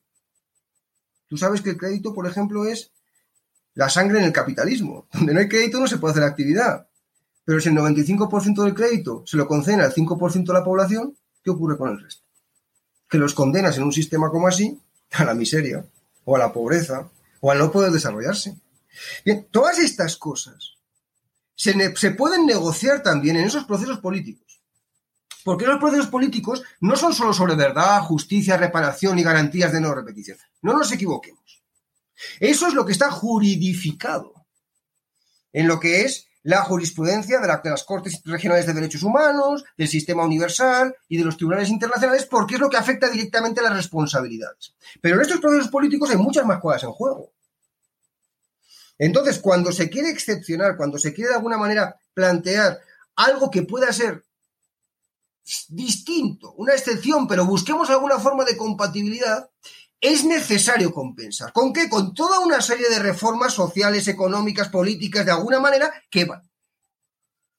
Tú 1.28 1.38
sabes 1.38 1.62
que 1.62 1.72
el 1.72 1.78
crédito, 1.78 2.14
por 2.14 2.28
ejemplo, 2.28 2.66
es 2.66 2.91
la 3.80 3.88
sangre 3.88 4.20
en 4.20 4.26
el 4.26 4.34
capitalismo. 4.34 5.08
Donde 5.14 5.34
no 5.34 5.40
hay 5.40 5.48
crédito 5.48 5.80
no 5.80 5.88
se 5.88 5.98
puede 5.98 6.12
hacer 6.12 6.24
actividad. 6.24 6.86
Pero 7.46 7.62
si 7.62 7.70
el 7.70 7.76
95% 7.76 8.66
del 8.66 8.74
crédito 8.74 9.24
se 9.26 9.38
lo 9.38 9.48
concede 9.48 9.82
al 9.82 9.94
5% 9.94 10.46
de 10.46 10.54
la 10.54 10.66
población, 10.66 11.16
¿qué 11.42 11.50
ocurre 11.50 11.78
con 11.78 11.90
el 11.92 12.02
resto? 12.02 12.22
Que 13.10 13.18
los 13.18 13.34
condenas 13.34 13.78
en 13.78 13.84
un 13.84 13.94
sistema 13.94 14.32
como 14.32 14.50
así 14.50 14.78
a 15.12 15.24
la 15.24 15.34
miseria, 15.34 15.86
o 16.26 16.36
a 16.36 16.40
la 16.40 16.52
pobreza, 16.52 17.10
o 17.40 17.52
al 17.52 17.58
no 17.58 17.72
poder 17.72 17.94
desarrollarse. 17.94 18.58
Bien, 19.24 19.48
todas 19.50 19.80
estas 19.80 20.18
cosas 20.18 20.74
se, 21.56 22.12
pueden 22.12 22.46
negociar 22.46 23.02
también 23.02 23.38
en 23.38 23.46
esos 23.46 23.64
procesos 23.64 24.00
políticos. 24.00 24.60
Porque 25.46 25.66
los 25.66 25.80
procesos 25.80 26.08
políticos 26.08 26.64
no 26.82 26.98
son 26.98 27.14
solo 27.14 27.34
sobre 27.34 27.56
verdad, 27.56 28.02
justicia, 28.02 28.58
reparación 28.58 29.18
y 29.20 29.24
garantías 29.24 29.72
de 29.72 29.80
no 29.80 29.96
repetición. 29.96 30.38
No 30.62 30.74
nos 30.74 30.92
equivoquemos. 30.92 31.59
Eso 32.39 32.67
es 32.67 32.74
lo 32.74 32.86
que 32.86 32.91
está 32.91 33.11
juridificado 33.11 34.34
en 35.51 35.67
lo 35.67 35.80
que 35.80 36.01
es 36.01 36.28
la 36.43 36.63
jurisprudencia 36.63 37.39
de, 37.39 37.47
las 37.47 37.84
Cortes 37.84 38.22
Regionales 38.24 38.65
de 38.65 38.74
Derechos 38.74 39.03
Humanos, 39.03 39.63
del 39.78 39.88
Sistema 39.88 40.24
Universal 40.24 40.95
y 41.07 41.17
de 41.17 41.26
los 41.26 41.38
tribunales 41.38 41.70
internacionales, 41.70 42.26
porque 42.26 42.55
es 42.55 42.61
lo 42.61 42.70
que 42.70 42.78
afecta 42.78 43.09
directamente 43.09 43.59
a 43.59 43.63
las 43.63 43.76
responsabilidades. 43.76 44.74
Pero 45.01 45.15
en 45.15 45.22
estos 45.22 45.39
procesos 45.39 45.70
políticos 45.70 46.09
hay 46.09 46.17
muchas 46.17 46.45
más 46.45 46.59
cosas 46.59 46.84
en 46.84 46.91
juego. 46.91 47.34
Entonces, 48.97 49.39
cuando 49.39 49.72
se 49.72 49.89
quiere 49.89 50.09
excepcionar, 50.09 50.76
cuando 50.76 50.97
se 50.97 51.13
quiere 51.13 51.30
de 51.30 51.36
alguna 51.38 51.57
manera 51.57 51.95
plantear 52.13 52.80
algo 53.15 53.49
que 53.49 53.63
pueda 53.63 53.91
ser 53.93 54.24
distinto, 55.70 56.53
una 56.53 56.74
excepción, 56.74 57.28
pero 57.28 57.45
busquemos 57.45 57.89
alguna 57.89 58.20
forma 58.20 58.45
de 58.45 58.57
compatibilidad, 58.57 59.49
es 60.02 60.24
necesario 60.24 60.93
compensar. 60.93 61.52
¿Con 61.52 61.74
qué? 61.74 61.89
Con 61.89 62.14
toda 62.14 62.39
una 62.39 62.62
serie 62.62 62.89
de 62.89 63.00
reformas 63.00 63.54
sociales, 63.54 64.08
económicas, 64.08 64.70
políticas, 64.70 65.26
de 65.26 65.32
alguna 65.32 65.60
manera, 65.60 65.91
que 66.10 66.26
van. 66.26 66.50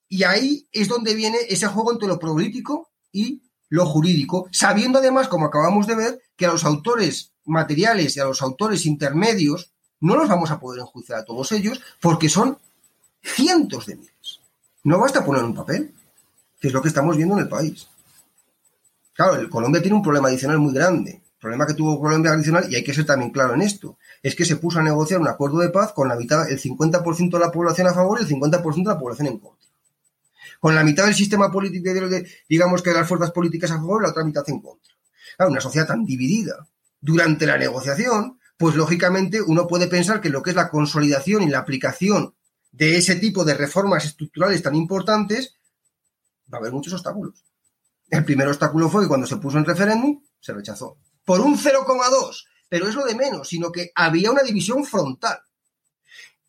Y 0.08 0.24
ahí 0.24 0.68
es 0.72 0.88
donde 0.88 1.14
viene 1.14 1.38
ese 1.48 1.66
juego 1.68 1.92
entre 1.92 2.08
lo 2.08 2.18
político 2.18 2.90
y 3.12 3.42
lo 3.68 3.86
jurídico, 3.86 4.48
sabiendo 4.50 4.98
además, 4.98 5.28
como 5.28 5.46
acabamos 5.46 5.86
de 5.86 5.94
ver, 5.94 6.22
que 6.36 6.46
a 6.46 6.52
los 6.52 6.64
autores 6.64 7.32
materiales 7.44 8.16
y 8.16 8.20
a 8.20 8.24
los 8.24 8.42
autores 8.42 8.84
intermedios 8.86 9.72
no 10.00 10.16
los 10.16 10.28
vamos 10.28 10.50
a 10.50 10.58
poder 10.58 10.80
enjuiciar 10.80 11.20
a 11.20 11.24
todos 11.24 11.52
ellos 11.52 11.80
porque 12.00 12.28
son 12.28 12.58
cientos 13.22 13.86
de 13.86 13.96
miles. 13.96 14.40
No 14.82 14.98
basta 14.98 15.24
poner 15.24 15.44
un 15.44 15.54
papel, 15.54 15.94
que 16.58 16.68
es 16.68 16.74
lo 16.74 16.82
que 16.82 16.88
estamos 16.88 17.16
viendo 17.16 17.34
en 17.36 17.42
el 17.42 17.48
país. 17.48 17.86
Claro, 19.12 19.36
el 19.36 19.50
Colombia 19.50 19.82
tiene 19.82 19.96
un 19.96 20.02
problema 20.02 20.28
adicional 20.28 20.58
muy 20.58 20.72
grande. 20.72 21.20
El 21.40 21.48
problema 21.48 21.66
que 21.66 21.72
tuvo 21.72 21.98
Colombia 21.98 22.32
adicional, 22.32 22.66
y 22.70 22.76
hay 22.76 22.84
que 22.84 22.92
ser 22.92 23.06
también 23.06 23.30
claro 23.30 23.54
en 23.54 23.62
esto, 23.62 23.96
es 24.22 24.34
que 24.34 24.44
se 24.44 24.56
puso 24.56 24.78
a 24.78 24.82
negociar 24.82 25.20
un 25.20 25.28
acuerdo 25.28 25.58
de 25.58 25.70
paz 25.70 25.92
con 25.92 26.06
la 26.06 26.14
mitad, 26.14 26.50
el 26.50 26.60
50% 26.60 27.30
de 27.30 27.38
la 27.38 27.50
población 27.50 27.86
a 27.86 27.94
favor 27.94 28.20
y 28.20 28.24
el 28.24 28.28
50% 28.28 28.74
de 28.76 28.82
la 28.94 28.98
población 28.98 29.28
en 29.28 29.38
contra. 29.38 29.68
Con 30.60 30.74
la 30.74 30.84
mitad 30.84 31.06
del 31.06 31.14
sistema 31.14 31.50
político, 31.50 31.90
digamos 32.46 32.82
que 32.82 32.92
las 32.92 33.08
fuerzas 33.08 33.30
políticas 33.30 33.70
a 33.70 33.76
favor 33.76 34.02
y 34.02 34.04
la 34.04 34.10
otra 34.10 34.24
mitad 34.24 34.44
en 34.48 34.60
contra. 34.60 34.94
Una 35.38 35.60
sociedad 35.62 35.86
tan 35.86 36.04
dividida 36.04 36.68
durante 37.00 37.46
la 37.46 37.56
negociación 37.56 38.38
pues 38.60 38.74
lógicamente 38.74 39.40
uno 39.40 39.66
puede 39.66 39.86
pensar 39.86 40.20
que 40.20 40.28
lo 40.28 40.42
que 40.42 40.50
es 40.50 40.56
la 40.56 40.68
consolidación 40.68 41.42
y 41.42 41.48
la 41.48 41.60
aplicación 41.60 42.34
de 42.72 42.98
ese 42.98 43.16
tipo 43.16 43.42
de 43.42 43.54
reformas 43.54 44.04
estructurales 44.04 44.62
tan 44.62 44.74
importantes, 44.74 45.56
va 46.52 46.58
a 46.58 46.60
haber 46.60 46.70
muchos 46.70 46.92
obstáculos. 46.92 47.42
El 48.10 48.22
primer 48.22 48.48
obstáculo 48.48 48.90
fue 48.90 49.04
que 49.04 49.08
cuando 49.08 49.26
se 49.26 49.38
puso 49.38 49.56
en 49.56 49.64
referéndum, 49.64 50.22
se 50.40 50.52
rechazó. 50.52 50.98
Por 51.30 51.42
un 51.42 51.56
0,2, 51.56 52.44
pero 52.68 52.88
es 52.88 52.94
lo 52.96 53.04
de 53.04 53.14
menos, 53.14 53.50
sino 53.50 53.70
que 53.70 53.92
había 53.94 54.32
una 54.32 54.42
división 54.42 54.84
frontal. 54.84 55.38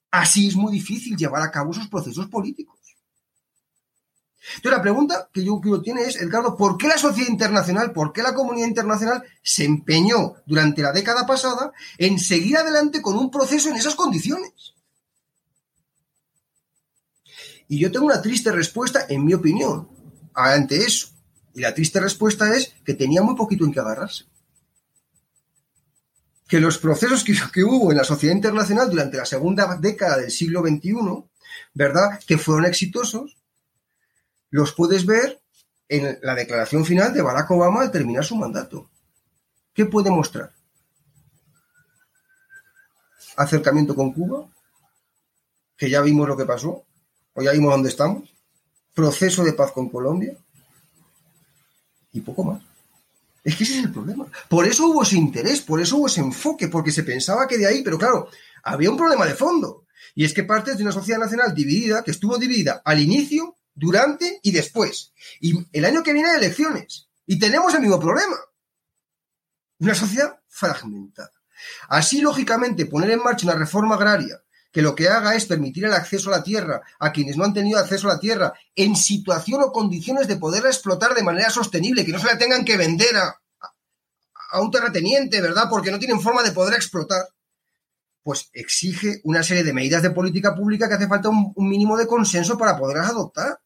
Así 0.10 0.48
es 0.48 0.56
muy 0.56 0.72
difícil 0.74 1.16
llevar 1.16 1.44
a 1.44 1.52
cabo 1.52 1.72
esos 1.72 1.88
procesos 1.88 2.26
políticos. 2.30 2.80
Entonces, 4.56 4.72
la 4.72 4.82
pregunta 4.82 5.30
que 5.32 5.46
yo 5.46 5.62
creo 5.62 5.84
tiene 5.84 6.02
es, 6.02 6.16
Edgardo, 6.16 6.58
¿por 6.58 6.80
qué 6.80 6.88
la 6.88 6.98
sociedad 6.98 7.30
internacional, 7.30 7.92
por 7.92 8.12
qué 8.12 8.24
la 8.24 8.34
comunidad 8.34 8.70
internacional 8.70 9.24
se 9.44 9.66
empeñó 9.66 10.38
durante 10.48 10.82
la 10.82 10.92
década 10.92 11.28
pasada 11.28 11.72
en 12.00 12.18
seguir 12.18 12.58
adelante 12.58 13.04
con 13.04 13.16
un 13.18 13.30
proceso 13.30 13.70
en 13.70 13.76
esas 13.76 13.94
condiciones? 13.94 14.74
Y 17.68 17.78
yo 17.78 17.92
tengo 17.92 18.08
una 18.08 18.24
triste 18.24 18.52
respuesta, 18.52 19.06
en 19.08 19.26
mi 19.26 19.36
opinión, 19.36 19.88
ante 20.34 20.78
eso. 20.78 21.10
Y 21.54 21.60
la 21.62 21.72
triste 21.72 22.00
respuesta 22.00 22.56
es 22.56 22.74
que 22.84 22.96
tenía 22.96 23.22
muy 23.22 23.36
poquito 23.36 23.64
en 23.64 23.74
qué 23.74 23.80
agarrarse. 23.80 24.31
Que 26.52 26.60
los 26.60 26.78
procesos 26.78 27.24
que, 27.24 27.64
hubo 27.64 27.92
en 27.92 27.98
la 27.98 28.04
sociedad 28.04 28.36
internacional 28.36 28.90
durante 28.90 29.16
la 29.16 29.24
segunda 29.24 29.78
década 29.78 30.18
del 30.18 30.32
siglo 30.32 30.60
XXI, 30.60 31.24
¿verdad? 31.74 32.20
Que 32.28 32.38
fueron 32.38 32.66
exitosos, 32.66 33.38
los 34.50 34.74
puedes 34.74 35.06
ver 35.06 35.40
en 35.88 36.20
la 36.22 36.36
declaración 36.36 36.84
final 36.84 37.14
de 37.14 37.22
Barack 37.22 37.52
Obama 37.52 37.84
al 37.84 37.92
terminar 37.92 38.26
su 38.26 38.36
mandato. 38.36 38.90
¿Qué 39.74 39.86
puede 39.86 40.12
mostrar? 40.12 40.52
Acercamiento 43.38 43.96
con 43.96 44.12
Cuba, 44.12 44.46
que 45.78 45.90
ya 45.90 46.02
vimos 46.02 46.28
lo 46.28 46.36
que 46.36 46.44
pasó, 46.44 46.84
o 47.34 47.42
ya 47.42 47.54
vimos 47.54 47.72
dónde 47.72 47.88
estamos, 47.88 48.30
proceso 48.94 49.46
de 49.46 49.54
paz 49.54 49.72
con 49.72 49.88
Colombia 49.88 50.36
y 52.12 52.20
poco 52.20 52.44
más. 52.44 52.71
Es 53.44 53.56
que 53.56 53.64
ese 53.64 53.80
es 53.80 53.86
el 53.86 53.92
problema. 53.92 54.28
Por 54.48 54.68
eso 54.68 54.88
hubo 54.88 55.04
ese 55.04 55.18
interés, 55.18 55.62
por 55.62 55.82
eso 55.82 55.98
hubo 55.98 56.08
ese 56.08 56.22
enfoque, 56.22 56.68
porque 56.68 56.92
se 56.92 57.04
pensaba 57.04 57.48
que 57.48 57.58
de 57.58 57.66
ahí, 57.66 57.82
pero 57.84 57.98
claro, 57.98 58.30
había 58.64 58.92
un 58.92 58.98
problema 58.98 59.26
de 59.26 59.34
fondo. 59.34 59.86
Y 60.14 60.26
es 60.26 60.34
que 60.34 60.44
parte 60.44 60.76
de 60.76 60.84
una 60.84 60.92
sociedad 60.92 61.20
nacional 61.20 61.54
dividida, 61.56 62.04
que 62.04 62.12
estuvo 62.12 62.38
dividida 62.38 62.82
al 62.86 63.00
inicio 63.00 63.58
durante 63.74 64.40
y 64.44 64.52
después. 64.52 65.14
Y 65.40 65.66
el 65.72 65.86
año 65.86 66.04
que 66.04 66.14
viene 66.14 66.30
hay 66.30 66.38
elecciones. 66.38 67.10
Y 67.26 67.40
tenemos 67.40 67.74
el 67.74 67.82
mismo 67.82 68.00
problema. 68.00 68.36
Una 69.80 69.96
sociedad 69.96 70.40
fragmentada. 70.48 71.32
Así, 71.88 72.22
lógicamente, 72.22 72.86
poner 72.86 73.12
en 73.12 73.24
marcha 73.24 73.48
una 73.48 73.56
reforma 73.56 73.96
agraria 73.96 74.42
que 74.72 74.82
lo 74.82 74.96
que 74.96 75.10
haga 75.10 75.36
es 75.36 75.46
permitir 75.46 75.86
el 75.86 75.94
acceso 75.94 76.30
a 76.30 76.38
la 76.38 76.44
tierra 76.44 76.82
a 77.00 77.12
quienes 77.12 77.38
no 77.38 77.44
han 77.44 77.54
tenido 77.54 77.80
acceso 77.80 78.10
a 78.10 78.14
la 78.14 78.20
tierra 78.20 78.54
en 78.76 78.96
situación 78.96 79.62
o 79.62 79.72
condiciones 79.72 80.28
de 80.28 80.38
poderla 80.38 80.70
explotar 80.70 81.14
de 81.14 81.24
manera 81.24 81.50
sostenible, 81.50 82.06
que 82.06 82.12
no 82.12 82.20
se 82.20 82.28
la 82.28 82.38
tengan 82.38 82.64
que 82.64 82.78
vender 82.78 83.16
a, 83.18 83.36
a 84.52 84.62
un 84.62 84.72
terrateniente, 84.72 85.42
¿verdad? 85.42 85.68
Porque 85.70 85.92
no 85.92 86.00
tienen 86.00 86.22
forma 86.22 86.44
de 86.44 86.52
poder 86.52 86.76
explotar 86.76 87.26
pues 88.24 88.50
exige 88.54 89.22
una 89.24 89.44
serie 89.44 89.64
de 89.64 89.74
medidas 89.74 90.04
de 90.04 90.12
política 90.12 90.56
pública 90.56 90.88
que 90.88 90.96
hace 90.96 91.08
falta 91.08 91.30
un, 91.30 91.54
mínimo 91.58 91.98
de 91.98 92.08
consenso 92.08 92.58
para 92.58 92.78
poderlas 92.78 93.10
adoptar. 93.10 93.60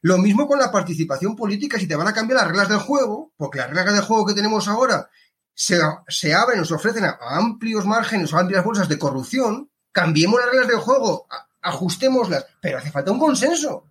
Lo 0.00 0.18
mismo 0.18 0.46
con 0.46 0.58
la 0.58 0.72
participación 0.72 1.36
política, 1.36 1.78
si 1.78 1.86
te 1.86 1.96
van 1.96 2.08
a 2.08 2.14
cambiar 2.14 2.40
las 2.40 2.48
reglas 2.48 2.68
del 2.68 2.78
juego, 2.78 3.32
porque 3.36 3.58
las 3.58 3.70
reglas 3.70 3.94
del 3.94 4.04
juego 4.04 4.26
que 4.26 4.34
tenemos 4.34 4.68
ahora 4.68 5.10
se, 5.54 5.78
se 6.08 6.34
abren 6.34 6.60
o 6.60 6.64
se 6.64 6.74
ofrecen 6.74 7.04
a, 7.04 7.18
amplios 7.20 7.84
márgenes 7.84 8.32
o 8.32 8.38
amplias 8.38 8.64
bolsas 8.64 8.88
de 8.88 8.98
corrupción, 8.98 9.70
cambiemos 9.92 10.40
las 10.40 10.50
reglas 10.50 10.68
del 10.68 10.78
juego, 10.78 11.26
ajustémoslas, 11.60 12.46
pero 12.60 12.78
hace 12.78 12.90
falta 12.90 13.12
un 13.12 13.18
consenso. 13.18 13.84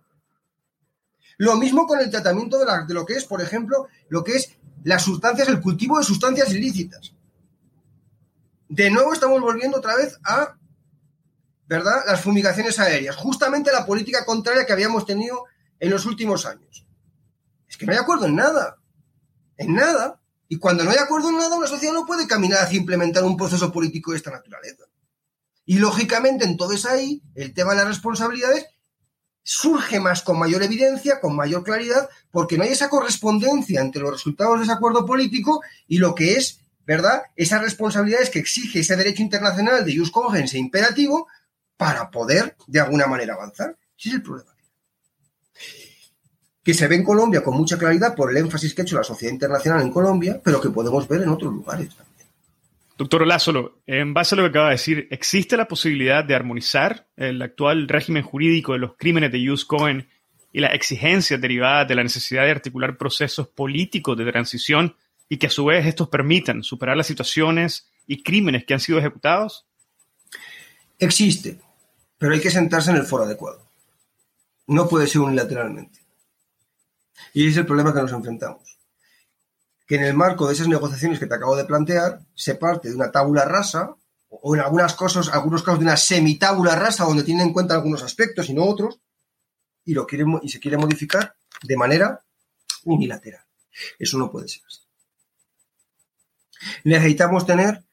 Lo 1.38 1.56
mismo 1.56 1.86
con 1.86 2.00
el 2.00 2.10
tratamiento 2.10 2.58
de, 2.58 2.66
de 2.86 2.94
lo 2.94 3.06
que 3.06 3.14
es, 3.14 3.24
por 3.24 3.40
ejemplo, 3.40 3.88
lo 4.08 4.22
que 4.22 4.36
es 4.36 4.56
las 4.84 5.02
sustancias, 5.02 5.48
el 5.48 5.60
cultivo 5.60 5.98
de 5.98 6.04
sustancias 6.04 6.52
ilícitas 6.52 7.14
de 8.72 8.90
nuevo 8.90 9.12
estamos 9.12 9.38
volviendo 9.42 9.76
otra 9.76 9.96
vez 9.96 10.18
a, 10.24 10.56
¿verdad?, 11.66 12.04
las 12.06 12.22
fumigaciones 12.22 12.78
aéreas, 12.78 13.14
justamente 13.16 13.70
la 13.70 13.84
política 13.84 14.24
contraria 14.24 14.64
que 14.64 14.72
habíamos 14.72 15.04
tenido 15.04 15.44
en 15.78 15.90
los 15.90 16.06
últimos 16.06 16.46
años. 16.46 16.86
Es 17.68 17.76
que 17.76 17.84
no 17.84 17.92
hay 17.92 17.98
acuerdo 17.98 18.24
en 18.24 18.36
nada, 18.36 18.78
en 19.58 19.74
nada. 19.74 20.22
Y 20.48 20.56
cuando 20.56 20.84
no 20.84 20.90
hay 20.90 20.96
acuerdo 20.96 21.28
en 21.28 21.36
nada, 21.36 21.54
una 21.54 21.66
sociedad 21.66 21.92
no 21.92 22.06
puede 22.06 22.26
caminar 22.26 22.62
hacia 22.62 22.78
implementar 22.78 23.24
un 23.24 23.36
proceso 23.36 23.70
político 23.70 24.12
de 24.12 24.16
esta 24.16 24.30
naturaleza. 24.30 24.84
Y 25.64 25.78
lógicamente, 25.78 26.44
entonces 26.44 26.86
ahí, 26.86 27.22
el 27.34 27.54
tema 27.54 27.72
de 27.72 27.78
las 27.78 27.88
responsabilidades 27.88 28.66
surge 29.44 30.00
más 30.00 30.22
con 30.22 30.38
mayor 30.38 30.62
evidencia, 30.62 31.20
con 31.20 31.34
mayor 31.34 31.64
claridad, 31.64 32.08
porque 32.30 32.56
no 32.56 32.64
hay 32.64 32.70
esa 32.70 32.88
correspondencia 32.88 33.80
entre 33.80 34.02
los 34.02 34.12
resultados 34.12 34.58
de 34.58 34.64
ese 34.64 34.72
acuerdo 34.72 35.04
político 35.04 35.62
y 35.88 35.98
lo 35.98 36.14
que 36.14 36.34
es, 36.34 36.60
¿verdad?, 36.86 37.22
esas 37.36 37.60
responsabilidades 37.60 38.30
que 38.30 38.38
exige 38.38 38.80
ese 38.80 38.96
derecho 38.96 39.22
internacional 39.22 39.84
de 39.84 39.96
jus 39.96 40.10
cogens 40.10 40.54
e 40.54 40.58
imperativo 40.58 41.26
para 41.76 42.10
poder, 42.10 42.56
de 42.66 42.80
alguna 42.80 43.06
manera, 43.06 43.34
avanzar. 43.34 43.76
Ese 43.98 44.10
es 44.10 44.14
el 44.16 44.22
problema. 44.22 44.50
Que 46.62 46.74
se 46.74 46.86
ve 46.86 46.94
en 46.94 47.04
Colombia 47.04 47.42
con 47.42 47.56
mucha 47.56 47.76
claridad 47.76 48.14
por 48.14 48.30
el 48.30 48.36
énfasis 48.36 48.72
que 48.72 48.82
ha 48.82 48.84
hecho 48.84 48.96
la 48.96 49.02
sociedad 49.02 49.32
internacional 49.32 49.82
en 49.82 49.90
Colombia, 49.90 50.40
pero 50.44 50.60
que 50.60 50.70
podemos 50.70 51.08
ver 51.08 51.22
en 51.22 51.30
otros 51.30 51.52
lugares 51.52 51.88
también. 51.88 52.11
Doctor 53.02 53.26
Lázaro, 53.26 53.82
en 53.84 54.14
base 54.14 54.36
a 54.36 54.38
lo 54.38 54.44
que 54.44 54.50
acaba 54.50 54.66
de 54.66 54.74
decir, 54.74 55.08
¿existe 55.10 55.56
la 55.56 55.66
posibilidad 55.66 56.22
de 56.22 56.36
armonizar 56.36 57.08
el 57.16 57.42
actual 57.42 57.88
régimen 57.88 58.22
jurídico 58.22 58.74
de 58.74 58.78
los 58.78 58.96
crímenes 58.96 59.32
de 59.32 59.44
Jus 59.44 59.64
Cohen 59.64 60.08
y 60.52 60.60
las 60.60 60.72
exigencias 60.72 61.40
derivadas 61.40 61.88
de 61.88 61.96
la 61.96 62.04
necesidad 62.04 62.44
de 62.44 62.52
articular 62.52 62.96
procesos 62.96 63.48
políticos 63.48 64.16
de 64.16 64.30
transición 64.30 64.94
y 65.28 65.38
que 65.38 65.48
a 65.48 65.50
su 65.50 65.64
vez 65.64 65.84
estos 65.84 66.10
permitan 66.10 66.62
superar 66.62 66.96
las 66.96 67.08
situaciones 67.08 67.90
y 68.06 68.22
crímenes 68.22 68.64
que 68.64 68.74
han 68.74 68.78
sido 68.78 69.00
ejecutados? 69.00 69.66
Existe, 70.96 71.58
pero 72.18 72.34
hay 72.34 72.40
que 72.40 72.52
sentarse 72.52 72.92
en 72.92 72.98
el 72.98 73.02
foro 73.02 73.24
adecuado. 73.24 73.66
No 74.68 74.88
puede 74.88 75.08
ser 75.08 75.22
unilateralmente. 75.22 75.98
Y 77.34 77.40
ese 77.40 77.50
es 77.50 77.56
el 77.56 77.66
problema 77.66 77.92
que 77.92 78.00
nos 78.00 78.12
enfrentamos 78.12 78.71
que 79.92 79.98
en 79.98 80.04
el 80.04 80.14
marco 80.14 80.46
de 80.46 80.54
esas 80.54 80.68
negociaciones 80.68 81.18
que 81.18 81.26
te 81.26 81.34
acabo 81.34 81.54
de 81.54 81.66
plantear 81.66 82.22
se 82.34 82.54
parte 82.54 82.88
de 82.88 82.94
una 82.94 83.12
tabula 83.12 83.44
rasa 83.44 83.94
o 84.30 84.54
en 84.54 84.62
algunas 84.62 84.94
cosas, 84.94 85.28
algunos 85.28 85.62
casos 85.62 85.80
de 85.80 85.84
una 85.84 85.98
semitábula 85.98 86.74
rasa 86.76 87.04
donde 87.04 87.24
tienen 87.24 87.48
en 87.48 87.52
cuenta 87.52 87.74
algunos 87.74 88.02
aspectos 88.02 88.48
y 88.48 88.54
no 88.54 88.64
otros 88.64 89.00
y 89.84 89.92
lo 89.92 90.06
quiere, 90.06 90.24
y 90.40 90.48
se 90.48 90.60
quiere 90.60 90.78
modificar 90.78 91.36
de 91.62 91.76
manera 91.76 92.24
unilateral. 92.84 93.44
Eso 93.98 94.16
no 94.16 94.30
puede 94.30 94.48
ser 94.48 94.62
así. 94.66 94.80
Necesitamos 96.84 97.44
tener 97.44 97.84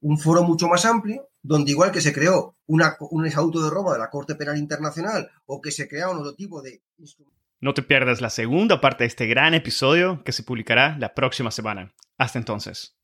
un 0.00 0.18
foro 0.18 0.42
mucho 0.42 0.66
más 0.66 0.84
amplio, 0.84 1.28
donde 1.42 1.70
igual 1.70 1.92
que 1.92 2.00
se 2.00 2.12
creó 2.12 2.56
un 2.66 3.24
estatuto 3.24 3.62
de 3.62 3.70
Roma 3.70 3.92
de 3.92 4.00
la 4.00 4.10
Corte 4.10 4.34
Penal 4.34 4.58
Internacional 4.58 5.30
o 5.44 5.60
que 5.60 5.70
se 5.70 5.86
crea 5.86 6.10
un 6.10 6.18
otro 6.18 6.34
tipo 6.34 6.60
de 6.60 6.82
no 7.60 7.74
te 7.74 7.82
pierdas 7.82 8.20
la 8.20 8.30
segunda 8.30 8.80
parte 8.80 9.04
de 9.04 9.08
este 9.08 9.26
gran 9.26 9.54
episodio 9.54 10.22
que 10.24 10.32
se 10.32 10.42
publicará 10.42 10.96
la 10.98 11.14
próxima 11.14 11.50
semana. 11.50 11.94
Hasta 12.18 12.38
entonces. 12.38 12.98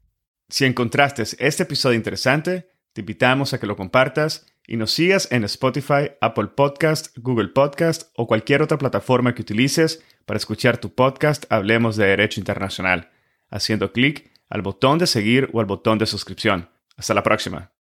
Si 0.48 0.64
encontraste 0.64 1.22
este 1.38 1.62
episodio 1.62 1.96
interesante, 1.96 2.68
te 2.92 3.00
invitamos 3.00 3.54
a 3.54 3.60
que 3.60 3.66
lo 3.66 3.76
compartas 3.76 4.46
y 4.66 4.76
nos 4.76 4.92
sigas 4.92 5.30
en 5.32 5.44
Spotify, 5.44 6.12
Apple 6.20 6.48
Podcast, 6.48 7.16
Google 7.18 7.48
Podcast 7.48 8.10
o 8.16 8.26
cualquier 8.26 8.62
otra 8.62 8.78
plataforma 8.78 9.34
que 9.34 9.42
utilices 9.42 10.04
para 10.26 10.36
escuchar 10.36 10.78
tu 10.78 10.94
podcast 10.94 11.44
Hablemos 11.50 11.96
de 11.96 12.06
Derecho 12.06 12.40
Internacional, 12.40 13.10
haciendo 13.50 13.92
clic 13.92 14.30
al 14.48 14.62
botón 14.62 14.98
de 14.98 15.06
seguir 15.06 15.48
o 15.52 15.60
al 15.60 15.66
botón 15.66 15.98
de 15.98 16.06
suscripción. 16.06 16.68
Hasta 16.96 17.14
la 17.14 17.22
próxima. 17.22 17.70